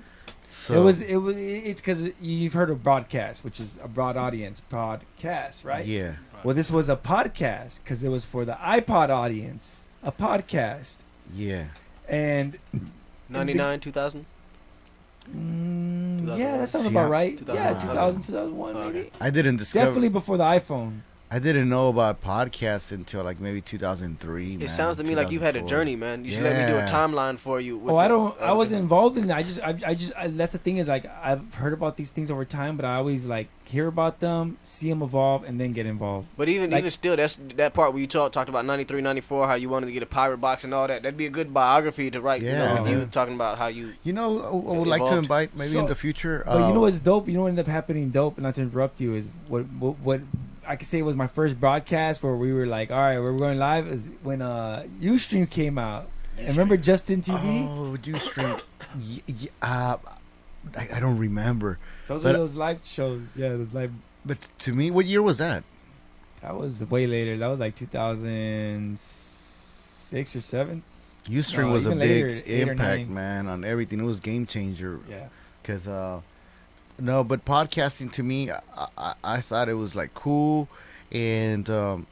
[0.49, 4.17] So it was it was it's because you've heard of broadcast, which is a broad
[4.17, 5.85] audience podcast, right?
[5.85, 6.15] Yeah.
[6.43, 10.97] Well, this was a podcast because it was for the iPod audience, a podcast,
[11.33, 11.65] Yeah.
[12.09, 12.57] and
[13.29, 14.25] 99, 2000.
[15.33, 17.33] mm, yeah, that sounds See, about right.
[17.47, 17.79] Yeah, 2001.
[17.79, 19.11] 2000, 2001, maybe.
[19.21, 19.85] I didn't discover.
[19.85, 21.01] Definitely before the iPhone.
[21.33, 24.53] I didn't know about podcasts until like maybe 2003.
[24.55, 26.25] It man, sounds to me like you've had a journey, man.
[26.25, 27.77] You should let me do a timeline for you.
[27.77, 28.39] with Oh, I don't.
[28.41, 29.33] I wasn't involved in it.
[29.33, 30.11] I just, I, I just.
[30.17, 32.95] I, that's the thing is like I've heard about these things over time, but I
[32.95, 36.27] always like hear about them, see them evolve, and then get involved.
[36.35, 39.47] But even Like- even still, that's that part where you talk, talked about 93, 94,
[39.47, 41.01] how you wanted to get a pirate box and all that.
[41.03, 42.41] That'd be a good biography to write.
[42.41, 42.81] You know, Yeah.
[42.81, 43.93] with you talking about how you.
[44.03, 46.43] You know, I I would like to invite maybe So- in the future.
[46.45, 47.29] But you uh, know what's dope?
[47.29, 48.37] You know what ended up happening dope?
[48.37, 50.19] Not to interrupt you is what what, what
[50.67, 53.35] I could say it was my first broadcast where we were like, all right, we're
[53.37, 53.87] going live.
[53.87, 56.07] Is when uh UStream came out.
[56.37, 57.67] And remember Justin TV?
[57.67, 58.61] Oh, Ustream.
[58.95, 59.97] y- y- uh,
[60.77, 61.77] I, I don't remember.
[62.07, 63.21] those but- were those live shows.
[63.35, 63.91] Yeah, those live.
[64.25, 65.63] But to me, what year was that?
[66.41, 67.37] That was way later.
[67.37, 70.83] That was like 2006 or seven.
[71.25, 72.41] Ustream No, was a big later,
[72.71, 73.99] impact, man, on everything.
[73.99, 74.99] It was game changer.
[75.09, 75.27] Yeah.
[75.63, 76.21] Cause uh,
[77.01, 78.59] no, but podcasting to me, I,
[78.97, 80.69] I, I thought it was like cool,
[81.11, 82.07] and um,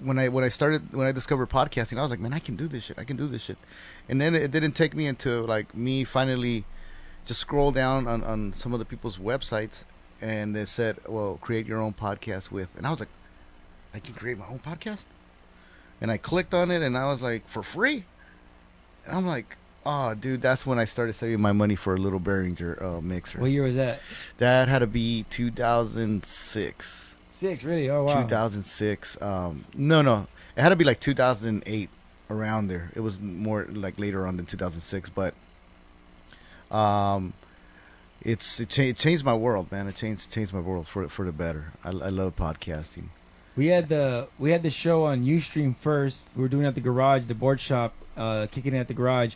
[0.00, 2.56] when I when I started when I discovered podcasting, I was like, man, I can
[2.56, 2.98] do this shit.
[2.98, 3.58] I can do this shit,
[4.08, 6.64] and then it didn't take me until like me finally
[7.26, 9.84] just scroll down on on some of the people's websites,
[10.22, 13.10] and they said, well, create your own podcast with, and I was like,
[13.92, 15.04] I can create my own podcast,
[16.00, 18.04] and I clicked on it, and I was like, for free,
[19.04, 19.56] and I'm like.
[19.86, 23.40] Oh, dude, that's when I started saving my money for a little Behringer uh, mixer.
[23.40, 24.00] What year was that?
[24.38, 27.14] That had to be 2006.
[27.30, 27.88] Six, really?
[27.88, 28.22] Oh wow.
[28.22, 29.22] 2006.
[29.22, 30.26] Um, no, no,
[30.56, 31.88] it had to be like 2008,
[32.30, 32.90] around there.
[32.94, 35.34] It was more like later on than 2006, but
[36.74, 37.32] um,
[38.22, 39.88] it's it, cha- it changed my world, man.
[39.88, 41.72] It changed changed my world for for the better.
[41.84, 43.04] I, I love podcasting.
[43.56, 46.30] We had the we had the show on UStream first.
[46.36, 48.94] We were doing it at the garage, the board shop, uh, kicking it at the
[48.94, 49.34] garage,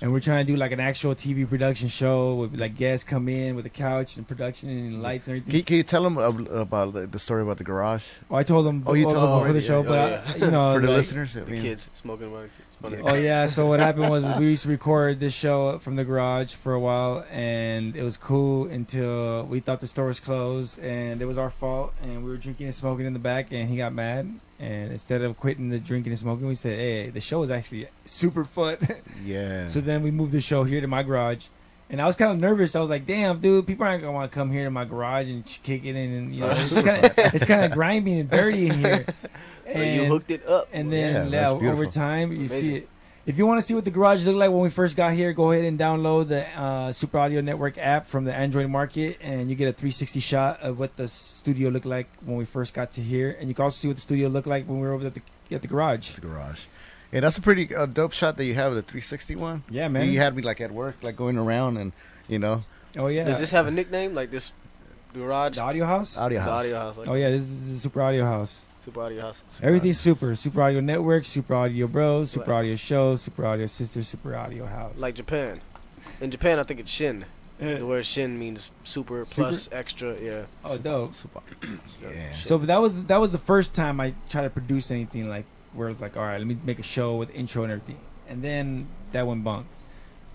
[0.00, 3.28] and we're trying to do like an actual TV production show with like guests come
[3.28, 5.58] in with a couch and production and lights and Can, everything.
[5.58, 8.66] you- can you tell them about the- the story about the garage Oh, I told
[8.66, 8.82] them.
[8.86, 10.88] Oh, you told them before the show, yeah, but yeah, I, you know, for the
[10.88, 11.36] like- listeners?
[11.36, 12.50] I The mean, kids smoking one.
[12.68, 13.02] It's funny.
[13.02, 16.54] Oh yeah, so what happened was we used to record this show from the garage
[16.54, 21.22] for a while, and it was cool until we thought the store was closed, and
[21.22, 23.76] it was our fault, and we were drinking and smoking in the back, and he
[23.76, 27.42] got mad, and instead of quitting the drinking and smoking, we said, "Hey, the show
[27.42, 28.76] is actually super fun."
[29.24, 29.68] Yeah.
[29.68, 31.46] so then we moved the show here to my garage,
[31.88, 32.76] and I was kind of nervous.
[32.76, 35.28] I was like, "Damn, dude, people aren't gonna want to come here to my garage
[35.28, 38.28] and kick it in, and you know, it's kind of it's kind of grimy and
[38.30, 39.06] dirty in here."
[39.64, 40.68] But you hooked it up.
[40.72, 42.60] And then that's yeah, over time, you Amazing.
[42.60, 42.88] see it.
[43.26, 45.32] If you want to see what the garage looked like when we first got here,
[45.32, 49.48] go ahead and download the uh, Super Audio Network app from the Android market, and
[49.48, 52.92] you get a 360 shot of what the studio looked like when we first got
[52.92, 53.34] to here.
[53.40, 55.14] And you can also see what the studio looked like when we were over at
[55.14, 56.12] the at the garage.
[56.12, 56.66] the garage.
[57.12, 59.62] Yeah, that's a pretty uh, dope shot that you have, of the 360 one.
[59.70, 60.10] Yeah, man.
[60.10, 61.92] You had me like at work, like going around and
[62.28, 62.64] you know,
[62.98, 63.24] oh yeah.
[63.24, 64.52] Does this have a nickname like this?
[65.14, 65.54] Garage.
[65.54, 66.18] the audio house?
[66.18, 66.46] audio house.
[66.46, 66.60] The house.
[66.60, 66.98] audio house.
[66.98, 68.66] Like Oh yeah, this is the Super Audio House.
[68.84, 69.42] Super audio house.
[69.62, 70.34] Everything's super.
[70.34, 72.58] Super Audio Network, Super Audio Bros, Super Right.
[72.58, 74.98] Audio Show, Super Audio Sister, Super Audio House.
[74.98, 75.62] Like Japan.
[76.20, 77.24] In Japan, I think it's shin.
[77.60, 77.78] Eh.
[77.78, 79.34] The word shin means super, Super?
[79.34, 80.20] plus extra.
[80.20, 80.42] Yeah.
[80.66, 81.14] oh, dope.
[81.14, 81.40] Super-
[82.02, 82.34] yeah.
[82.34, 85.46] So but that was that was the first time I tried to produce anything like
[85.72, 88.42] where it's like, all right, let me make a show with intro and everything, and
[88.42, 89.66] then that went bunk.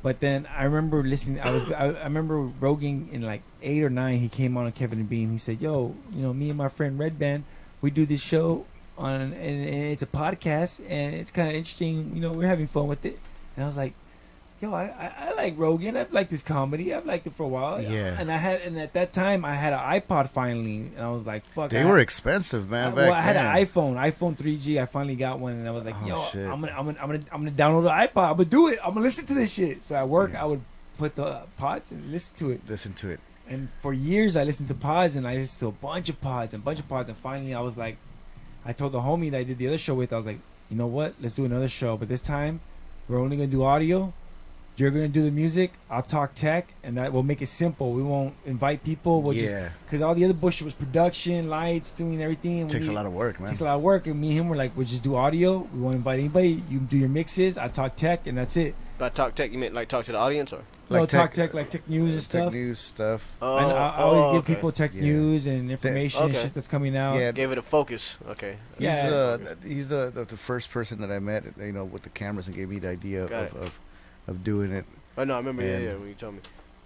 [0.02, 1.40] But then I remember listening.
[1.42, 4.18] I was I, I remember Rogan in like eight or nine.
[4.18, 5.30] He came on on Kevin and Bean.
[5.30, 7.44] He said, "Yo, you know, me and my friend Redban,
[7.82, 8.66] we do this show
[8.98, 12.12] on, and, and it's a podcast, and it's kind of interesting.
[12.16, 13.18] You know, we're having fun with it."
[13.56, 13.94] And I was like,
[14.62, 15.96] "Yo, I, I, I like Rogan.
[15.98, 16.94] I've liked this comedy.
[16.94, 17.82] I've liked it for a while.
[17.82, 18.16] Yeah.
[18.20, 21.26] And I had, and at that time, I had an iPod finally, and I was
[21.26, 22.88] like, "Fuck." They I- were expensive, man.
[22.88, 23.46] I, back well, I had then.
[23.56, 24.82] an iPhone, iPhone 3G.
[24.82, 26.48] I finally got one, and I was like, Oh, "Yo, shit.
[26.48, 28.32] I'm gonna, I'm gonna, I'm gonna, I'm gonna download the iPod.
[28.32, 28.80] I'm gonna do it.
[28.84, 30.44] I'm gonna listen to this shit." So at work, Yeah.
[30.44, 30.62] I would
[30.98, 32.62] put the pods and listen to it.
[32.68, 33.20] Listen to it.
[33.50, 36.54] And for years, I listened to pods, and I listened to a bunch of pods
[36.54, 37.10] and a bunch of pods.
[37.10, 37.98] And finally, I was like,
[38.64, 40.40] I told the homie that I did the other show with, I was like,
[40.70, 41.16] you know what?
[41.20, 42.60] Let's do another show, but this time,
[43.08, 44.14] we're only gonna do audio.
[44.78, 45.74] You're gonna do the music.
[45.90, 47.92] I'll talk tech, and that will make it simple.
[47.92, 49.22] We won't invite people.
[49.24, 52.62] We'll yeah, because all the other bullshit was production, lights, doing everything.
[52.62, 53.50] and takes we- a lot of work, man.
[53.50, 54.06] takes a lot of work.
[54.08, 55.68] And me and him were like, we'll just do audio.
[55.74, 56.62] We won't invite anybody.
[56.70, 57.58] You do your mixes.
[57.58, 58.76] I talk tech, and that's it.
[59.00, 60.62] By talk tech, you meant like talk to the audience or?
[60.90, 62.46] No, Like talk tech- tech, like tech news and stuff.
[62.46, 63.32] Tech news stuff.
[63.42, 64.56] Oh, And I, I always oh, give okay.
[64.56, 65.02] people tech Yeah.
[65.02, 67.16] news and information and shit that's coming out.
[67.16, 68.18] Yeah, Gave it a focus.
[68.28, 68.58] Okay.
[68.78, 69.10] He's, Yeah.
[69.10, 72.48] uh, he's the, the the first person that I met, you know, with the cameras
[72.48, 73.80] and gave me the idea of, of
[74.28, 74.86] of doing it.
[75.18, 75.64] Oh no, I remember.
[75.64, 75.94] Yeah, And- yeah.
[75.96, 76.40] When you told me.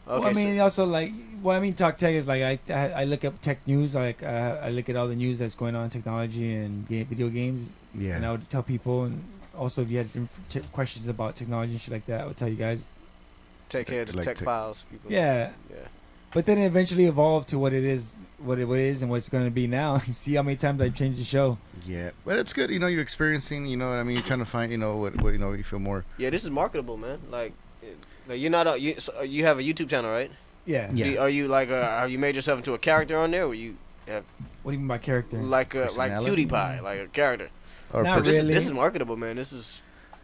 [0.06, 2.60] Okay, well, I so- mean, also like, well, I mean, talk tech is like I
[2.74, 5.56] I, I look up tech news, like uh, I look at all the news that's
[5.56, 8.18] going on in technology and game, video games, Yeah.
[8.18, 9.24] and I would tell people, and
[9.58, 10.10] also if you had
[10.74, 12.86] questions about technology and shit like that, I would tell you guys.
[13.74, 14.86] Take care of the Like tech tech- files.
[14.92, 15.12] People.
[15.12, 15.76] Yeah, Yeah.
[16.32, 19.10] but then it eventually evolved to what it is, what it, what it is, and
[19.12, 19.98] what it's going to be now.
[20.00, 21.58] See how many times I've changed the show.
[21.86, 22.70] Yeah, but it's good.
[22.70, 23.66] You know, you're experiencing.
[23.68, 24.16] You know what I mean.
[24.18, 24.72] You're trying to find.
[24.72, 25.22] You know what?
[25.22, 25.52] What you know?
[25.54, 26.06] You feel more.
[26.18, 27.20] Yeah, this is marketable, man.
[27.32, 27.54] Like,
[28.28, 29.00] like you're not a, you.
[29.00, 30.32] So you have a YouTube channel, right?
[30.66, 30.90] Yeah.
[30.94, 31.12] Yeah.
[31.14, 33.46] Do- Are you like a, have you made yourself into a character on there?
[33.46, 33.76] Or you
[34.08, 34.24] have
[34.62, 35.38] What do you mean by character?
[35.42, 37.50] like a like PewDiePie, like a character?
[37.94, 38.54] Or Not But this, is, really.
[38.54, 39.36] this is marketable, man.
[39.36, 39.82] This is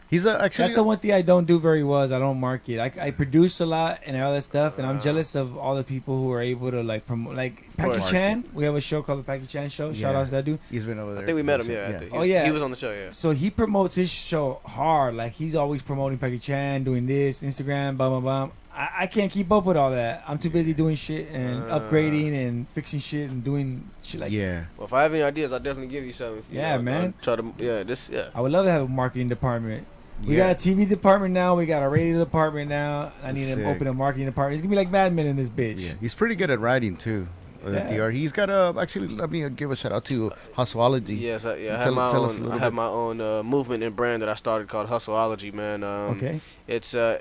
[0.09, 0.63] He's a, actually.
[0.63, 2.79] That's the one thing I don't do very well is I don't market.
[2.79, 5.01] I, I produce a lot and all that stuff, and I'm Uh.
[5.01, 7.35] jealous of all the people who are able to like promote.
[7.35, 9.93] Like Packy Chan, we have a show called the Packy Chan Show.
[9.93, 10.19] Shout Yeah.
[10.19, 10.59] out to that dude.
[10.71, 11.23] He's been over there.
[11.23, 11.69] I think we met him.
[11.71, 11.87] Yeah.
[11.87, 12.11] I think.
[12.11, 12.43] He Oh, yeah.
[12.45, 12.91] He was on the show.
[12.91, 13.11] Yeah.
[13.11, 15.13] So he promotes his show hard.
[15.15, 18.49] Like he's always promoting Packy Chan, doing this, Instagram, blah blah blah.
[18.73, 20.23] I, I can't keep up with all that.
[20.27, 21.79] I'm too busy doing shit and Uh.
[21.79, 24.31] upgrading and fixing shit and doing shit like.
[24.31, 24.65] yeah.
[24.77, 26.39] Well, if I have any ideas, I'll definitely give you some.
[26.39, 27.13] If you Yeah, know, man.
[27.17, 27.53] I'll try to.
[27.59, 27.83] Yeah.
[27.83, 28.09] This.
[28.11, 28.29] Yeah.
[28.33, 29.85] I would love to have a marketing department.
[30.25, 30.47] We yeah.
[30.47, 31.55] got a TV department now.
[31.55, 33.11] We got a radio department now.
[33.23, 34.55] I need to open a marketing department.
[34.55, 35.79] It's gonna be like Mad Men in this bitch.
[35.79, 37.27] Yeah, he's pretty good at writing too.
[37.65, 37.87] Uh, Yeah.
[38.07, 38.11] DR.
[38.11, 39.07] He's got a actually.
[39.09, 41.19] Let me uh, give a shout out to Hustleology.
[41.19, 41.45] Yes.
[41.45, 41.71] I, yeah.
[41.71, 42.27] I have Tell- my us a own.
[42.43, 45.83] little I have my own uh, movement and brand that I started called Hustleology, man.
[45.83, 46.41] Um, Okay.
[46.67, 47.19] It's uh,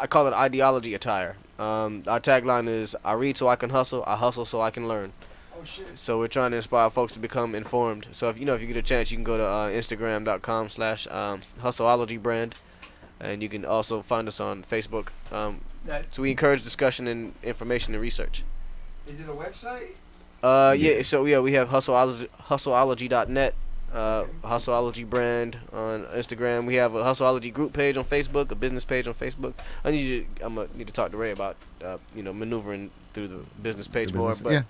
[0.00, 1.36] I call it ideology attire.
[1.58, 4.88] Um, our tagline is I read so I can hustle, I hustle so I can
[4.88, 5.12] learn.
[5.64, 5.98] Shit.
[5.98, 8.08] So we're trying to inspire folks to become informed.
[8.12, 10.68] So if you know if you get a chance, you can go to uh, Instagram.com
[10.68, 12.54] slash um, Hustleology brand,
[13.20, 15.08] and you can also find us on Facebook.
[15.30, 15.60] Um,
[16.10, 18.44] so we encourage discussion and information and research.
[19.06, 19.88] Is it a website?
[20.42, 21.02] Uh, yeah.
[21.02, 23.54] So yeah, we have hustleology, hustleology.net,
[23.92, 26.66] uh, hustleology brand on Instagram.
[26.66, 29.54] We have a hustleology group page on Facebook, a business page on Facebook.
[29.84, 30.26] I need you.
[30.40, 33.88] I'm gonna need to talk to Ray about, uh, you know, maneuvering through the business
[33.88, 34.34] page The more.
[34.34, 34.62] But yeah.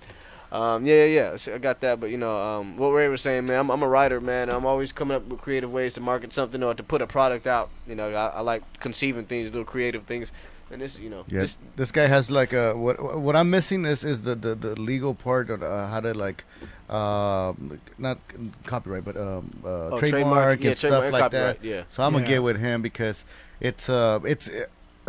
[0.53, 1.35] Um, yeah, yeah, yeah.
[1.35, 1.99] So I got that.
[1.99, 4.49] But you know, um, what Ray was saying, man, I'm, I'm a writer, man.
[4.49, 7.47] I'm always coming up with creative ways to market something or to put a product
[7.47, 7.69] out.
[7.87, 10.31] You know, I, I like conceiving things, little creative things.
[10.71, 13.85] And this, you know, Yeah, this, this guy has like a what what I'm missing
[13.85, 16.45] is is the the, the legal part of uh, how to like
[16.89, 18.17] um not
[18.65, 21.67] copyright but um uh, oh, trademark, yeah, and stuff trademark, like copyright, that.
[21.67, 21.83] Yeah.
[21.89, 23.23] So I'm gonna get with him because
[23.59, 24.49] it's uh it's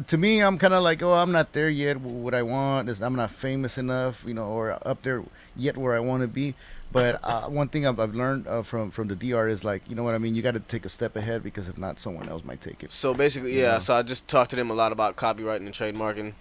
[0.06, 1.98] to me I'm kind of like oh I'm not there yet.
[2.00, 5.22] What I want is I'm not famous enough, you know, or up there
[5.56, 6.54] yet where I want to be.
[6.92, 9.96] But uh, one thing I've, I've learned uh, from from the DR is like you
[9.96, 10.34] know what I mean.
[10.36, 12.92] You got to take a step ahead because if not, someone else might take it.
[12.92, 13.74] So basically, yeah.
[13.74, 13.78] Yeah.
[13.78, 16.34] So I just talked to them a lot about copywriting and trademarking.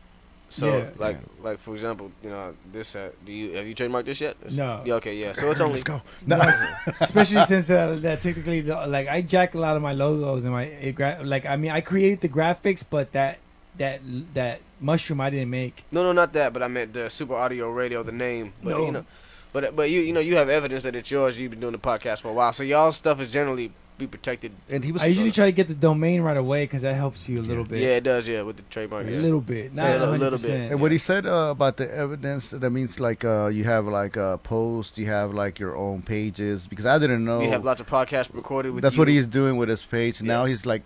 [0.49, 0.89] So Yeah.
[0.99, 1.43] like, Yeah.
[1.49, 2.95] like for example, you know, this.
[2.95, 4.35] Uh, do you have you trademarked this yet?
[4.41, 4.83] It's- No.
[4.85, 4.93] Yeah.
[4.95, 5.15] Okay.
[5.17, 5.31] Yeah.
[5.33, 5.73] So it's only.
[5.81, 6.03] Let's go.
[6.27, 6.37] No,
[6.99, 10.53] especially since uh, that technically, the, like I jack a lot of my logos and
[10.53, 13.39] my it gra- like I mean I created the graphics, but that
[13.77, 14.01] that
[14.33, 15.83] that mushroom I didn't make.
[15.91, 16.53] No, no, not that.
[16.53, 18.53] But I meant the Super Audio Radio, the name.
[18.63, 18.85] But No.
[18.85, 19.05] you know,
[19.51, 21.39] but but you you know you have evidence that it's yours.
[21.39, 24.51] You've been doing the podcast for a while, so y'all stuff is generally be protected.
[24.71, 27.29] And he was I usually try to get the domain right away because that helps
[27.29, 27.79] you a little bit.
[27.79, 28.27] Yeah, it does.
[28.27, 29.05] Yeah, with the trademark.
[29.05, 29.19] a Yeah.
[29.19, 30.47] little bit, not Yeah, a a little little bit.
[30.47, 30.71] bit.
[30.71, 34.17] And what he said uh, about the evidence, that means like uh, you have like
[34.17, 36.65] a post, you have like your own pages.
[36.65, 37.41] Because I didn't know.
[37.41, 38.81] You have lots of podcasts recorded with.
[38.81, 38.99] that's you.
[39.01, 40.21] what he's doing with his page.
[40.21, 40.27] Yeah.
[40.27, 40.81] Now he's like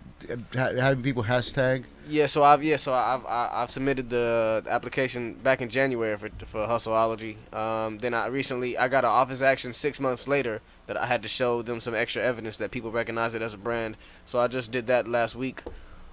[0.52, 1.84] having people hashtag.
[2.08, 6.66] Yeah, so I've yeah, so I've I've submitted the application back in January for for
[6.66, 7.36] Hustleology.
[7.52, 11.22] Um, then I recently I got an office action six months later that I had
[11.22, 13.98] to show them some extra evidence that people recognize it as a brand.
[14.24, 15.62] So I just did that last week.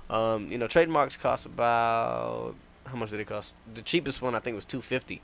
[0.09, 3.55] Um, you know, trademarks cost about how much did it cost?
[3.73, 5.21] The cheapest one I think was two fifty.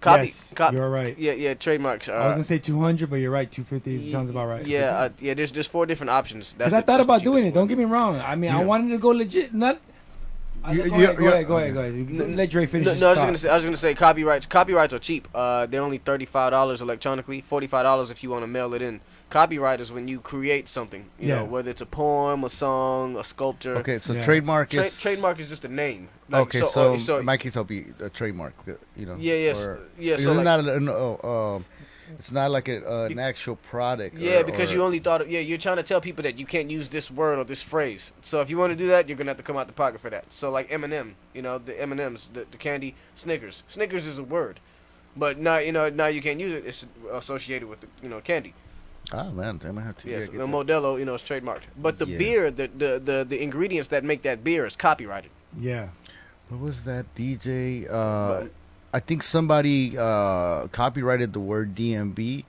[0.00, 1.18] Copy, yes, cop- you're right.
[1.18, 2.08] yeah, yeah, trademarks.
[2.08, 3.50] Uh, I was gonna say 200, but you're right.
[3.50, 4.66] 250 sounds about right.
[4.66, 5.34] Yeah, uh, yeah.
[5.34, 6.52] There's just four different options.
[6.52, 7.54] Because That's I thought that's about doing cheapest it.
[7.54, 8.20] Don't get me wrong.
[8.20, 9.54] I mean, I wanted to go legit.
[9.54, 9.80] Not.
[10.62, 12.36] I- go, ahead, go you're- ahead, go ahead, go ahead.
[12.36, 12.86] Let Dre finish.
[12.86, 14.46] No, no I was gonna say I was gonna say copyrights.
[14.46, 15.28] Copyrights are cheap.
[15.34, 17.40] Uh, they're only thirty five dollars electronically.
[17.40, 19.00] Forty five dollars if you want to mail it in.
[19.28, 21.06] Copyright is when you create something.
[21.18, 21.34] You Yeah.
[21.36, 23.76] know, whether it's a poem, a song, a sculpture.
[23.78, 24.24] Okay, so Yeah.
[24.24, 26.08] trademark Tra- is trademark is just a name.
[26.28, 28.54] Like, okay, so, so, uh, so in my case, I'll be a trademark.
[28.68, 29.16] uh, You know.
[29.18, 30.14] yeah, yes, or- yeah.
[30.14, 31.64] it's So like, not a, no, um,
[32.20, 34.16] it's not like a, uh, an actual product.
[34.16, 35.28] yeah, or- because or- you only thought.
[35.28, 38.12] Yeah, you're trying to tell people that you can't use this word or this phrase.
[38.22, 40.00] So if you want to do that, you're gonna have to come out the pocket
[40.00, 40.26] for that.
[40.30, 43.64] So like Eminem, you know, the M and M's, the, the candy, Snickers.
[43.66, 44.60] Snickers is a word,
[45.16, 46.64] but now you know now you can't use it.
[46.64, 48.54] It's associated with the, you know candy.
[49.12, 50.08] Ah man, I might have to.
[50.10, 50.52] Yes, yeah, get the that.
[50.52, 51.62] Modelo, you know, is trademarked.
[51.76, 52.18] But the Yeah.
[52.18, 55.30] beer, the, the the the ingredients that make that beer is copyrighted.
[55.58, 55.88] Yeah.
[56.48, 57.90] What was that DJ?
[57.90, 58.46] Uh,
[58.92, 62.44] I think somebody uh, copyrighted the word DnB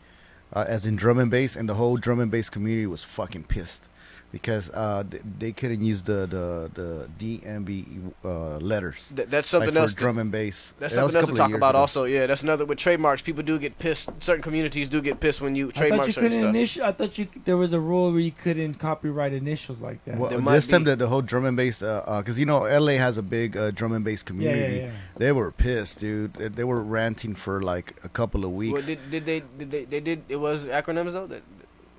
[0.54, 3.44] uh, as in drum and bass, and the whole drum and bass community was fucking
[3.46, 3.88] pissed.
[4.30, 9.10] Because uh, th- they couldn't use the the the DnB uh, letters.
[9.16, 9.94] Th- that's like something for else.
[9.94, 10.74] to- drum and bass.
[10.78, 11.76] That's That something a else to talk about.
[11.76, 11.80] ago.
[11.80, 13.22] Also, yeah, that's another with trademarks.
[13.22, 14.10] People do get pissed.
[14.20, 16.84] Certain communities do get pissed when you I trademark thought you certain couldn't stuff.
[16.84, 20.18] initi- I thought you there was a rule where you couldn't copyright initials like that.
[20.18, 20.90] Well, There might this time be.
[20.92, 23.24] the, the whole drum and bass, because uh, uh 'cause you know LA has a
[23.24, 24.76] big uh, drum and bass community.
[24.78, 24.92] yeah, yeah.
[25.18, 26.34] They were pissed, dude.
[26.34, 28.86] They, they were ranting for like a couple of Well, weeks.
[28.88, 31.44] did, did they did they they did it was acronyms though that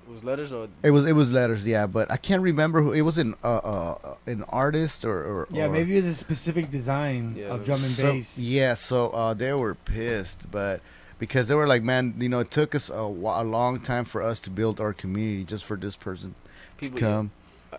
[0.09, 2.91] it was letters or it was it was letters, yeah, but I can't remember who
[2.93, 3.17] it was.
[3.19, 7.35] An uh, uh, an artist or, or Yeah, or maybe it was a specific design
[7.37, 8.37] Yeah, of drum and So- bass.
[8.37, 10.81] Yeah, so uh, they were pissed, but
[11.19, 14.21] because they were like, man, you know, it took us a, a long time for
[14.23, 16.33] us to build our community just for this person
[16.77, 16.97] people?
[16.97, 17.31] to come,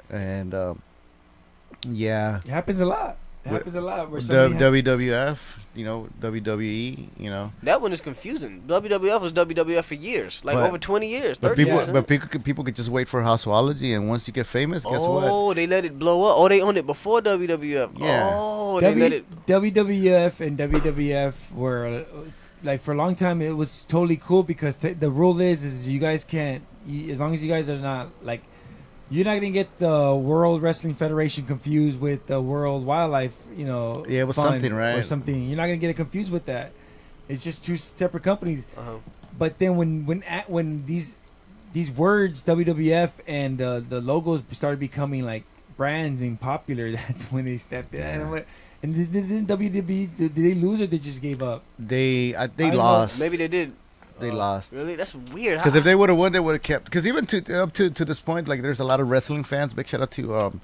[0.09, 0.83] and um,
[1.85, 3.17] yeah, It happens a lot.
[3.43, 4.11] It Wh- happens a lot.
[4.11, 5.39] Where the WWF,
[5.75, 8.63] you know, WWE, you know, That one is confusing.
[8.67, 11.91] WWF was WWF for years, like But- over twenty years, but thirty people, years.
[11.91, 15.01] but people, could, people could just wait for Hustleology, and once you get famous, guess
[15.01, 15.25] what?
[15.25, 16.35] oh, they let it blow up.
[16.37, 17.99] Oh, they owned it before WWF.
[17.99, 18.29] Yeah.
[18.31, 19.25] Oh, they W- let it.
[19.47, 22.05] WWF and WWF were
[22.63, 23.41] like for a long time.
[23.41, 27.21] It was totally cool because t- the rule is is you guys can't you, as
[27.21, 28.43] long as you guys are not like
[29.11, 33.37] you're not gonna get the World Wrestling Federation confused with the World Wildlife.
[33.57, 35.43] You know, Yeah, it was Fund something, or something.
[35.43, 36.73] You're not gonna get it confused with that.
[37.29, 38.67] It's just two separate companies.
[38.77, 38.97] Uh-huh.
[39.37, 41.17] But then when when at, when these
[41.73, 45.45] these words WWF and uh, the logos started becoming like
[45.77, 48.01] brands and popular, that's when they stepped in.
[48.01, 48.35] Yeah.
[48.35, 48.45] And,
[48.83, 51.63] and did, did, did WWE did they lose or they just gave up?
[51.79, 53.21] They, I, they I know- lost.
[53.21, 53.73] Maybe they did.
[54.21, 54.73] They Uh, lost.
[54.73, 54.97] Really?
[54.97, 55.59] That's weird.
[55.59, 56.85] Because if they would have won, they would have kept.
[56.85, 59.75] Because even to up to to this point, like there's a lot of wrestling fans.
[59.75, 60.61] Big shout out to um,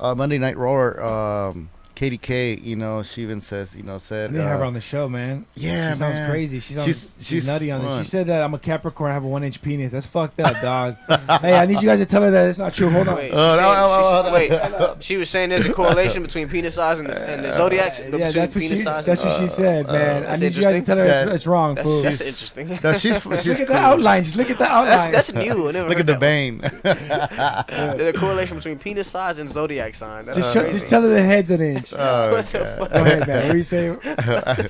[0.00, 1.48] uh, Monday Night Raw.
[1.50, 4.74] Um, KDK, you know, she even says, you know, said, didn't have her uh, on
[4.74, 5.46] the show, man.
[5.54, 6.60] yeah, she sounds crazy.
[6.60, 8.04] She's, on, She's- she's, she's nutty on this.
[8.04, 9.10] She said that I'm a Capricorn.
[9.10, 9.92] I have a one inch penis.
[9.92, 10.96] That's fucked up, dog.
[11.40, 12.90] hey, I need you guys to tell her that it's not true.
[12.90, 13.16] Hold on.
[13.16, 16.22] Wait, Oh, she, no, said- no, she no, wait, she was saying there's a correlation
[16.22, 17.98] between penis size and the, and the zodiacs.
[17.98, 18.76] yeah, between that's what she.
[18.76, 20.26] size That's and- what she said, man.
[20.26, 21.28] I need you guys to tell her interesting.
[21.28, 22.02] it's, it's wrong, That's, fool.
[22.02, 22.78] that's interesting.
[22.84, 24.22] No, she's she's Look at the outline.
[24.22, 25.12] Just look at the outline.
[25.12, 25.70] That's, that's new.
[25.72, 26.58] Look at the vein.
[26.82, 30.26] There's a correlation between penis size and zodiac sign.
[30.26, 31.85] Just, just tell her the head's an inch.
[31.92, 32.78] Oh, What the God.
[32.92, 33.42] Go ahead, man.
[33.46, 33.98] What are you saying?
[34.04, 34.68] I-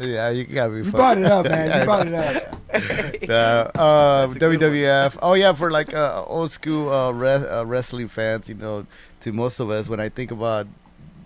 [0.00, 0.76] yeah, you gotta be.
[0.78, 0.90] You funny.
[0.92, 1.78] brought it up, man.
[1.80, 2.56] You brought it up.
[3.22, 4.60] Uh, uh, That's a good.
[4.60, 5.18] WWF.
[5.22, 8.86] Oh yeah, for like uh, old school uh, re- uh, wrestling fans, you know,
[9.20, 10.66] to most of us, when I think about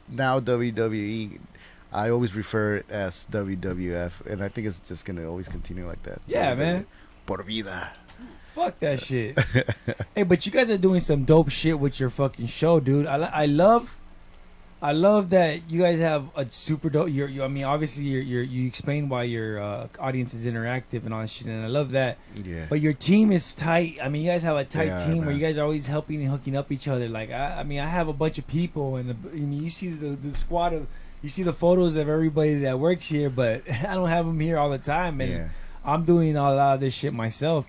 [0.08, 1.38] now WWE,
[1.92, 6.02] I always refer it as WWF, and I think it's just gonna always continue like
[6.02, 6.20] that.
[6.26, 6.58] Yeah, WWF.
[6.58, 6.86] man.
[7.24, 7.92] Por vida.
[8.54, 9.38] Fuck that shit.
[10.14, 13.06] hey, but you guys are doing some dope shit with your fucking show, dude.
[13.06, 13.96] I, I love,
[14.86, 17.10] I love that you guys have a super dope.
[17.10, 21.04] You're, you I mean, obviously, you're, you're, you explain why your uh, audience is interactive
[21.04, 22.18] and all that shit, and I love that.
[22.36, 22.66] Yeah.
[22.68, 23.98] But your team is tight.
[24.00, 26.20] I mean, you guys have a tight Yeah, team where you guys are always helping
[26.20, 27.08] and hooking up each other.
[27.08, 29.88] Like, I, I mean, I have a bunch of people, and the, mean, you see
[29.88, 30.86] the, the squad of,
[31.20, 34.56] you see the photos of everybody that works here, but I don't have them here
[34.56, 35.48] all the time, and yeah.
[35.84, 37.66] I'm doing a lot of this shit myself.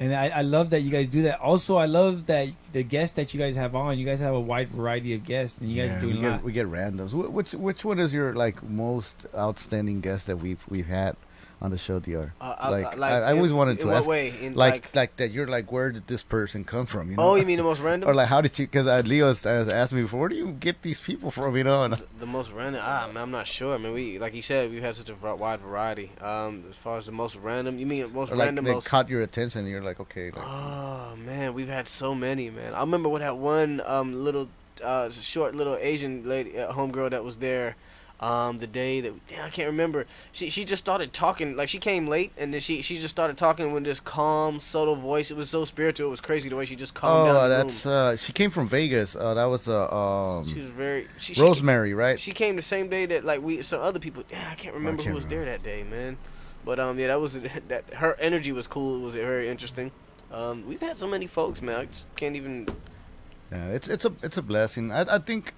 [0.00, 1.40] And I, I love that you guys do that.
[1.40, 4.40] Also, I love that the guests that you guys have on, you guys have a
[4.40, 6.42] wide variety of guests, and you guys yeah, are doing we a get lot.
[6.44, 7.12] we get randoms.
[7.12, 11.16] Which which one is your like most outstanding guest that we've we've had
[11.60, 12.32] on the show, Dr.
[12.40, 14.32] Uh, uh, Like, uh, I- I always in- wanted to ask, way?
[14.40, 17.10] In Like, like, like that you're like where did this person come from?
[17.10, 17.22] You know?
[17.30, 18.08] oh, you mean the most random?
[18.08, 18.66] or like how did you?
[18.66, 21.56] Because uh, Leo has, has asked me before, where do you get these people from?
[21.56, 22.80] You know, and The- the most random?
[22.84, 23.74] Ah, man, I'm not sure.
[23.74, 26.12] I mean, we like you said, we've had such a wide variety.
[26.20, 28.64] Um, as far as the most random, you mean most or like random?
[28.64, 32.14] they most, caught your attention, and you're like, okay, like, Oh man, we've had so
[32.14, 32.72] many, man.
[32.74, 34.48] I remember with that one um little
[34.84, 37.74] uh short little Asian lady uh, homegirl that was there
[38.20, 40.06] um the day that damn, I can't remember.
[40.32, 43.36] She she just started talking like she came late and then she she just started
[43.36, 45.30] talking with this calm, subtle voice.
[45.30, 46.08] It was so spiritual.
[46.08, 48.50] It was crazy the way she just calmed oh, down the that's uh, she came
[48.50, 49.14] from Vegas.
[49.14, 49.88] Uh, that was uh,
[50.44, 52.18] She um, was very she, she, Rosemary, right?
[52.18, 54.24] She came the same day that like we some other people.
[54.30, 56.16] Yeah, I can't remember can't who was there that day, man.
[56.64, 57.94] But um, yeah, that was that.
[57.94, 58.96] Her energy was cool.
[58.96, 59.92] It was very interesting.
[60.32, 61.80] Um, we've had so many folks, man.
[61.80, 62.68] I just can't even.
[63.50, 64.90] yeah, it's it's a it's a blessing.
[64.90, 65.54] I I think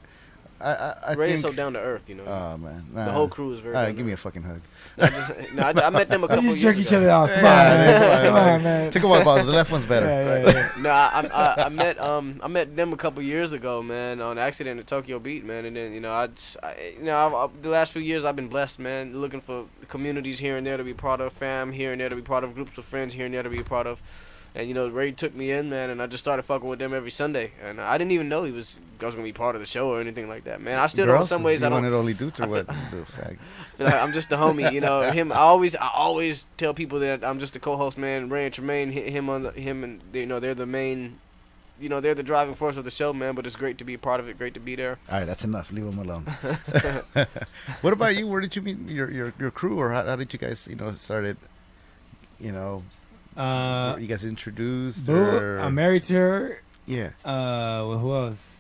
[0.61, 1.53] I I, I Ray is think.
[1.53, 2.25] so down to earth, you know.
[2.27, 3.75] Oh man, the whole crew is very.
[3.75, 4.61] All right, down give to me a fucking hug.
[4.99, 6.89] No, I, just, no, I, I met them a Let's couple just years jerk each
[6.93, 6.97] ago.
[6.99, 7.31] other off.
[7.33, 8.01] Come Yeah, on, man.
[8.01, 8.55] yeah, Come yeah.
[8.55, 8.91] on, man.
[8.91, 9.47] Take one pause.
[9.47, 10.07] The left one's better.
[10.07, 10.71] Yeah, yeah, yeah.
[10.83, 14.39] no, I, I, I met um I met them a couple years ago, man, on
[14.39, 17.35] accident at Tokyo Beat, man, and then you know I, just, I you know I've,
[17.35, 20.77] i the last few years I've been blessed, man, looking for communities here and there
[20.77, 23.15] to be part of, fam here and there to be part of, groups of friends
[23.15, 24.01] here and there to be a part of,
[24.55, 26.93] and you know Ray took me in, man, and I just started fucking with them
[26.93, 29.61] every Sunday, and I didn't even know he was I was gonna be part of
[29.61, 30.79] the show or anything like that, man.
[30.79, 31.21] I still don't.
[31.21, 31.83] In some ways I don't.
[31.83, 32.69] wanted only or I what?
[32.69, 33.39] Little fag.
[33.77, 35.11] feel like I'm just the homie, you know.
[35.11, 38.29] Him, I always, I always tell people that I'm just the co-host, man.
[38.29, 41.19] Ray and Tremaine, him on the, him and you know they're the main,
[41.81, 43.35] you know they're the driving force of the show, man.
[43.35, 44.37] But it's great to be a part of it.
[44.37, 44.99] Great to be there.
[45.11, 45.73] All right, that's enough.
[45.73, 46.25] Leave him alone.
[47.81, 48.27] what about you?
[48.27, 50.77] Where did you meet your your, your crew, or how, how did you guys, you
[50.77, 51.37] know, started?
[52.39, 52.83] You know,
[53.41, 56.63] Uh, you guys introduced, Boo, or I'm married to her.
[56.87, 58.57] yeah, Uh, well, who else?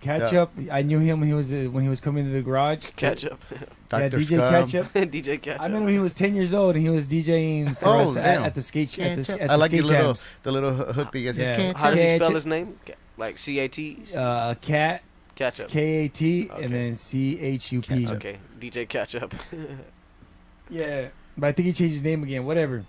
[0.00, 0.42] Catch Yeah.
[0.42, 0.52] up.
[0.70, 2.92] I knew him when he was uh, when he was coming to the garage.
[2.92, 3.58] Catch up, Yeah,
[3.88, 4.38] Doctor DJ Scum.
[4.70, 4.92] Catch up.
[5.12, 5.70] DJ Catch I up.
[5.72, 8.16] met him when he was ten years old, and he was DJing for Oh, us
[8.16, 10.28] at, at the skate at the, Catch at I the like skate your little jams.
[10.44, 11.56] the little hook that you guys Yeah.
[11.56, 11.76] get.
[11.76, 12.78] How does he spell his name?
[13.16, 13.98] Like C A T.
[14.16, 15.02] Uh, cat
[15.34, 15.68] Catch up.
[15.68, 16.62] K A T Okay.
[16.64, 18.06] and then C H U P.
[18.08, 19.34] Okay, DJ Catch up.
[20.70, 22.44] Yeah, but I think he changed his name again.
[22.44, 22.84] Whatever.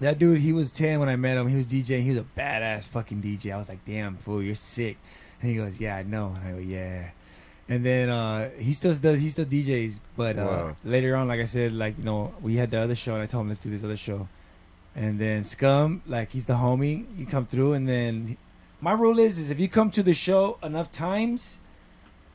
[0.00, 1.48] That dude, he was ten when I met him.
[1.48, 2.02] He was DJing.
[2.02, 3.52] He was a badass fucking DJ.
[3.52, 4.96] I was like, damn fool, you're sick.
[5.40, 6.34] And he goes, yeah, I know.
[6.40, 7.10] And I go, yeah.
[7.68, 9.20] And then uh, he still does.
[9.20, 9.98] He still DJs.
[10.16, 10.76] But uh, Wow.
[10.84, 13.26] later on, like I said, like you know, we had the other show, and I
[13.26, 14.28] told him let's do this other show.
[14.96, 17.04] And then Scum, like he's the homie.
[17.18, 18.36] You come through, and then
[18.80, 21.58] my rule is, is if you come to the show enough times,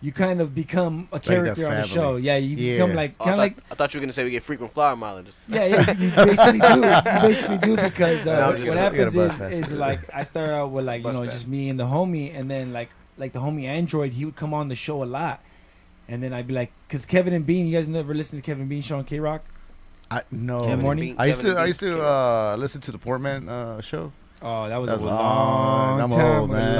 [0.03, 2.17] you kind of become a that character on the show.
[2.17, 2.73] Yeah, you Yeah.
[2.75, 4.31] become like Oh, I, kind of thought, like I thought you were gonna say we
[4.31, 5.35] get frequent flyer mileages.
[5.47, 6.75] yeah, yeah, you basically do.
[6.75, 9.53] You basically do because No, uh, I'm just- what you happens gotta bust is, that.
[9.53, 11.31] is like I started out with like you Bust know that.
[11.31, 14.53] just me and the homie, and then like like the homie Android, he would come
[14.53, 15.41] on the show a lot,
[16.09, 18.67] and then I'd be like, because Kevin and Bean, you guys never listened to Kevin
[18.67, 19.39] Bean show on KROQ?
[20.11, 20.59] I no.
[20.59, 21.05] Kevin and morning.
[21.11, 22.97] Bean- I used Kevin to and I used Bean to came uh, listen to the
[22.99, 24.11] Poorman uh, show.
[24.45, 26.75] Oh, that was, That a was long, long- time, old, man.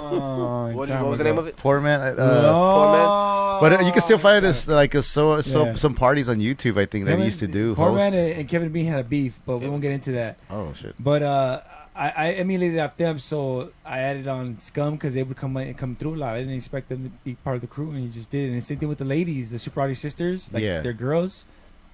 [0.00, 1.56] long What, time what was the name of it?
[1.56, 2.18] Poorman.
[2.18, 5.74] Uh, Long but uh, you can still find us like uh, so so Yeah.
[5.76, 6.78] some parties on YouTube.
[6.78, 7.74] I think that he used to do.
[7.74, 7.96] Poor host.
[7.96, 10.36] Man and, and Kevin Bean had a beef, but we won't get into that.
[10.50, 10.94] Oh shit.
[11.00, 11.60] But uh,
[11.94, 15.96] I, I emulated after them, so I added on Scum because they would come come
[15.96, 16.34] through a lot.
[16.34, 18.48] I didn't expect them to be part of the crew, and he just did.
[18.50, 20.80] And the same thing with the ladies, the Super Audio sisters, like Yeah.
[20.80, 21.44] they're girls.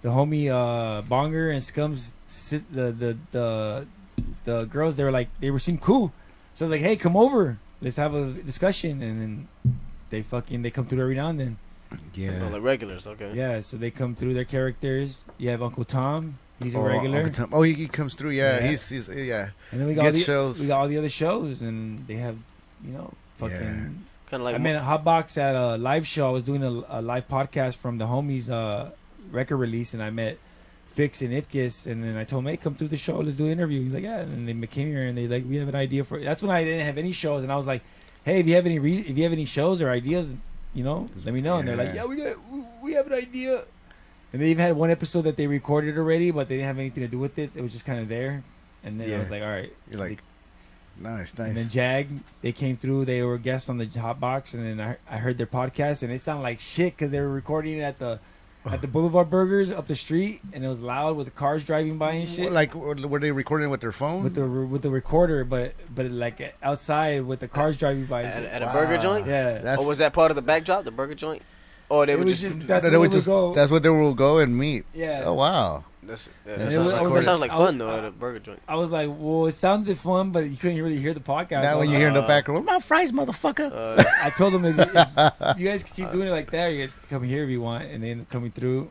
[0.02, 3.86] The homie uh, Bonger and Scum's sis- the the the
[4.44, 6.12] the girls, they were like they were seemed cool.
[6.54, 9.48] So I was like, hey, come over, let's have a discussion, and then
[10.10, 11.56] they fucking they come through every now and then.
[12.14, 12.48] Yeah.
[12.50, 13.06] like regulars.
[13.06, 13.32] Okay.
[13.34, 15.24] Yeah, so they come through their characters.
[15.38, 17.50] You have Uncle Tom, he's a Oh, regular, Uncle Tom.
[17.52, 18.30] Oh, he, he comes through.
[18.30, 18.66] Yeah, Yeah.
[18.70, 19.50] he's he's yeah.
[19.70, 20.58] and then we got all Get the, shows.
[20.60, 22.36] we got all the other shows, and they have
[22.84, 23.56] you know fucking.
[23.56, 23.88] Yeah.
[24.30, 26.26] Kind of like I met at Hotbox at a live show.
[26.28, 28.90] I was doing a, a live podcast from the homies' uh,
[29.30, 30.38] record release, and I met
[30.92, 33.18] Fix and Ipkiss, and then I told him, "Hey, come through the show.
[33.18, 35.56] Let's do an interview." He's like, "Yeah," and they came here, and they like, "We
[35.56, 37.82] have an idea for." That's when I didn't have any shows, and I was like,
[38.24, 40.34] "Hey, if you have any re- if you have any shows or ideas,
[40.74, 42.02] you know, let me know." And they're like, Yeah.
[42.02, 43.62] "Yeah, we got we, we have an idea."
[44.32, 47.02] And they even had one episode that they recorded already, but they didn't have anything
[47.04, 47.50] to do with it.
[47.54, 48.42] It was just kind of there.
[48.84, 49.18] And then I Yeah.
[49.18, 50.22] was like, "All right." You're So like,
[51.00, 51.48] nice, nice.
[51.48, 51.68] and then.
[51.68, 52.08] Jag,
[52.42, 53.04] they came through.
[53.06, 56.12] They were guests on the Hot Box, and then I, I heard their podcast, and
[56.12, 58.20] it sounded like shit because they were recording it at the
[58.70, 61.98] at the Boulevard Burgers up the street, and it was loud with the cars driving
[61.98, 62.52] by and shit.
[62.52, 64.22] Like, were they recording with their phone?
[64.22, 68.22] with the with the recorder, but but like outside with the cars driving by.
[68.22, 69.26] At, at a burger joint.
[69.26, 71.42] yeah, That's, Or was that part of the backdrop, the burger joint?
[71.90, 72.56] Oh, they it would was just.
[72.56, 73.52] just that's that where would just, go.
[73.52, 74.84] That's what they would go and meet.
[74.94, 75.24] yeah.
[75.26, 75.84] Oh wow.
[76.02, 78.10] That's, yeah, that, sounds was- like, that sounds like I was- fun though at a
[78.10, 78.60] burger joint.
[78.68, 81.62] I was like, well, it sounded fun, but you couldn't really hear the podcast.
[81.62, 84.30] Now I when you like, hear in the background, "Where my fries, motherfucker?" Uh, I
[84.30, 87.08] told them if, if you guys can keep doing it like that, you guys can
[87.08, 88.90] come here if you want, and they end up coming through.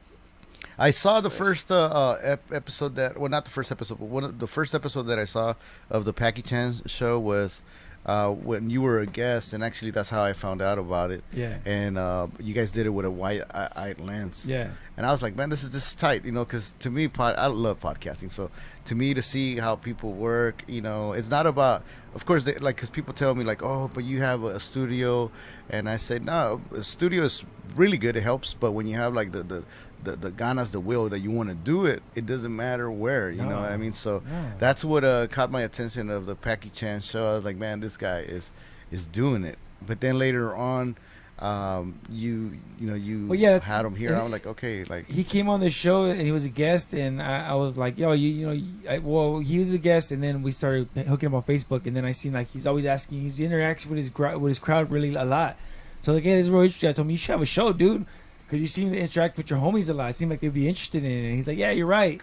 [0.78, 4.06] I saw the first uh, uh, ep- episode that well, not the first episode, but
[4.08, 5.54] one of the first episode that I saw
[5.90, 7.62] of the Packy Chan show was
[8.06, 11.24] uh, when you were a guest, and actually that's how I found out about it.
[11.34, 13.46] Yeah, And uh, you guys did it with a
[13.76, 14.72] eye lens, yeah.
[14.98, 17.08] and I was like, man, this is this is tight, you know, because to me,
[17.08, 18.32] pod, I love podcasting.
[18.32, 18.50] So
[18.86, 21.84] to me, to see how people work, you know, it's not about,
[22.16, 25.30] of course, they, like because people tell me like, oh, but you have a studio,
[25.70, 27.44] and I say, no, a studio is
[27.76, 28.16] really good.
[28.16, 29.64] It helps, but when you have like the the
[30.04, 33.30] the, the ganas, the will that you want to do it, it doesn't matter where,
[33.30, 33.94] you know what I mean?
[33.94, 34.52] So No.
[34.60, 37.28] that's what uh, caught my attention of the Packy Chan show.
[37.30, 38.52] I was like, man, this guy is
[38.92, 39.58] is doing it.
[39.86, 40.96] But then later on,
[41.40, 44.14] um, you you know you Well, yeah, had him here.
[44.16, 47.20] I'm like, okay, like he came on the show and he was a guest and
[47.22, 50.22] I, I was like yo you you know I, well he was a guest and
[50.22, 53.22] then we started hooking up on Facebook and then I seen like he's always asking
[53.22, 55.58] he's interacts with his with his crowd really a lot
[56.04, 57.74] so like yeah this is real interesting I told him you should have a show
[57.74, 58.06] dude
[58.52, 60.68] because you seem to interact with your homies a lot it seemed like they'd be
[60.68, 62.22] interested in it and he's like yeah you're right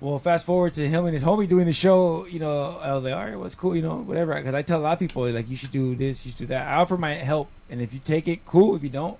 [0.00, 3.02] well fast forward to him and his homie doing the show you know I was
[3.02, 4.98] like all right well it's cool you know whatever because I tell a lot of
[5.00, 7.82] people like you should do this you should do that I offer my help and
[7.82, 9.18] if you take it cool if you don't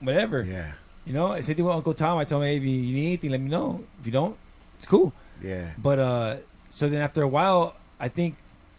[0.00, 0.72] whatever yeah,
[1.06, 2.18] you know, same thing with Uncle Tom.
[2.18, 3.84] I told him, hey, if you you need anything, let me know.
[4.00, 4.36] If you don't,
[4.76, 5.12] it's cool.
[5.40, 5.70] yeah.
[5.78, 6.36] But uh,
[6.68, 8.34] so then after a while, I think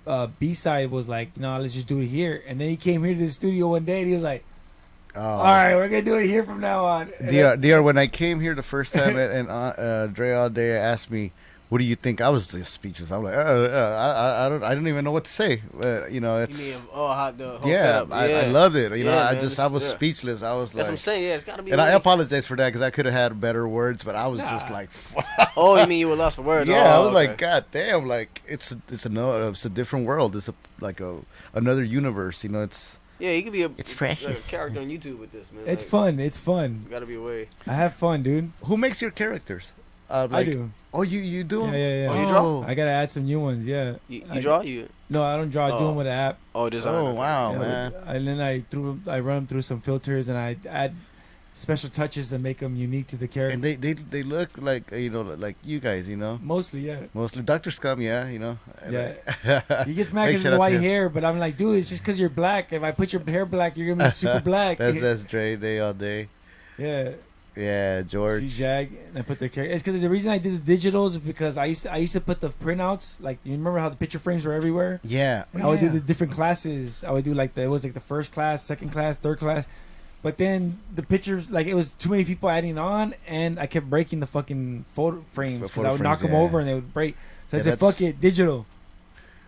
[0.06, 2.44] uh, B side was like, no, let's just do it here.
[2.46, 4.44] And then he came here to the studio one day and he was like,
[5.18, 5.22] Oh.
[5.22, 7.10] all right, we're gonna do it here from now on.
[7.20, 10.32] And DR, DR, when I came here the first time and, and uh, uh, Dre
[10.34, 11.32] all day asked me,
[11.70, 12.22] what do you think?
[12.22, 13.12] I was just speechless.
[13.12, 15.62] I'm like, uh, uh, I, I, I don't, I didn't even know what to say.
[15.74, 18.14] But you know, You it's mean oh how the whole yeah, setup.
[18.14, 18.38] I, yeah.
[18.38, 18.96] I loved it.
[18.98, 19.90] You know, Yeah, I just, I was yeah.
[19.90, 20.44] speechless.
[20.44, 21.24] I was like, That's what I'm saying.
[21.24, 21.72] Yeah, it's gotta be.
[21.72, 21.96] and a I way.
[21.96, 24.76] apologize for that because I could have had better words, but I was just Nah.
[24.76, 24.90] like,
[25.58, 26.70] Oh, you mean you were lost for words?
[26.70, 27.38] yeah, I Oh, was like.
[27.38, 30.38] God damn, like it's a, it's a no, it's a different world.
[30.38, 31.18] It's a like a
[31.54, 32.46] another universe.
[32.46, 34.48] You know, it's yeah, he could be a It's like precious.
[34.48, 35.64] a character on YouTube with this man.
[35.68, 36.20] It's Like, fun.
[36.20, 36.86] It's fun.
[36.90, 37.50] Gotta be a way.
[37.66, 38.52] I have fun, dude.
[38.66, 39.74] who makes your characters?
[40.10, 40.72] Uh, I do.
[40.94, 41.60] Oh, you you do?
[41.60, 41.74] Yeah, 'em?
[41.74, 42.08] yeah, yeah.
[42.10, 42.64] Oh, you draw?
[42.66, 43.66] I gotta add some new ones.
[43.66, 43.96] Yeah.
[44.08, 44.62] You, you I- draw?
[44.62, 45.66] You No, I don't draw.
[45.68, 45.88] I do Oh.
[45.88, 46.38] them with an app.
[46.56, 46.94] oh design.
[46.96, 47.94] Oh wow, Yeah, man.
[48.08, 50.96] and then I through I run them through some filters and I add
[51.58, 53.54] special touches that make them unique to the character.
[53.54, 56.40] And they, they they look like you know like you guys, you know.
[56.42, 57.02] Mostly, yeah.
[57.14, 58.58] Mostly Doctor Scum, yeah, you know.
[58.90, 59.84] Yeah.
[59.86, 62.20] He gets mad because of out white hair, but I'm like, dude, it's just because
[62.20, 62.72] you're black.
[62.72, 64.78] If I put your hair black, you're gonna be super black.
[64.78, 66.30] that's that's Dre Day all day.
[66.78, 67.12] yeah.
[67.58, 68.42] Yeah, George.
[68.42, 69.74] See Jag, and I put the character.
[69.74, 72.14] It's because the reason I did the digitals is because I used to, I used
[72.14, 73.20] to put the printouts.
[73.20, 75.00] Like you remember how the picture frames were everywhere.
[75.04, 75.46] Yeah.
[75.56, 77.04] I would do the different classes.
[77.04, 79.66] I would do like the it was like the first class, second class, third class.
[80.28, 83.90] But then the pictures, like it was too many people adding on, and I kept
[83.90, 86.40] breaking the fucking photo frames because I would knock them yeah.
[86.40, 87.16] over and they would break.
[87.48, 88.66] So I said, "Fuck it, digital."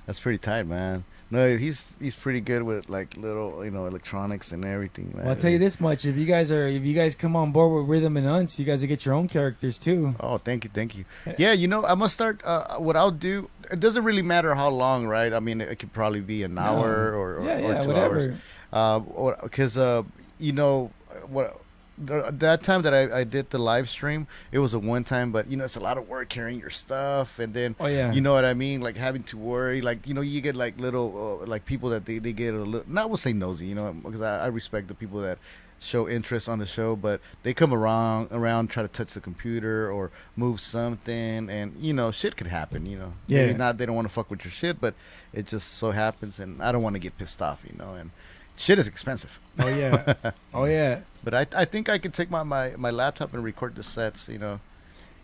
[0.06, 1.04] That's pretty tight, man.
[1.30, 5.26] No, he's he's pretty good with like little you know electronics and everything, man.
[5.26, 7.52] Well, I'll tell you this much: if you guys are, if you guys come on
[7.52, 10.16] board with Rhythm and Unts, you guys will get your own characters too.
[10.22, 11.04] Oh, thank you, thank you.
[11.38, 12.40] Yeah, you know, I must start.
[12.46, 13.50] Uh, what I'll do.
[13.70, 15.34] It doesn't really matter how long, right?
[15.34, 18.20] I mean, it could probably be an hour or, or, yeah, or two whatever.
[18.22, 18.38] hours.
[18.72, 19.00] Uh,
[19.44, 20.04] because uh,
[20.40, 20.92] you know
[21.28, 21.62] what.
[22.02, 25.52] That time that I, I did the live stream, it was a one time, but
[25.52, 28.22] you know it's a lot of work carrying your stuff, and then Oh yeah, you
[28.22, 31.42] know what I mean, like having to worry, like you know you get like little
[31.44, 33.92] uh, like people that they, they get a little not will say nosy, you know,
[33.92, 35.40] because I, I respect the people that
[35.82, 39.92] show interest on the show, but they come around around try to touch the computer
[39.92, 43.14] or move something, and you know shit could happen, you know.
[43.28, 43.46] Yeah.
[43.46, 44.94] Maybe not they don't want to fuck with your shit, but
[45.34, 48.12] it just so happens, and I don't want to get pissed off, you know, and
[48.60, 49.40] shit is expensive.
[49.60, 50.14] oh yeah,
[50.54, 51.00] oh yeah.
[51.24, 54.30] But I I think I could take my my, my laptop and record the sets,
[54.30, 54.60] you know.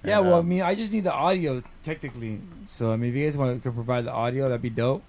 [0.03, 2.39] Yeah, And, well, I um, mean, I just need the audio technically.
[2.65, 5.03] So I mean, if you guys want to provide the audio, that'd be dope.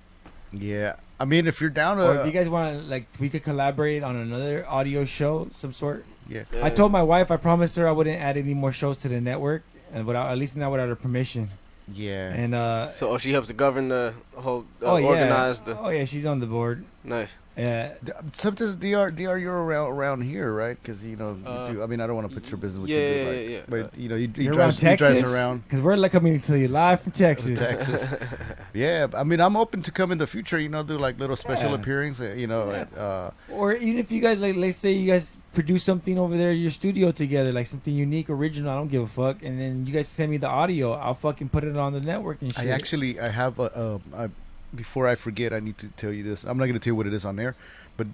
[0.53, 0.97] yeah.
[1.19, 3.43] I mean, if you're down Or to, if you guys want to, like, we could
[3.43, 6.05] collaborate on another audio show, some sort.
[6.29, 6.45] yeah.
[6.63, 9.19] I told my wife, I promised her I wouldn't add any more shows to the
[9.19, 9.63] network,
[9.95, 11.49] and without at least not without her permission.
[11.89, 12.35] Yeah.
[12.37, 15.73] And uh, So oh, she helps to govern the whole, uh, oh yeah, organize the.
[15.79, 16.85] oh yeah, she's on the board.
[17.03, 17.33] Nice.
[17.57, 20.77] Yeah, D- Sometimes DR, DR, you're around around here, right?
[20.81, 22.83] Because you know, you Uh, do, I mean, I don't want to put your business
[22.83, 23.61] with yeah, you, yeah, but, yeah, like, yeah.
[23.91, 26.39] but you know, you, you you're drive, around you drives around because we're like coming
[26.39, 27.59] to you live from Texas.
[27.59, 28.15] Texas.
[28.75, 30.59] yeah, I mean, I'm open to come in the future.
[30.59, 31.77] You know, do like little special Yeah.
[31.77, 32.39] appearances.
[32.39, 32.81] You know, Yeah.
[32.81, 36.37] at, uh, Or even if you guys like, let's say you guys produce something over
[36.37, 38.71] there in your studio together, like something unique, original.
[38.71, 39.43] I don't give a fuck.
[39.43, 40.93] And then you guys send me the audio.
[40.93, 42.67] I'll fucking put it on the network and shit.
[42.67, 43.63] I actually, I have a.
[43.75, 44.29] Uh, I,
[44.77, 46.45] before I forget, I need to tell you this.
[46.45, 47.55] I'm not going to tell you what it is on air,
[47.97, 48.07] but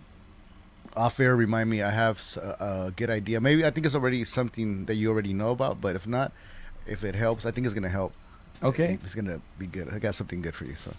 [0.96, 1.82] off air, remind me.
[1.82, 2.20] I have
[2.60, 3.40] a good idea.
[3.40, 5.80] Maybe I think it's already something that you already know about.
[5.80, 6.32] But if not,
[6.86, 8.12] if it helps, I think it's going to help.
[8.62, 8.98] okay.
[9.02, 9.88] It's going to be good.
[9.92, 10.74] I got something good for you.
[10.74, 10.92] So.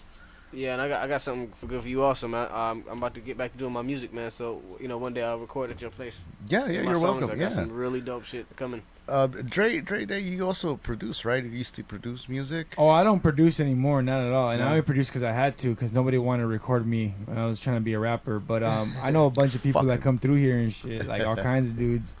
[0.52, 2.48] Yeah, and I got I got something for good for you also, man.
[2.52, 4.30] Um, I'm about to get back to doing my music, man.
[4.30, 6.22] So you know, one day I'll record at your place.
[6.48, 7.20] Yeah, yeah, my you're songs.
[7.22, 7.30] welcome.
[7.30, 7.56] I got Yeah.
[7.56, 8.82] some really dope shit coming.
[9.06, 11.44] Uh, Dre, Dre, Day, you also produce, right?
[11.44, 12.74] You used to produce music.
[12.78, 14.50] Oh, I don't produce anymore, not at all.
[14.50, 17.36] And I only produce because I had to, because nobody wanted to record me when
[17.36, 18.38] I was trying to be a rapper.
[18.40, 21.22] But um, I know a bunch of people that come through here and shit, like
[21.22, 22.14] all kinds of dudes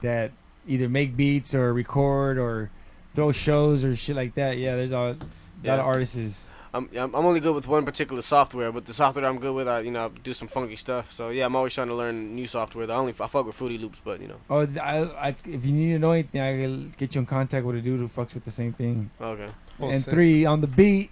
[0.00, 0.30] that
[0.68, 2.70] either make beats or record or
[3.14, 4.58] throw shows or shit like that.
[4.58, 5.16] Yeah, there's a lot
[5.64, 5.74] Yeah.
[5.74, 6.44] of artists.
[6.74, 9.68] I'm I'm I'm only good with one particular software, but the software I'm good with,
[9.68, 11.12] I you know do some funky stuff.
[11.12, 12.90] So yeah, I'm always trying to learn new software.
[12.90, 14.36] I only I fuck with Fruity Loops, but you know.
[14.48, 17.66] Oh, I, I, if you need to know anything, I can get you in contact
[17.66, 19.10] with a dude who fucks with the same thing.
[19.20, 19.48] Okay.
[19.80, 20.12] Oh, and sick.
[20.14, 21.10] three on the beat.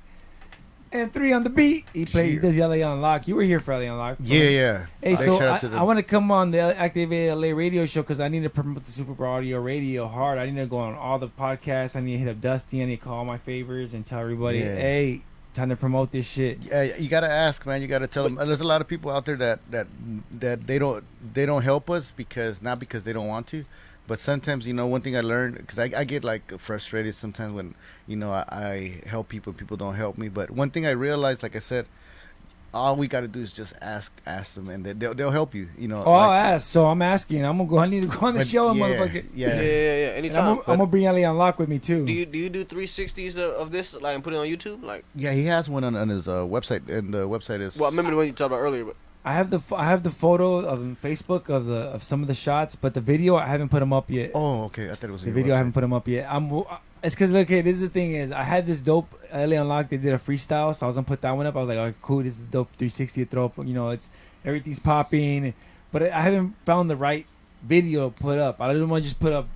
[0.93, 1.85] And three on the beat.
[1.95, 2.31] He plays.
[2.31, 2.41] He Yeah.
[2.41, 3.29] does LA Unlock.
[3.29, 4.17] You were here for LA Unlock.
[4.25, 4.87] Yeah, yeah.
[5.01, 5.79] Hey, Big so shout out I, to them.
[5.79, 8.85] I want to come on the Activate LA radio show because I need to promote
[8.87, 10.39] the Super Bowl Audio Radio hard.
[10.39, 11.95] I need to go on all the podcasts.
[11.95, 12.83] I need to hit up Dusty.
[12.83, 14.75] I need to call my favors and tell everybody, Yeah.
[14.75, 15.23] hey,
[15.61, 16.63] time to promote this shit.
[16.63, 17.83] Yeah, you gotta ask, man.
[17.83, 18.35] You gotta tell them.
[18.37, 19.87] There's a lot of people out there that that
[20.31, 21.05] that they don't
[21.35, 23.65] they don't help us because not because they don't want to,
[24.07, 27.53] but sometimes you know one thing I learned because I, I get like frustrated sometimes
[27.53, 27.75] when
[28.07, 30.29] you know I, I help people, people don't help me.
[30.29, 31.87] But one thing I realized, like I said,
[32.73, 35.69] all we gotta do is just ask ask them, and they- they'll they'll help you.
[35.77, 36.03] You know.
[36.07, 36.69] Oh, I'll ask.
[36.69, 37.45] So I'm asking.
[37.45, 37.79] I'm gonna go.
[37.79, 39.25] I need to go on the but show, yeah, motherfucker.
[39.35, 39.55] Yeah, Yeah.
[39.55, 39.97] yeah, yeah.
[39.97, 40.09] yeah.
[40.09, 40.39] And Anytime.
[40.45, 42.05] I'm, gonna- I'm gonna bring LA Unlock with me too.
[42.07, 44.83] do you do you do 360s of, of this like and put it on YouTube?
[44.85, 47.77] Like, Yeah, he has one on, on his uh, website, and the website is.
[47.77, 50.03] well, I remember the one you talked about earlier, but I have the I have
[50.03, 53.47] the photo of Facebook of the of some of the shots, but the video I
[53.49, 54.31] haven't put them up yet.
[54.35, 54.91] Oh, okay.
[54.91, 56.27] I thought it was the your video I haven't put them up yet.
[56.31, 56.49] I'm
[57.03, 59.91] It's because okay, this is the thing is I had this dope LA Unlocked.
[59.91, 61.57] They did a freestyle, so I was gonna put that one up.
[61.57, 63.57] I was like, oh, cool, this is dope 360 to throw up.
[63.59, 64.11] You know, it's
[64.45, 65.55] everything's popping,
[65.93, 67.27] but I haven't found the right
[67.63, 68.61] video to put up.
[68.61, 69.49] I didn't want to just put up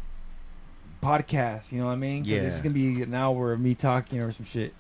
[1.03, 1.71] podcast.
[1.71, 2.25] You know what I mean?
[2.25, 2.41] Yeah.
[2.41, 4.73] This is gonna be an hour of me talking or some shit.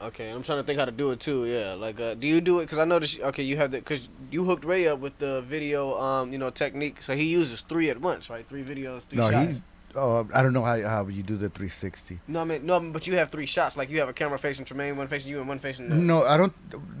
[0.00, 1.46] Okay, I'm trying to think how to do it too.
[1.46, 2.68] Yeah, like, uh, do you do it?
[2.68, 3.20] Cause I noticed.
[3.20, 6.50] Okay, you have the because you hooked Ray up with the video, um, you know,
[6.50, 7.02] technique.
[7.02, 8.46] So he uses three at once, right?
[8.48, 9.60] Three videos, three No, shots.
[9.92, 9.96] He's.
[10.02, 12.20] Oh, I don't know how how you do the 360.
[12.28, 13.76] No, I mean, no, but you have three shots.
[13.76, 15.88] Like you have a camera facing Tremaine, one facing you, and one facing.
[15.88, 16.52] The, No, I don't.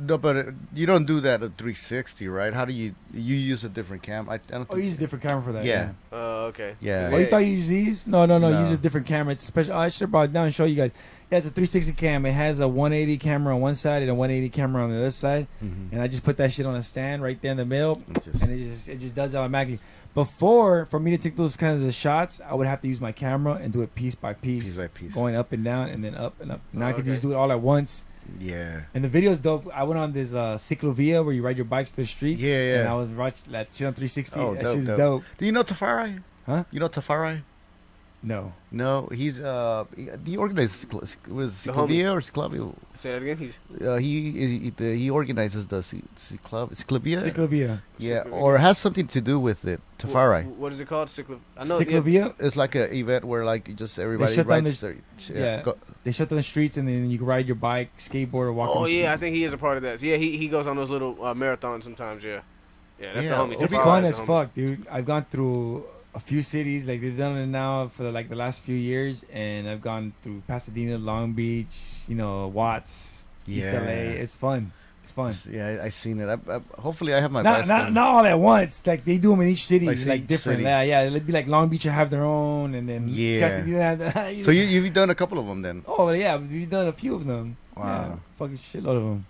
[0.08, 0.42] No, but uh,
[0.74, 2.52] you don't do that at 360, right?
[2.52, 4.28] How do you you use a different cam?
[4.28, 4.62] I, I don't.
[4.62, 5.64] Oh, think- you use a different camera for that.
[5.64, 5.90] Yeah.
[6.12, 6.76] Uh, okay.
[6.80, 7.10] Yeah.
[7.12, 8.06] Oh, you thought you use these?
[8.06, 8.50] No, no, no.
[8.50, 8.60] No.
[8.62, 9.32] Use a different camera.
[9.32, 9.74] It's special.
[9.74, 10.92] I should have brought it down and show you guys.
[11.30, 12.26] Yeah, it's a 360 cam.
[12.26, 15.10] It has a 180 camera on one side and a 180 camera on the other
[15.10, 15.46] side.
[15.64, 15.92] Mhm.
[15.92, 18.22] And I just put that shit on a stand right there in the middle, It
[18.22, 19.80] just- and it just it just does it automatically.
[20.14, 23.12] Before, for me to take those kinds of shots, I would have to use my
[23.12, 25.14] camera and do it piece by piece, Piece by piece.
[25.14, 26.60] going up and down and then up and up.
[26.72, 27.10] Now I could okay.
[27.12, 28.04] just do it all at once.
[28.38, 28.82] Yeah.
[28.94, 29.66] And the video's dope.
[29.74, 32.40] I went on this uh, Ciclovia where you ride your bikes through the streets.
[32.40, 32.80] Yeah, yeah.
[32.80, 34.38] And I was watching that shit on 360.
[34.38, 34.98] Oh, that dope, shit's dope.
[34.98, 35.24] dope.
[35.38, 36.22] Do you know Tafari?
[36.46, 36.64] Huh?
[36.70, 37.42] You know Tafari?
[38.24, 38.52] No.
[38.70, 42.72] No, he's uh he, he organizes Ciclo- Cic- what is it, The or Ciclavia?
[42.94, 43.36] Say that again.
[43.36, 43.54] He's
[43.84, 47.20] Uh, he he, the, he organizes the Ci- Ciclav Ciclavia.
[47.28, 47.82] Ciclovia.
[47.98, 48.32] yeah, Ciclavia.
[48.32, 49.80] or has something to do with it.
[49.98, 50.44] Tafari.
[50.44, 51.08] Wh- What is it called?
[51.08, 51.40] Cyclo.
[51.56, 51.80] I know.
[51.80, 54.80] yeah, It's like a event where like just everybody shut down rides.
[54.80, 54.94] the-
[55.32, 55.62] their, yeah.
[55.62, 58.52] go- They shut down the streets and then you can ride your bike, skateboard, or
[58.52, 58.70] walk.
[58.72, 60.00] Oh the yeah, I think he is a part of that.
[60.00, 62.22] Yeah, he he goes on those little uh, marathons sometimes.
[62.22, 62.40] Yeah.
[63.00, 63.60] Yeah, that's Yeah, the homie.
[63.60, 64.26] It's Tafari fun as homie.
[64.26, 64.86] fuck, dude.
[64.88, 66.86] I've gone through a few cities.
[66.86, 70.42] Like they've done it now for like the last few years, and I've gone through
[70.46, 71.78] Pasadena, Long Beach,
[72.08, 74.20] you know, Watts, East LA.
[74.22, 74.72] It's fun.
[75.02, 75.34] It's fun.
[75.50, 76.28] Yeah, I, I seen it.
[76.28, 78.86] I, I, hopefully, I have my Not, not, not all at once.
[78.86, 80.58] Like they do them in each city, Like, like, each different.
[80.58, 80.62] city.
[80.62, 81.02] Yeah, yeah.
[81.02, 83.48] It'd be like Long Beach have their own, and then Yeah.
[84.42, 85.82] So you you've done a couple of them then.
[85.88, 87.56] Oh yeah, we've done a few of them.
[87.76, 87.84] Wow.
[87.84, 89.26] Yeah, fucking shitload of them.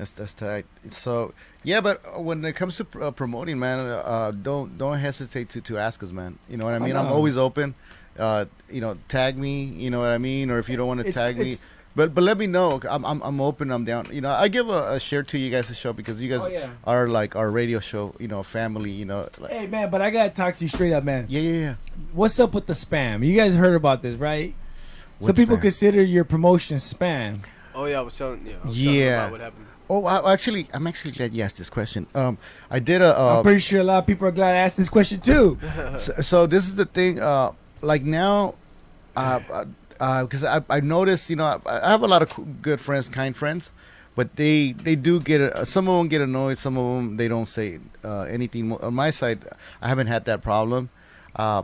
[0.00, 0.64] That's that's tight.
[0.88, 4.98] So yeah, but uh, when it comes to pr- uh, promoting, man, uh, don't don't
[4.98, 6.38] hesitate to, to ask us, man.
[6.48, 6.96] You know what I I mean?
[6.96, 7.74] I'm always open.
[8.18, 9.64] Uh, you know, tag me.
[9.64, 10.50] You know what I mean?
[10.50, 12.80] Or if you don't want to It's- tag me, it's- but but let me know.
[12.88, 13.70] I'm I'm, I'm open.
[13.70, 14.08] I'm down.
[14.10, 16.40] You know, I give a, a share to you guys' to show because you guys
[16.44, 16.70] Oh, yeah.
[16.84, 18.14] are like our radio show.
[18.18, 18.90] You know, family.
[18.90, 21.26] You know, like, Hey man, but I gotta talk to you straight up, man.
[21.28, 21.74] yeah, yeah, yeah.
[22.14, 23.22] What's up with the spam?
[23.26, 24.54] You guys heard about this, right?
[25.18, 25.62] Some What people spam?
[25.68, 27.40] consider your promotion spam.
[27.74, 28.46] Oh yeah, I was telling.
[28.46, 28.54] Yeah.
[28.64, 29.18] I was telling Yeah.
[29.26, 29.66] About what happened.
[29.90, 32.06] Oh, I, actually, I'm actually glad you asked this question.
[32.14, 32.38] Um,
[32.70, 33.18] I did a.
[33.18, 35.58] Uh, I'm pretty sure a lot of people are glad I asked this question too.
[35.96, 37.50] so, so this is the thing uh
[37.82, 38.54] like now
[39.16, 39.64] uh
[40.22, 43.36] because I, I noticed you know I, I have a lot of good friends kind
[43.36, 43.72] friends
[44.14, 47.28] but they they do get uh, some of them get annoyed some of them they
[47.28, 49.40] don't say uh, anything on my side
[49.82, 50.88] i haven't had that problem
[51.36, 51.62] uh,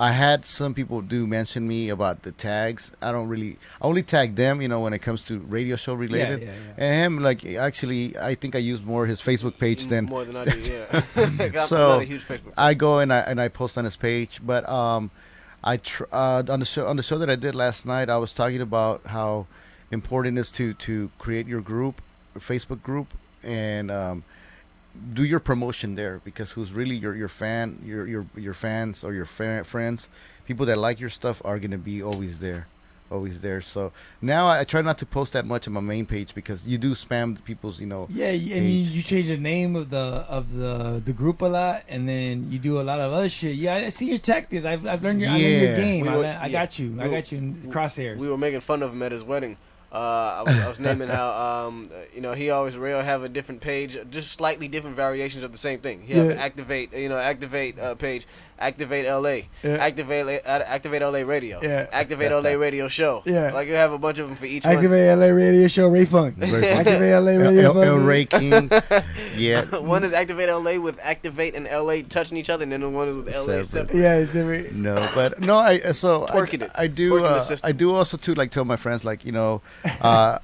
[0.00, 2.90] I had some people do mention me about the tags.
[3.02, 3.58] I don't really.
[3.82, 6.40] I only tag them, you know, when it comes to radio show related.
[6.40, 6.84] yeah, yeah.
[6.84, 10.36] And him, like, actually, I think I use more his Facebook page than more than
[10.36, 10.58] I do.
[10.58, 11.50] Yeah.
[11.66, 12.54] So, a huge Facebook.
[12.56, 15.10] I go and I and I post on his page, but um,
[15.62, 18.16] I tr- uh, on the show on the show that I did last night, I
[18.16, 19.46] was talking about how
[19.90, 22.00] important it is to to create your group,
[22.38, 23.12] Facebook group,
[23.44, 24.24] and um,
[25.14, 29.12] do your promotion there because who's really your your fan, your your your fans or
[29.14, 30.08] your fa- friends,
[30.46, 32.66] people that like your stuff are gonna be always there.
[33.12, 33.60] Always there.
[33.60, 33.90] So
[34.22, 36.92] now I try not to post that much on my main page because you do
[36.94, 38.06] spam people's, you know.
[38.08, 38.60] Yeah, and you,
[38.96, 39.98] you change the name of the
[40.28, 43.56] of the the group a lot, and then you do a lot of other shit.
[43.56, 44.64] Yeah, I see your tactics.
[44.64, 46.02] I've, I've learned your, I learned your game.
[46.02, 46.52] We I, were- le- I yeah.
[46.52, 46.86] got you.
[47.00, 48.16] I We were- got you in crosshairs.
[48.16, 49.56] We were making fun of him at his wedding.
[49.92, 49.96] Uh,
[50.38, 51.30] I, was, I was naming how
[51.66, 55.50] um, you know he always rail have a different page, just slightly different variations of
[55.50, 56.02] the same thing.
[56.02, 56.32] He have Yeah.
[56.34, 58.24] an activate, you know, activate uh, page,
[58.60, 59.76] activate LA, Yeah.
[59.80, 61.86] activate uh, activate LA radio, Yeah.
[61.92, 63.22] activate LA radio show.
[63.24, 63.52] Yeah.
[63.52, 64.74] like you have a bunch of them for each one.
[64.76, 66.36] Activate LA Radio Show Ray Funk.
[66.42, 67.86] Activate LA El, Radio El, Funk.
[67.86, 68.70] El Ray King,
[69.36, 72.88] yeah, one is activate LA with activate and LA touching each other, and then the
[72.88, 73.66] one is with LA Separate.
[73.66, 73.98] separate.
[73.98, 76.70] Yeah, it's every, No, but no, I so Twerking I, it.
[76.76, 77.56] I do uh.
[77.64, 79.62] I do also too like tell my friends like you know
[80.00, 80.38] uh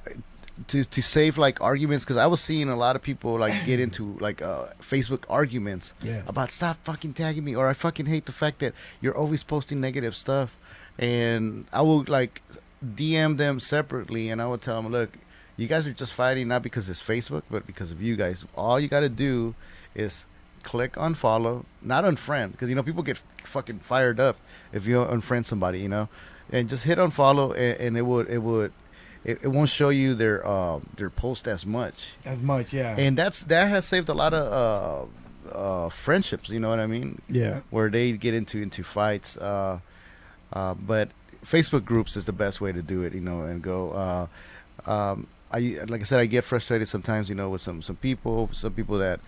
[0.67, 3.79] to to save like arguments because I was seeing a lot of people like get
[3.79, 6.23] into like uh Facebook arguments Yeah.
[6.27, 9.79] about stop fucking tagging me or I fucking hate the fact that you're always posting
[9.79, 10.57] negative stuff.
[10.99, 12.41] And I will like
[12.83, 15.11] DM them separately and I would tell them look
[15.57, 18.45] you guys are just fighting not because it's Facebook but because of you guys.
[18.55, 19.53] All you got to do
[19.95, 20.25] is
[20.63, 24.37] click unfollow, not unfriend, because you know people get fucking fired up
[24.73, 26.09] if you unfriend somebody, you know,
[26.51, 28.71] and just hit unfollow, and, and it would it would
[29.27, 32.73] it, it won't show you their um their post as much, as much.
[32.73, 32.95] Yeah.
[32.97, 35.11] and that's that has saved a lot of
[35.53, 37.59] uh, uh friendships, you know what I mean, yeah.
[37.69, 39.79] where they get into into fights, uh,
[40.53, 41.09] uh, but
[41.45, 43.13] Facebook groups is the best way to do it.
[43.13, 43.91] You know, and go.
[43.91, 44.27] Uh,
[44.89, 47.29] um, I like I said, I get frustrated sometimes.
[47.29, 49.19] You know, with some some people, some people that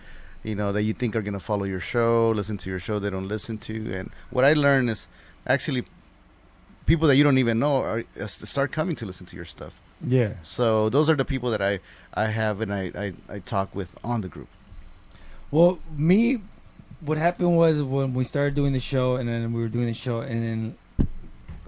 [0.42, 3.10] you know that you think are gonna follow your show, listen to your show, they
[3.10, 3.92] don't listen to.
[3.92, 5.08] And what I learned is
[5.46, 5.84] actually
[6.86, 9.80] people that you don't even know are uh, start coming to listen to your stuff.
[10.06, 10.34] Yeah.
[10.42, 11.80] So those are the people that I
[12.14, 14.48] I have and I I, I talk with on the group.
[15.50, 16.40] Well, me,
[17.00, 19.94] what happened was when we started doing the show, and then we were doing the
[19.94, 21.06] show, and then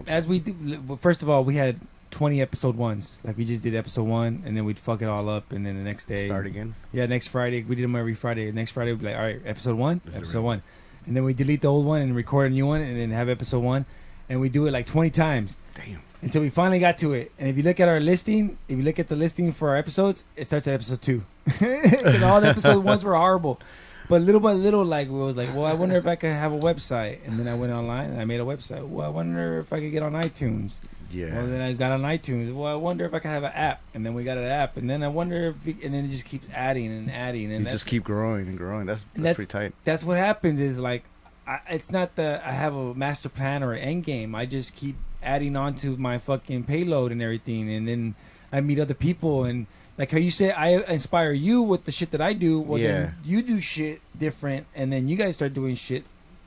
[0.07, 0.41] as we
[0.87, 1.81] well, first of all, we had
[2.13, 3.19] 20 episode ones.
[3.25, 5.77] Like we just did episode one, and then we'd fuck it all up, and then
[5.77, 6.75] the next day, Start again.
[6.93, 8.51] yeah, next Friday we did them every Friday.
[8.53, 10.63] Next Friday we'd be like, all right, episode one, This episode one,
[11.07, 13.29] and then we delete the old one and record a new one, and then have
[13.29, 13.85] episode one,
[14.29, 16.01] and we do it like 20 times Damn.
[16.23, 17.33] Until we finally got to it.
[17.39, 19.77] And if you look at our listing, if you look at the listing for our
[19.77, 21.23] episodes, it starts at episode two.
[21.59, 23.61] 'Cause all the episode ones were horrible.
[24.09, 26.53] But little by little, like we was like, well, I wonder if I could have
[26.53, 27.19] a website.
[27.27, 28.87] And then I went online and I made a website.
[28.87, 30.79] Well, I wonder if I could get on iTunes.
[31.11, 31.35] Yeah.
[31.39, 32.53] Well, then I got on iTunes.
[32.55, 33.81] Well, I wonder if I could have an app.
[33.95, 34.77] And then we got an app.
[34.77, 37.53] And then I wonder if, we, and then it just keeps adding and adding.
[37.53, 38.87] And just keep growing and growing.
[38.87, 39.75] That's that's, that's- pretty tight.
[39.85, 41.05] that's what happens is like
[41.47, 44.35] I, it's not that I have a master plan or an end game.
[44.35, 48.15] I just keep adding on to my fucking payload and everything, and then
[48.53, 49.67] I meet other people and
[49.99, 52.61] like how you say I inspire you with the shit that I do.
[52.61, 52.93] Well, Yeah.
[52.93, 56.05] then you do shit different, and then you guys start doing shit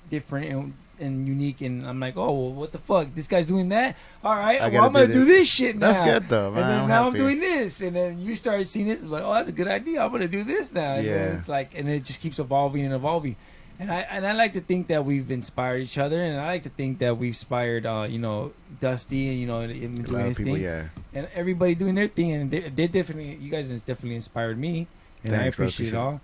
[0.09, 0.73] different and.
[0.97, 3.13] And unique, and I'm like, oh, well, what the fuck?
[3.13, 3.97] This guy's doing that.
[4.23, 5.39] All right, I well, I'm gonna do do this.
[5.39, 5.87] this shit now.
[5.91, 6.63] That's good though, man.
[6.63, 9.33] And then I'm now I'm doing this, and then you started seeing this, like, oh,
[9.33, 10.01] that's a good idea.
[10.01, 10.93] I'm gonna do this now.
[10.93, 11.37] And Yeah.
[11.37, 13.35] it's like, and it just keeps evolving and evolving.
[13.77, 16.63] And I and I like to think that we've inspired each other, and I like
[16.63, 20.37] to think that we've inspired, uh, you know, Dusty, and you know, him doing his
[20.37, 20.87] people, thing, yeah.
[21.13, 24.87] and everybody doing their thing, and they, they definitely, you guys definitely inspired me,
[25.23, 25.65] and I Thanks, bro.
[25.65, 26.01] appreciate it Appreciate it.
[26.01, 26.21] all.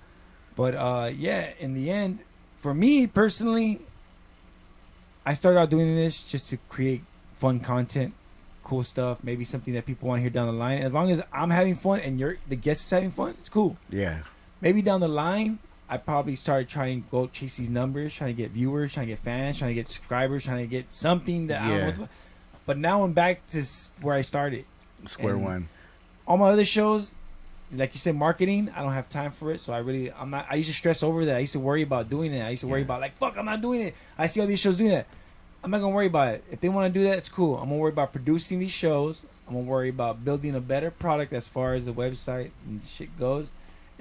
[0.56, 2.20] But uh, yeah, in the end,
[2.60, 3.82] for me personally,
[5.26, 7.04] I started out doing this just to create
[7.34, 8.14] fun content,
[8.64, 10.80] cool stuff, maybe something that people want to hear down the line.
[10.80, 13.78] As long as I'm having fun and you're the guest is having fun, it's cool.
[13.90, 14.20] Yeah.
[14.62, 15.60] Maybe down the line,
[15.92, 19.12] I probably started trying to go chase these numbers, trying to get viewers, trying to
[19.12, 22.04] get fans, trying to get subscribers, trying to get something that I don't know.
[22.04, 22.08] Yeah.
[22.66, 23.64] But now I'm back to
[24.02, 24.64] where I started.
[25.06, 25.70] Square And- one.
[26.26, 27.14] All my other shows,
[27.74, 29.60] like you said, marketing, I don't have time for it.
[29.60, 30.46] So I really, I'm not.
[30.50, 31.36] I used to stress over that.
[31.36, 32.42] I used to worry about doing it.
[32.42, 32.86] I used to worry Yeah.
[32.86, 33.96] about like, fuck, I'm not doing it.
[34.18, 35.08] I see all these shows doing that.
[35.64, 36.44] I'm not gonna worry about it.
[36.52, 37.58] If they want to do that, it's cool.
[37.58, 39.24] I'm gonna worry about producing these shows.
[39.48, 43.18] I'm gonna worry about building a better product as far as the website and shit
[43.20, 43.50] goes,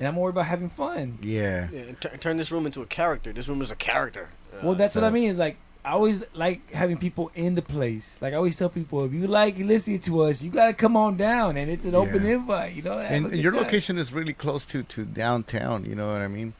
[0.00, 1.18] and I'm gonna about having fun.
[1.22, 1.68] Yeah.
[1.72, 3.32] Yeah, and tur- turn this room into a character.
[3.32, 4.30] This room is a character.
[4.52, 5.30] Uh, Well, that's what I mean.
[5.30, 8.18] Is like I always like having people in the place.
[8.20, 11.16] Like I always tell people, if you like listening to us, you gotta come on
[11.16, 12.74] down, and it's an open invite.
[12.74, 13.62] You know, have a And your time.
[13.62, 15.84] location is really close to to downtown.
[15.84, 16.54] You know what I mean?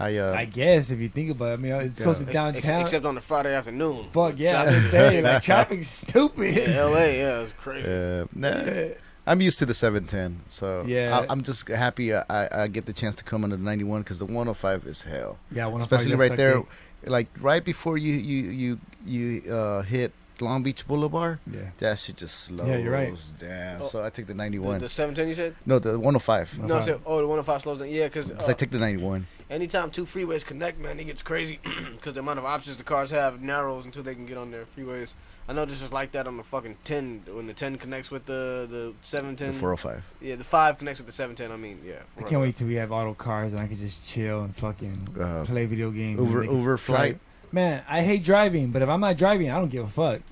[0.00, 0.34] I uh.
[0.34, 2.04] I guess if you think about it, I mean, it's Yeah.
[2.04, 2.80] close to downtown.
[2.80, 4.06] ex- except on the Friday afternoon.
[4.10, 6.54] Fuck yeah, I Traffic- was saying like traffic's stupid.
[6.56, 7.18] Yeah, L.A.
[7.18, 7.86] Yeah, it's crazy.
[7.88, 8.88] uh, nah, Yeah.
[9.26, 11.20] I'm used to the 710, so Yeah.
[11.20, 14.02] I, I'm just happy I, I, I get the chance to come on the 91
[14.02, 15.38] because the 105 is hell.
[15.50, 16.66] Yeah, 105 Especially right there, dick.
[17.06, 21.38] like right before you you you you uh, hit Long Beach Boulevard.
[21.50, 21.60] Yeah.
[21.78, 23.14] That shit just slows Yeah, you're right.
[23.38, 23.80] down.
[23.82, 24.80] Oh, so I take the The, 91.
[24.80, 25.54] the 710 you said?
[25.64, 26.58] no, the 105.
[26.58, 26.66] No.
[26.66, 27.88] No, I said, oh, the 105 slows down.
[27.88, 29.26] Yeah, because So I take the 91.
[29.48, 31.60] anytime two freeways connect, man, it gets crazy
[31.92, 34.64] because the amount of options the cars have narrows until they can get on their
[34.76, 35.14] freeways.
[35.46, 38.24] I know this is like that on the fucking 10 when the 10 connects with
[38.26, 39.52] the the 710.
[39.52, 40.02] The 405.
[40.22, 41.52] Yeah, the 5 connects with the 710.
[41.52, 41.96] I mean, yeah.
[42.18, 45.08] I can't wait till we have auto cars and I can just chill and fucking
[45.20, 46.18] Uh, play video games.
[46.18, 46.98] and Uber Uber flight.
[47.12, 47.20] drive.
[47.52, 50.22] Man, I hate driving, but if I'm not driving, I don't give a fuck.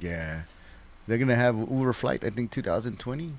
[0.00, 0.42] Yeah,
[1.06, 2.24] they're gonna have Uber flight.
[2.24, 3.34] I think 2020,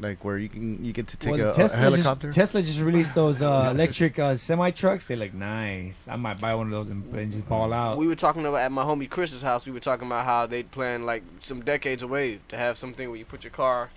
[0.00, 2.28] like where you can you get to take Well, a, a Tesla helicopter.
[2.28, 5.04] Just, Tesla just released those uh, electric uh, semi trucks.
[5.06, 6.06] They look nice.
[6.08, 7.96] I might buy one of those and, and just ball out.
[7.98, 9.66] We were talking about at my homie Chris's house.
[9.66, 13.18] We were talking about how they plan like some decades away to have something where
[13.18, 13.90] you put your car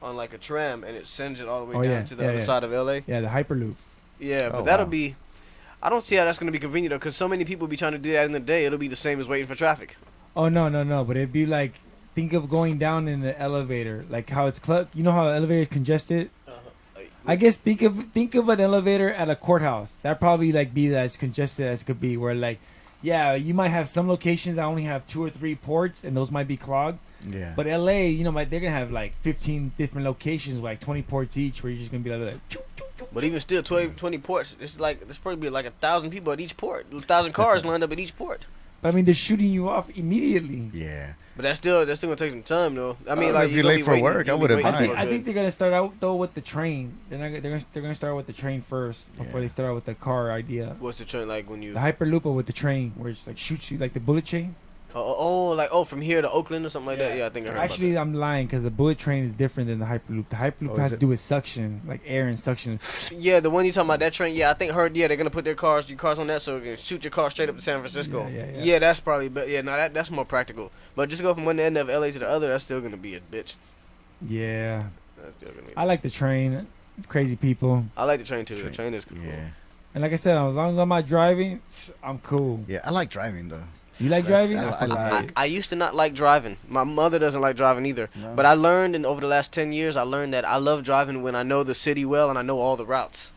[0.00, 2.14] on like a tram and it sends it all the way Oh, down yeah, to
[2.14, 2.44] the yeah, other yeah.
[2.44, 3.00] side of LA.
[3.06, 3.74] yeah, the Hyperloop.
[4.20, 4.90] Yeah, but Oh, that'll wow.
[4.90, 5.16] be.
[5.82, 7.92] I don't see how that's gonna be convenient though, because so many people be trying
[7.92, 8.64] to do that in the day.
[8.64, 9.96] It'll be the same as waiting for traffic.
[10.36, 11.04] Oh no, no, no!
[11.04, 11.74] But it'd be like
[12.18, 15.34] think of going down in the elevator, like how it's cl- You know how the
[15.36, 16.30] elevator is congested.
[16.48, 17.02] Uh-huh.
[17.24, 19.92] I guess think of think of an elevator at a courthouse.
[20.02, 22.16] That probably like be as congested as it could be.
[22.16, 22.58] Where like,
[23.02, 26.30] yeah, you might have some locations that only have two or three ports, and those
[26.32, 26.98] might be clogged.
[27.38, 30.80] yeah, But LA, you know, like, they're gonna have like 15 different locations, with like
[30.80, 33.10] 20 ports each, where you're just gonna be like, like.
[33.12, 34.56] But even still, 20, 20 ports.
[34.60, 36.86] It's like there's probably be like a thousand people at each port.
[36.92, 38.46] A thousand cars lined up at each port.
[38.82, 40.70] But I mean, they're shooting you off immediately.
[40.74, 41.12] yeah.
[41.38, 42.96] But that's still that's still gonna take some time though.
[43.08, 44.66] I mean, Uh, like if you're late for waiting- work, I you'll be wouldn't waiting
[44.66, 44.78] I mind.
[44.82, 46.94] think, for I a think they're gonna start out though with the train.
[47.08, 47.30] They're not.
[47.30, 47.62] They're gonna.
[47.72, 49.40] They're gonna start with the train first before Yeah.
[49.42, 50.74] they start out with the car idea.
[50.80, 51.74] What's the train like when you?
[51.74, 54.56] The Hyperloop with the train, where it's like shoots you like the bullet chain.
[54.98, 57.10] Oh, oh, oh, like oh, from here to Oakland or something like that.
[57.12, 57.18] Yeah.
[57.18, 59.78] Yeah, I think I heard Actually, I'm lying because the bullet train is different than
[59.78, 60.28] the hyperloop.
[60.28, 61.00] The hyperloop Oh, has is to it?
[61.00, 62.78] do with suction, like air and suction.
[62.78, 63.10] that.
[63.16, 64.34] Yeah, the one you talking about that train.
[64.34, 64.96] Yeah, I think heard.
[64.96, 67.10] Yeah, they're gonna put their cars, your cars on that, so you can shoot your
[67.10, 68.26] car straight up to San Francisco.
[68.28, 68.78] Yeah, yeah, yeah.
[68.80, 69.28] that's probably.
[69.28, 70.70] But yeah, no, that that's more practical.
[70.96, 73.14] But just go from one end of LA to the other, that's still gonna be
[73.14, 73.54] a bitch.
[74.26, 74.84] Yeah,
[75.22, 75.76] That's still gonna be.
[75.76, 76.66] I like the train.
[77.06, 78.56] Crazy people, I like the train too.
[78.56, 78.72] The Train.
[78.74, 79.18] train is cool.
[79.18, 79.50] Yeah,
[79.94, 81.60] and like I said, as long as I'm not driving,
[82.02, 82.64] I'm cool.
[82.66, 82.80] yeah.
[82.84, 83.62] I like driving though.
[84.00, 84.58] You like driving?
[84.58, 85.32] I- fucking I- like it.
[85.36, 86.56] I used to not like driving.
[86.68, 88.08] My mother doesn't like driving either.
[88.14, 88.34] No?
[88.36, 91.22] But I learned and over the last ten years, I learned that I love driving
[91.22, 93.32] when I know the city well and I know all the routes.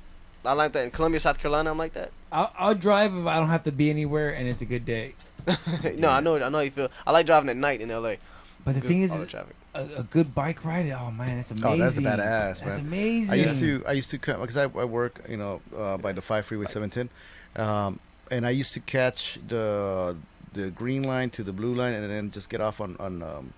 [0.46, 1.70] I like that in Columbia, South Carolina.
[1.72, 2.12] I'm like that.
[2.32, 5.16] I'll, I'll drive if I don't have to be anywhere and it's a good day.
[5.98, 6.36] no, I know.
[6.36, 6.90] I know how you feel.
[7.06, 8.16] I like driving at night in LA.
[8.64, 9.56] But the Good- thing is, all the traffic.
[9.74, 10.90] a, a good bike ride.
[10.92, 11.68] Oh man, that's amazing.
[11.82, 12.80] Oh, that's a badass, That's man.
[12.82, 13.34] amazing.
[13.34, 16.12] I used to I used to come because I, I work you know uh, by
[16.12, 17.10] the five freeway seven ten,
[17.56, 20.16] um, and I used to catch the
[20.54, 23.54] the green line to the blue line and then just get off on on um,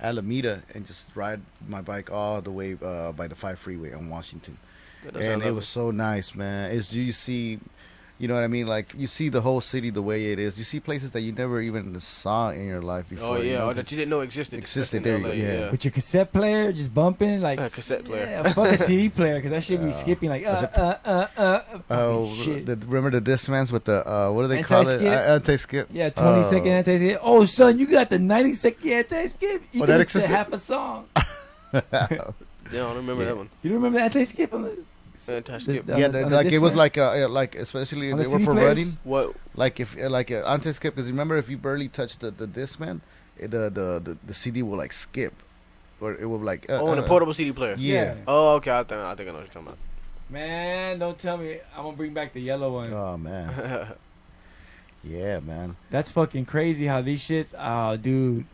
[0.00, 4.08] Alameda and just ride my bike all the way uh, by the five freeway on
[4.10, 4.58] Washington,
[5.14, 6.70] and it was so nice, man.
[6.70, 7.58] Is do you see.
[8.22, 8.68] You know what I mean?
[8.68, 10.56] Like you see the whole city the way it is.
[10.56, 13.36] You see places that you never even saw in your life before.
[13.36, 14.60] Oh you yeah, know, or that you didn't know existed.
[14.60, 15.70] Existed, there you LA, go, yeah.
[15.72, 18.26] with your cassette player, just bumping like A cassette player.
[18.26, 20.76] Yeah, fuck a CD player because that shit be Uh, skipping like uh was it-
[20.78, 21.60] uh uh uh.
[21.90, 22.64] Oh, shit.
[22.64, 25.02] the, remember the Discmans with the uh, what do they call it?
[25.02, 25.10] Anti-skip?
[25.12, 25.88] Uh, anti-skip.
[25.92, 26.50] yeah, twenty Oh.
[26.54, 27.18] second anti skip.
[27.24, 29.62] Oh son, you got the ninety second anti skip.
[29.72, 30.30] You Oh, can that to existed?
[30.30, 31.06] half a song.
[32.72, 33.30] Yeah, I don't remember Yeah.
[33.30, 33.50] that one.
[33.62, 34.78] You don't remember the anti skip on the?
[35.28, 35.86] Anti-skip.
[35.86, 36.76] The- yeah, the- the- like it was Discman?
[36.76, 38.68] like uh, like especially they the were for players?
[38.68, 38.98] running.
[39.04, 39.34] What?
[39.54, 43.00] Like if like uh, anti-skip because remember if you barely touch the the Discman,
[43.38, 45.34] it, the, the the the CD will like skip,
[46.00, 46.68] or it will like.
[46.70, 47.74] Uh, Oh, on a uh, portable CD player.
[47.78, 48.16] Yeah.
[48.26, 48.70] Oh, okay.
[48.70, 49.78] I think I think I know what you're talking about.
[50.30, 52.90] Man, don't tell me I'm gonna bring back the yellow one.
[52.92, 53.92] Oh man,
[55.04, 55.76] yeah, man.
[55.90, 57.52] That's fucking crazy how these shits.
[57.58, 58.46] Oh, dude,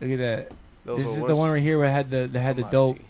[0.00, 0.52] look at that.
[0.84, 2.62] Those this were is the one right here where it had the that had the
[2.64, 3.04] dope commodity.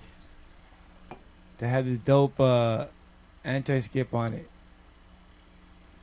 [1.58, 2.86] That had the dope uh
[3.44, 4.48] anti skip on it.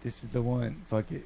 [0.01, 0.81] This is the one.
[0.89, 1.25] Fuck it.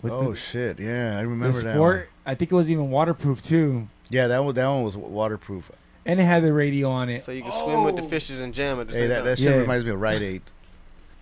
[0.00, 1.74] What's oh the, shit, yeah, I the remember that.
[1.74, 1.96] sport?
[1.96, 2.06] One.
[2.26, 5.70] I think it was even waterproof too, Yeah, that one that one was waterproof.
[6.06, 7.22] and it had the radio on it.
[7.22, 8.08] So you can swim with the Oh.
[8.08, 9.24] fishes and jam at the Hey, same that time.
[9.26, 9.56] that shit Yeah.
[9.56, 10.42] reminds me of Rite Aid.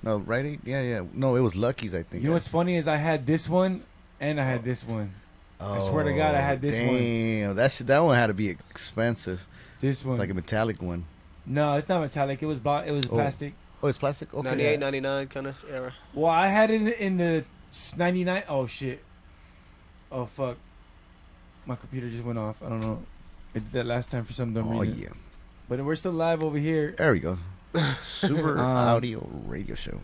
[0.02, 0.60] No, Rite Aid.
[0.64, 1.00] Yeah, yeah.
[1.14, 1.94] No, it was Lucky's.
[1.94, 2.22] I think.
[2.22, 3.82] You know what's funny is I had this one
[4.20, 5.12] and I had this one.
[5.58, 6.86] Oh, I swear to God, I had this one.
[6.88, 6.96] one.
[6.98, 9.46] Damn, that shit, that one had to be expensive.
[9.80, 10.16] This one.
[10.16, 11.06] It's like a metallic one.
[11.46, 12.42] No, it's not metallic.
[12.42, 13.10] It was blo- it was Oh.
[13.10, 13.54] plastic.
[13.82, 14.32] Oh, it's plastic.
[14.34, 14.48] Okay.
[14.48, 15.92] 98, 99 kind of era.
[16.14, 17.44] Well, I had it in, in the
[17.96, 18.42] 99.
[18.48, 19.02] Oh shit.
[20.10, 20.56] Oh fuck.
[21.66, 22.56] My computer just went off.
[22.64, 23.02] I don't know.
[23.54, 24.76] It did that last time for some dumb reason.
[24.76, 24.98] Oh reason.
[25.02, 25.08] yeah.
[25.68, 26.94] But we're still live over here.
[26.96, 27.38] There we go.
[28.02, 29.98] Super Um, audio radio show.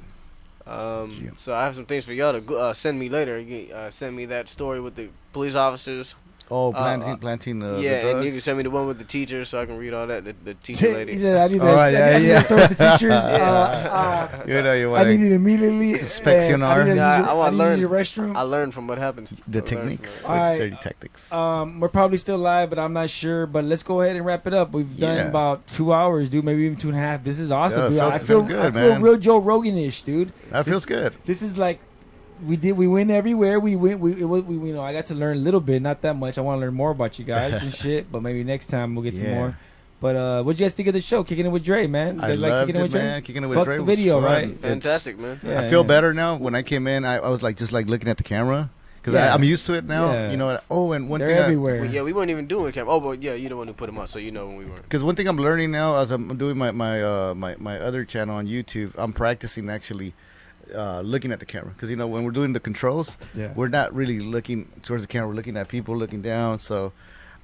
[0.67, 1.31] Um, Yeah.
[1.37, 3.39] so I have some things for y'all to go, uh, send me later.
[3.41, 6.15] You, Uh, send me that story with the police officers.
[6.55, 8.87] Oh, uh, planting, uh, planting uh, yeah, the and you can send me the one
[8.87, 10.23] with the teacher so I can read all that.
[10.27, 11.17] The, the teacher he lady.
[11.19, 11.79] said, "I need that.
[11.79, 12.35] I need- yeah, I need yeah.
[12.35, 13.25] that story with the teachers.
[13.33, 13.53] Yeah.
[13.53, 15.07] uh, uh, You know, you want.
[15.09, 15.95] I need it immediately.
[15.95, 16.63] Inspeccionar.
[16.63, 17.81] Uh, I need to Nah, I wanna I need to learn.
[17.81, 18.37] your restroom.
[18.37, 19.35] I learned from what happens.
[19.49, 20.59] the I techniques, Alright.
[20.59, 21.33] dirty tactics.
[21.33, 23.47] Um, we're probably still live, but I'm not sure.
[23.47, 24.73] But let's go ahead and wrap it up.
[24.73, 25.29] We've done Yeah.
[25.29, 26.45] about two hours, dude.
[26.45, 27.25] Maybe even two and a half.
[27.25, 27.99] This is awesome, Yeah, dude.
[27.99, 29.03] felt- I it feel, good, I feel man.
[29.03, 30.33] real Joe Rogan-ish, dude.
[30.51, 31.15] that feels good.
[31.25, 31.81] This is like
[32.47, 32.73] we did.
[32.73, 33.61] We went everywhere.
[33.61, 34.01] We went.
[34.01, 36.15] We, it was, we you know I got to learn a little bit, not that
[36.17, 36.39] much.
[36.39, 38.11] I want to learn more about you guys and shit.
[38.11, 39.57] But maybe next time we'll get some more.
[40.01, 41.23] But uh, what'd you guys think of the show?
[41.23, 42.17] Kicking it with Dre, man.
[42.19, 43.01] You I guys like loved kicking it, with Dre?
[43.03, 43.23] man.
[43.23, 44.25] Kicking it with Fuck Dre the was video, fun.
[44.31, 44.59] right?
[44.59, 45.39] Fantastic, man.
[45.45, 45.87] Yeah, I feel yeah.
[45.87, 46.37] better now.
[46.37, 49.15] When I came in, I, I was like just like looking at the camera because
[49.15, 49.33] Yeah.
[49.33, 50.13] I'm used to it now.
[50.13, 50.31] Yeah.
[50.33, 50.47] You know.
[50.47, 50.65] what?
[50.69, 51.39] Oh, and one They're thing.
[51.39, 51.83] I, everywhere.
[51.83, 52.93] Well, yeah, we weren't even doing camera.
[52.95, 54.65] Oh, but yeah, you the one who put them up, so you know when we
[54.65, 54.83] weren't.
[54.83, 58.05] Because one thing I'm learning now, as I'm doing my my uh, my my other
[58.05, 60.15] channel on YouTube, I'm practicing actually
[60.75, 61.71] uh, looking at the camera.
[61.75, 63.53] Because you know when we're doing the controls, yeah.
[63.55, 65.29] we're not really looking towards the camera.
[65.29, 66.59] We're looking at people, looking down.
[66.59, 66.93] So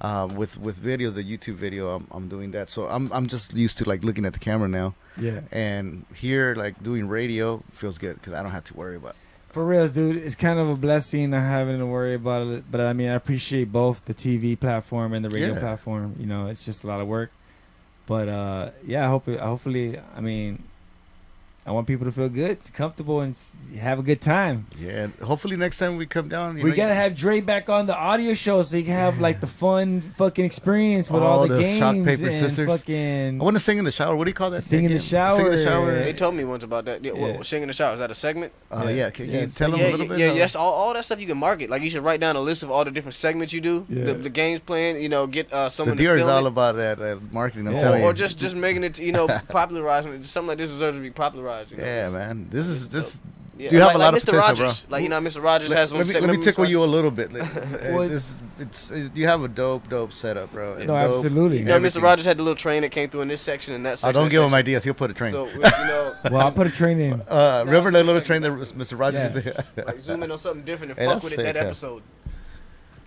[0.01, 2.69] um, with with videos, the YouTube video, I'm I'm doing that.
[2.69, 4.95] So I'm I'm just used to like looking at the camera now.
[5.17, 5.41] yeah.
[5.51, 9.15] And here, like doing radio, feels good because I don't have to worry about.
[9.47, 12.65] For real, dude, it's kind of a blessing not having to worry about it.
[12.69, 15.59] But I mean, I appreciate both the TV platform and the radio Yeah.
[15.59, 16.15] platform.
[16.19, 17.31] You know, it's just a lot of work.
[18.05, 20.63] But uh, yeah, I hope it, hopefully, I mean,
[21.69, 23.37] I want people to feel good, comfortable, and
[23.79, 24.65] have a good time.
[24.79, 25.03] Yeah.
[25.03, 27.85] and Hopefully next time we come down, you we know, gotta have Dre back on
[27.85, 31.47] the audio show so you can have like the fun fucking experience with all, All
[31.47, 32.67] the, the games shock, paper, and scissors.
[32.67, 33.39] fucking.
[33.39, 34.15] I want to sing in the shower.
[34.15, 34.63] What do you call that?
[34.63, 35.31] Sing in the again?
[35.35, 35.93] Sing in the shower.
[35.93, 36.03] shower.
[36.03, 37.03] They told me once about that.
[37.05, 37.41] Yeah, what, Yeah.
[37.43, 37.93] sing in the shower.
[37.93, 38.51] Is that a segment?
[38.71, 38.89] Uh, Yeah.
[38.89, 39.09] yeah.
[39.11, 40.17] Can, can Yeah, you tell them a little yeah, bit?
[40.19, 40.55] yeah, how- yes.
[40.55, 41.69] All, all that stuff you can market.
[41.69, 43.85] Like you should write down a list of all the different segments you do.
[43.89, 44.05] Yeah.
[44.05, 45.03] The, the games playing.
[45.03, 46.47] You know, get uh, The someone to deer is all it.
[46.49, 47.67] about that, that marketing.
[47.67, 47.79] I'm Yeah.
[47.79, 50.25] telling or, or just just making it, you know, popularizing it.
[50.25, 51.58] Something like this deserves to be popularized.
[51.69, 51.83] You know?
[51.83, 52.47] yeah, man.
[52.49, 53.21] This is this.
[53.57, 54.31] Yeah, You have like, a lot like of Mr.
[54.31, 54.65] potential, bro.
[54.67, 54.85] Rogers.
[54.89, 55.43] Like you know, Mr.
[55.43, 55.91] Rogers Let, has.
[55.91, 57.31] let me, let me tickle you a little bit.
[57.33, 60.75] it's, it's, it's, you have a dope, dope setup, bro.
[60.75, 61.57] and No, dope absolutely.
[61.59, 62.01] You know, Mr.
[62.01, 64.13] Rogers had the little train that came through in this section and that I section.
[64.13, 64.85] don't that give him ideas.
[64.85, 65.33] He'll put a train.
[65.33, 67.21] So you know, Well, I'll put a train in.
[67.27, 68.97] uh, No, remember that little train that that's- Mr.
[68.97, 69.51] Rogers Yeah.
[69.75, 69.85] did?
[69.87, 72.01] like zoom in on something different and Hey, fuck that's with it that episode.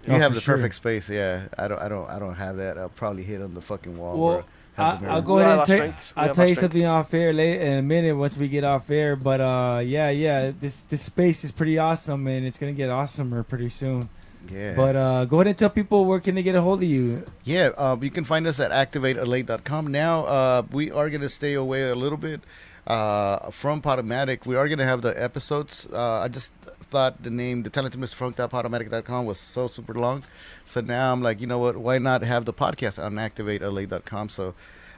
[0.06, 1.08] You have the perfect space.
[1.08, 2.76] Yeah, I don't, I don't, I don't have that.
[2.76, 4.16] I'll probably hit on the fucking wall.
[4.16, 4.44] Bro.
[4.76, 5.92] Have the I, I'll go We ahead and our tell.
[6.16, 9.16] I'll tell you something off air late in a minute once we get off air.
[9.16, 13.46] But uh, yeah, yeah, this this space is pretty awesome, and it's gonna get awesomer
[13.46, 14.08] pretty soon.
[14.50, 14.74] Yeah.
[14.74, 17.24] But uh, go ahead and tell people where can they get a hold of you.
[17.44, 19.86] Yeah, uh, you can find us at activateLA.com.
[19.88, 22.40] Now, uh, we are going to stay away a little bit
[22.86, 24.46] uh, from Podomatic.
[24.46, 25.86] We are going to have the episodes.
[25.92, 26.52] Uh, I just
[26.92, 28.14] thought the name, the talented Mr.
[28.14, 30.22] funk Funk.podomatic.com was so super long.
[30.64, 31.76] So now I'm like, you know what?
[31.76, 34.28] Why not have the podcast on activateLA.com?
[34.28, 34.54] So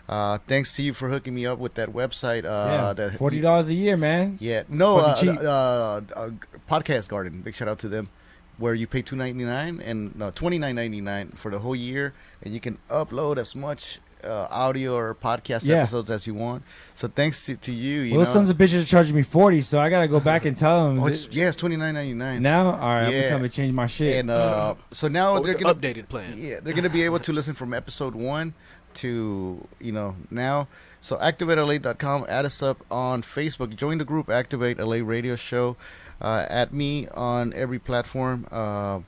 [0.08, 2.44] uh, thanks to you for hooking me up with that website.
[2.44, 4.36] Uh, yeah, that forty dollars a year, man.
[4.40, 6.30] Yeah, no, uh, uh, uh,
[6.68, 7.40] Podcast Garden.
[7.42, 8.10] Big shout out to them,
[8.58, 11.76] where you pay two ninety nine and no twenty nine ninety nine for the whole
[11.76, 12.12] year,
[12.42, 15.76] and you can upload as much uh, audio or podcast Yeah.
[15.78, 16.62] episodes as you want.
[16.94, 18.01] So thanks to, to you.
[18.01, 20.20] You Well, know, those sons of bitches are charging me forty, so I gotta go
[20.20, 21.01] back and tell them.
[21.02, 22.42] oh, it's, yeah, it's twenty nine ninety nine.
[22.42, 23.06] now, all right, yeah.
[23.06, 24.18] I'm gonna tell them to change my shit.
[24.20, 26.34] And uh, so now Oh, they're the gonna updated plan.
[26.36, 28.55] Yeah, they're gonna be able to listen from episode one
[28.94, 30.68] to you know now.
[31.01, 32.26] So activateLA.com.
[32.28, 33.76] Add us up on Facebook.
[33.76, 35.76] Join the group Activate LA Radio Show.
[36.20, 38.46] Uh, at me on every platform.
[38.51, 39.01] Uh,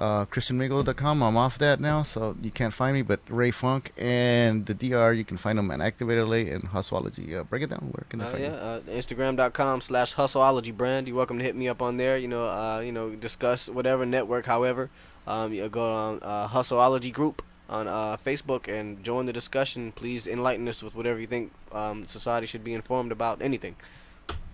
[0.00, 1.22] uh, ChristianMigo.com.
[1.22, 3.02] I'm off that now, so you can't find me.
[3.02, 7.38] But Ray Funk and the DR, you can find them at Activate LA and Hustleology.
[7.38, 7.90] Uh, break it down.
[7.92, 8.56] Where can they Uh, find yeah, you?
[8.56, 11.06] uh, Instagram.com slash hustleology brand.
[11.06, 12.16] You're welcome to hit me up on there.
[12.16, 14.46] You know, uh, you know, discuss whatever network.
[14.46, 14.90] However,
[15.26, 19.92] um, you go on uh, hustleology group on uh, Facebook and join the discussion.
[19.92, 23.76] Please enlighten us with whatever you think um, society should be informed about anything.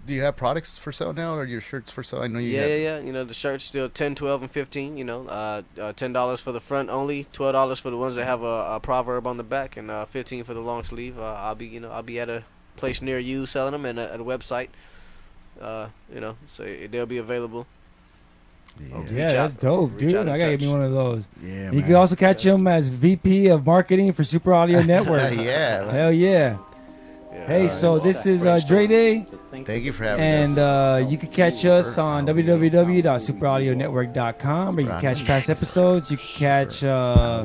[0.07, 2.21] Do you have products for sale now, or your shirts for sale?
[2.23, 2.51] I know you.
[2.51, 2.99] Yeah, have, yeah, yeah.
[3.01, 6.53] You know, the shirts still 10 12 and 15 You know, uh, uh, $10 for
[6.53, 9.77] the front only, $12 for the ones that have a, a proverb on the back,
[9.77, 11.19] and uh, 15 for the long sleeve.
[11.19, 12.45] Uh, I'll be, you know, I'll be at a
[12.77, 14.69] place near you selling them and at a website.
[15.61, 17.67] Uh, you know, so they'll be available.
[18.79, 20.15] Yeah, yeah, that's out- dope, dude.
[20.15, 21.27] I gotta get me one of those.
[21.43, 21.71] yeah.
[21.71, 21.83] you man.
[21.83, 25.33] can also catch him as VP of Marketing for Super Audio Network.
[25.33, 25.81] yeah.
[25.87, 25.89] man.
[25.95, 26.59] Hell yeah.
[27.37, 27.47] Yeah.
[27.47, 28.59] Hey, so this is uh.
[28.67, 29.27] Dre Day,
[29.65, 30.59] Thank you for having and us.
[30.59, 36.11] uh, you can catch us on www.superaudionetwork.com where you can catch past episodes.
[36.11, 37.45] You can catch uh,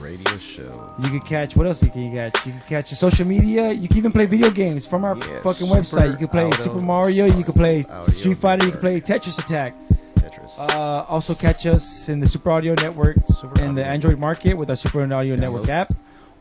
[0.00, 0.94] radio show.
[1.02, 2.46] you can catch what else you can catch?
[2.46, 3.72] You can catch the social media.
[3.72, 6.10] You can even play video games from our Yeah, fucking website.
[6.12, 7.24] You can play Auto- Super Mario.
[7.26, 8.66] You can play Audio Street Fighter.
[8.66, 9.74] You can play Tetris Attack.
[10.16, 10.58] Tetris.
[10.58, 14.70] Uh, also catch us in the Super Audio Network Super in the Android market with
[14.70, 15.88] our Super Audio Network app.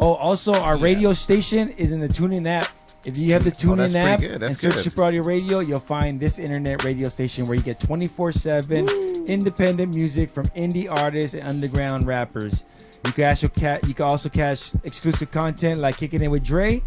[0.01, 2.69] Oh, also our radio station is in the TuneIn app.
[3.05, 4.81] If you have the Oh, TuneIn pretty app and search good.
[4.81, 10.31] Super Audio Radio, you'll find this internet radio station where you get 24/7 independent music
[10.31, 12.63] from indie artists and underground rappers.
[13.05, 16.81] You can also catch you can also catch exclusive content like Kicking It with Dre.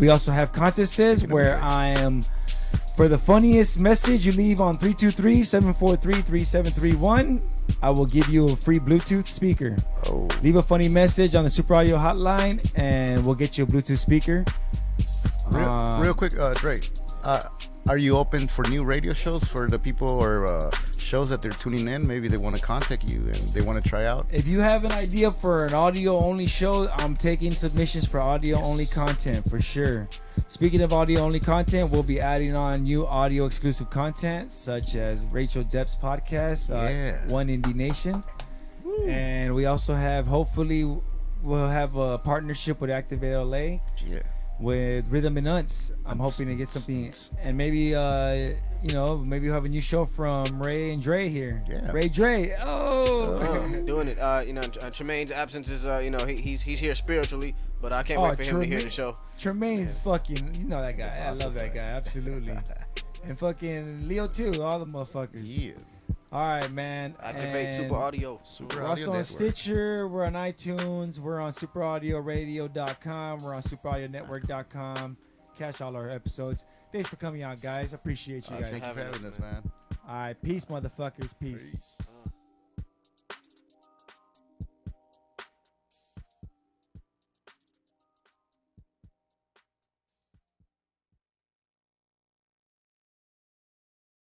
[0.00, 2.22] We also have contests where I am
[2.96, 7.40] for the funniest message you leave on 323-743-3731,
[7.82, 9.76] I will give you a free Bluetooth speaker.
[10.08, 10.28] oh.
[10.42, 13.98] Leave a funny message on the Super Audio hotline and we'll get you a Bluetooth
[13.98, 14.44] speaker.
[15.52, 16.76] Real, Uh, real quick, uh, Dre,
[17.24, 17.40] uh,
[17.88, 21.52] are you open for new radio shows for the people or uh, shows that they're
[21.52, 22.04] tuning in?
[22.06, 24.26] Maybe they want to contact you and they want to try out.
[24.32, 28.58] If you have an idea for an audio only show, I'm taking submissions for audio
[28.62, 30.08] only content for sure.
[30.48, 35.20] Speaking of audio only content, we'll be adding on new audio exclusive content such as
[35.32, 36.76] Rachel Depp's podcast, uh,
[37.26, 38.22] One Indie Nation.
[39.06, 40.84] And we also have, hopefully,
[41.42, 43.56] we'll have a partnership with Activate LA
[44.06, 44.22] Yeah.
[44.58, 45.92] With Rhythm and Unts.
[46.04, 48.52] I'm hoping to get something, and maybe, uh,
[48.82, 51.62] you know, maybe we'll have a new show from Ray and Dre here.
[51.68, 51.90] Yeah.
[51.92, 52.54] Ray Dre.
[52.60, 53.34] Oh.
[53.36, 54.18] Uh, doing it.
[54.18, 57.54] Uh, you know, uh, Tremaine's absence is, uh, you know, he, he's he's here spiritually,
[57.80, 59.16] but I can't Oh, wait for him to hear the show.
[59.38, 61.24] Tremaine's fucking, you know that guy.
[61.26, 61.80] I love that guy.
[61.80, 62.56] guy, absolutely.
[63.24, 65.42] and fucking Leo too, all the motherfuckers.
[65.44, 65.72] Yeah.
[66.36, 67.14] All right, man.
[67.22, 68.38] Activate And Super Audio.
[68.42, 69.24] Super We're Audio also on Network.
[69.24, 70.06] Stitcher.
[70.06, 71.18] We're on iTunes.
[71.18, 73.38] We're on superaudioradio.com.
[73.42, 75.16] We're on superaudionetwork.com.
[75.56, 76.66] Catch all our episodes.
[76.92, 77.94] Thanks for coming out, guys.
[77.94, 78.70] Appreciate you Uh, guys.
[78.70, 79.72] thank you for having having us, us, man.
[80.06, 81.30] All right, peace, motherfuckers.
[81.40, 81.62] Peace.
[81.70, 82.02] Peace.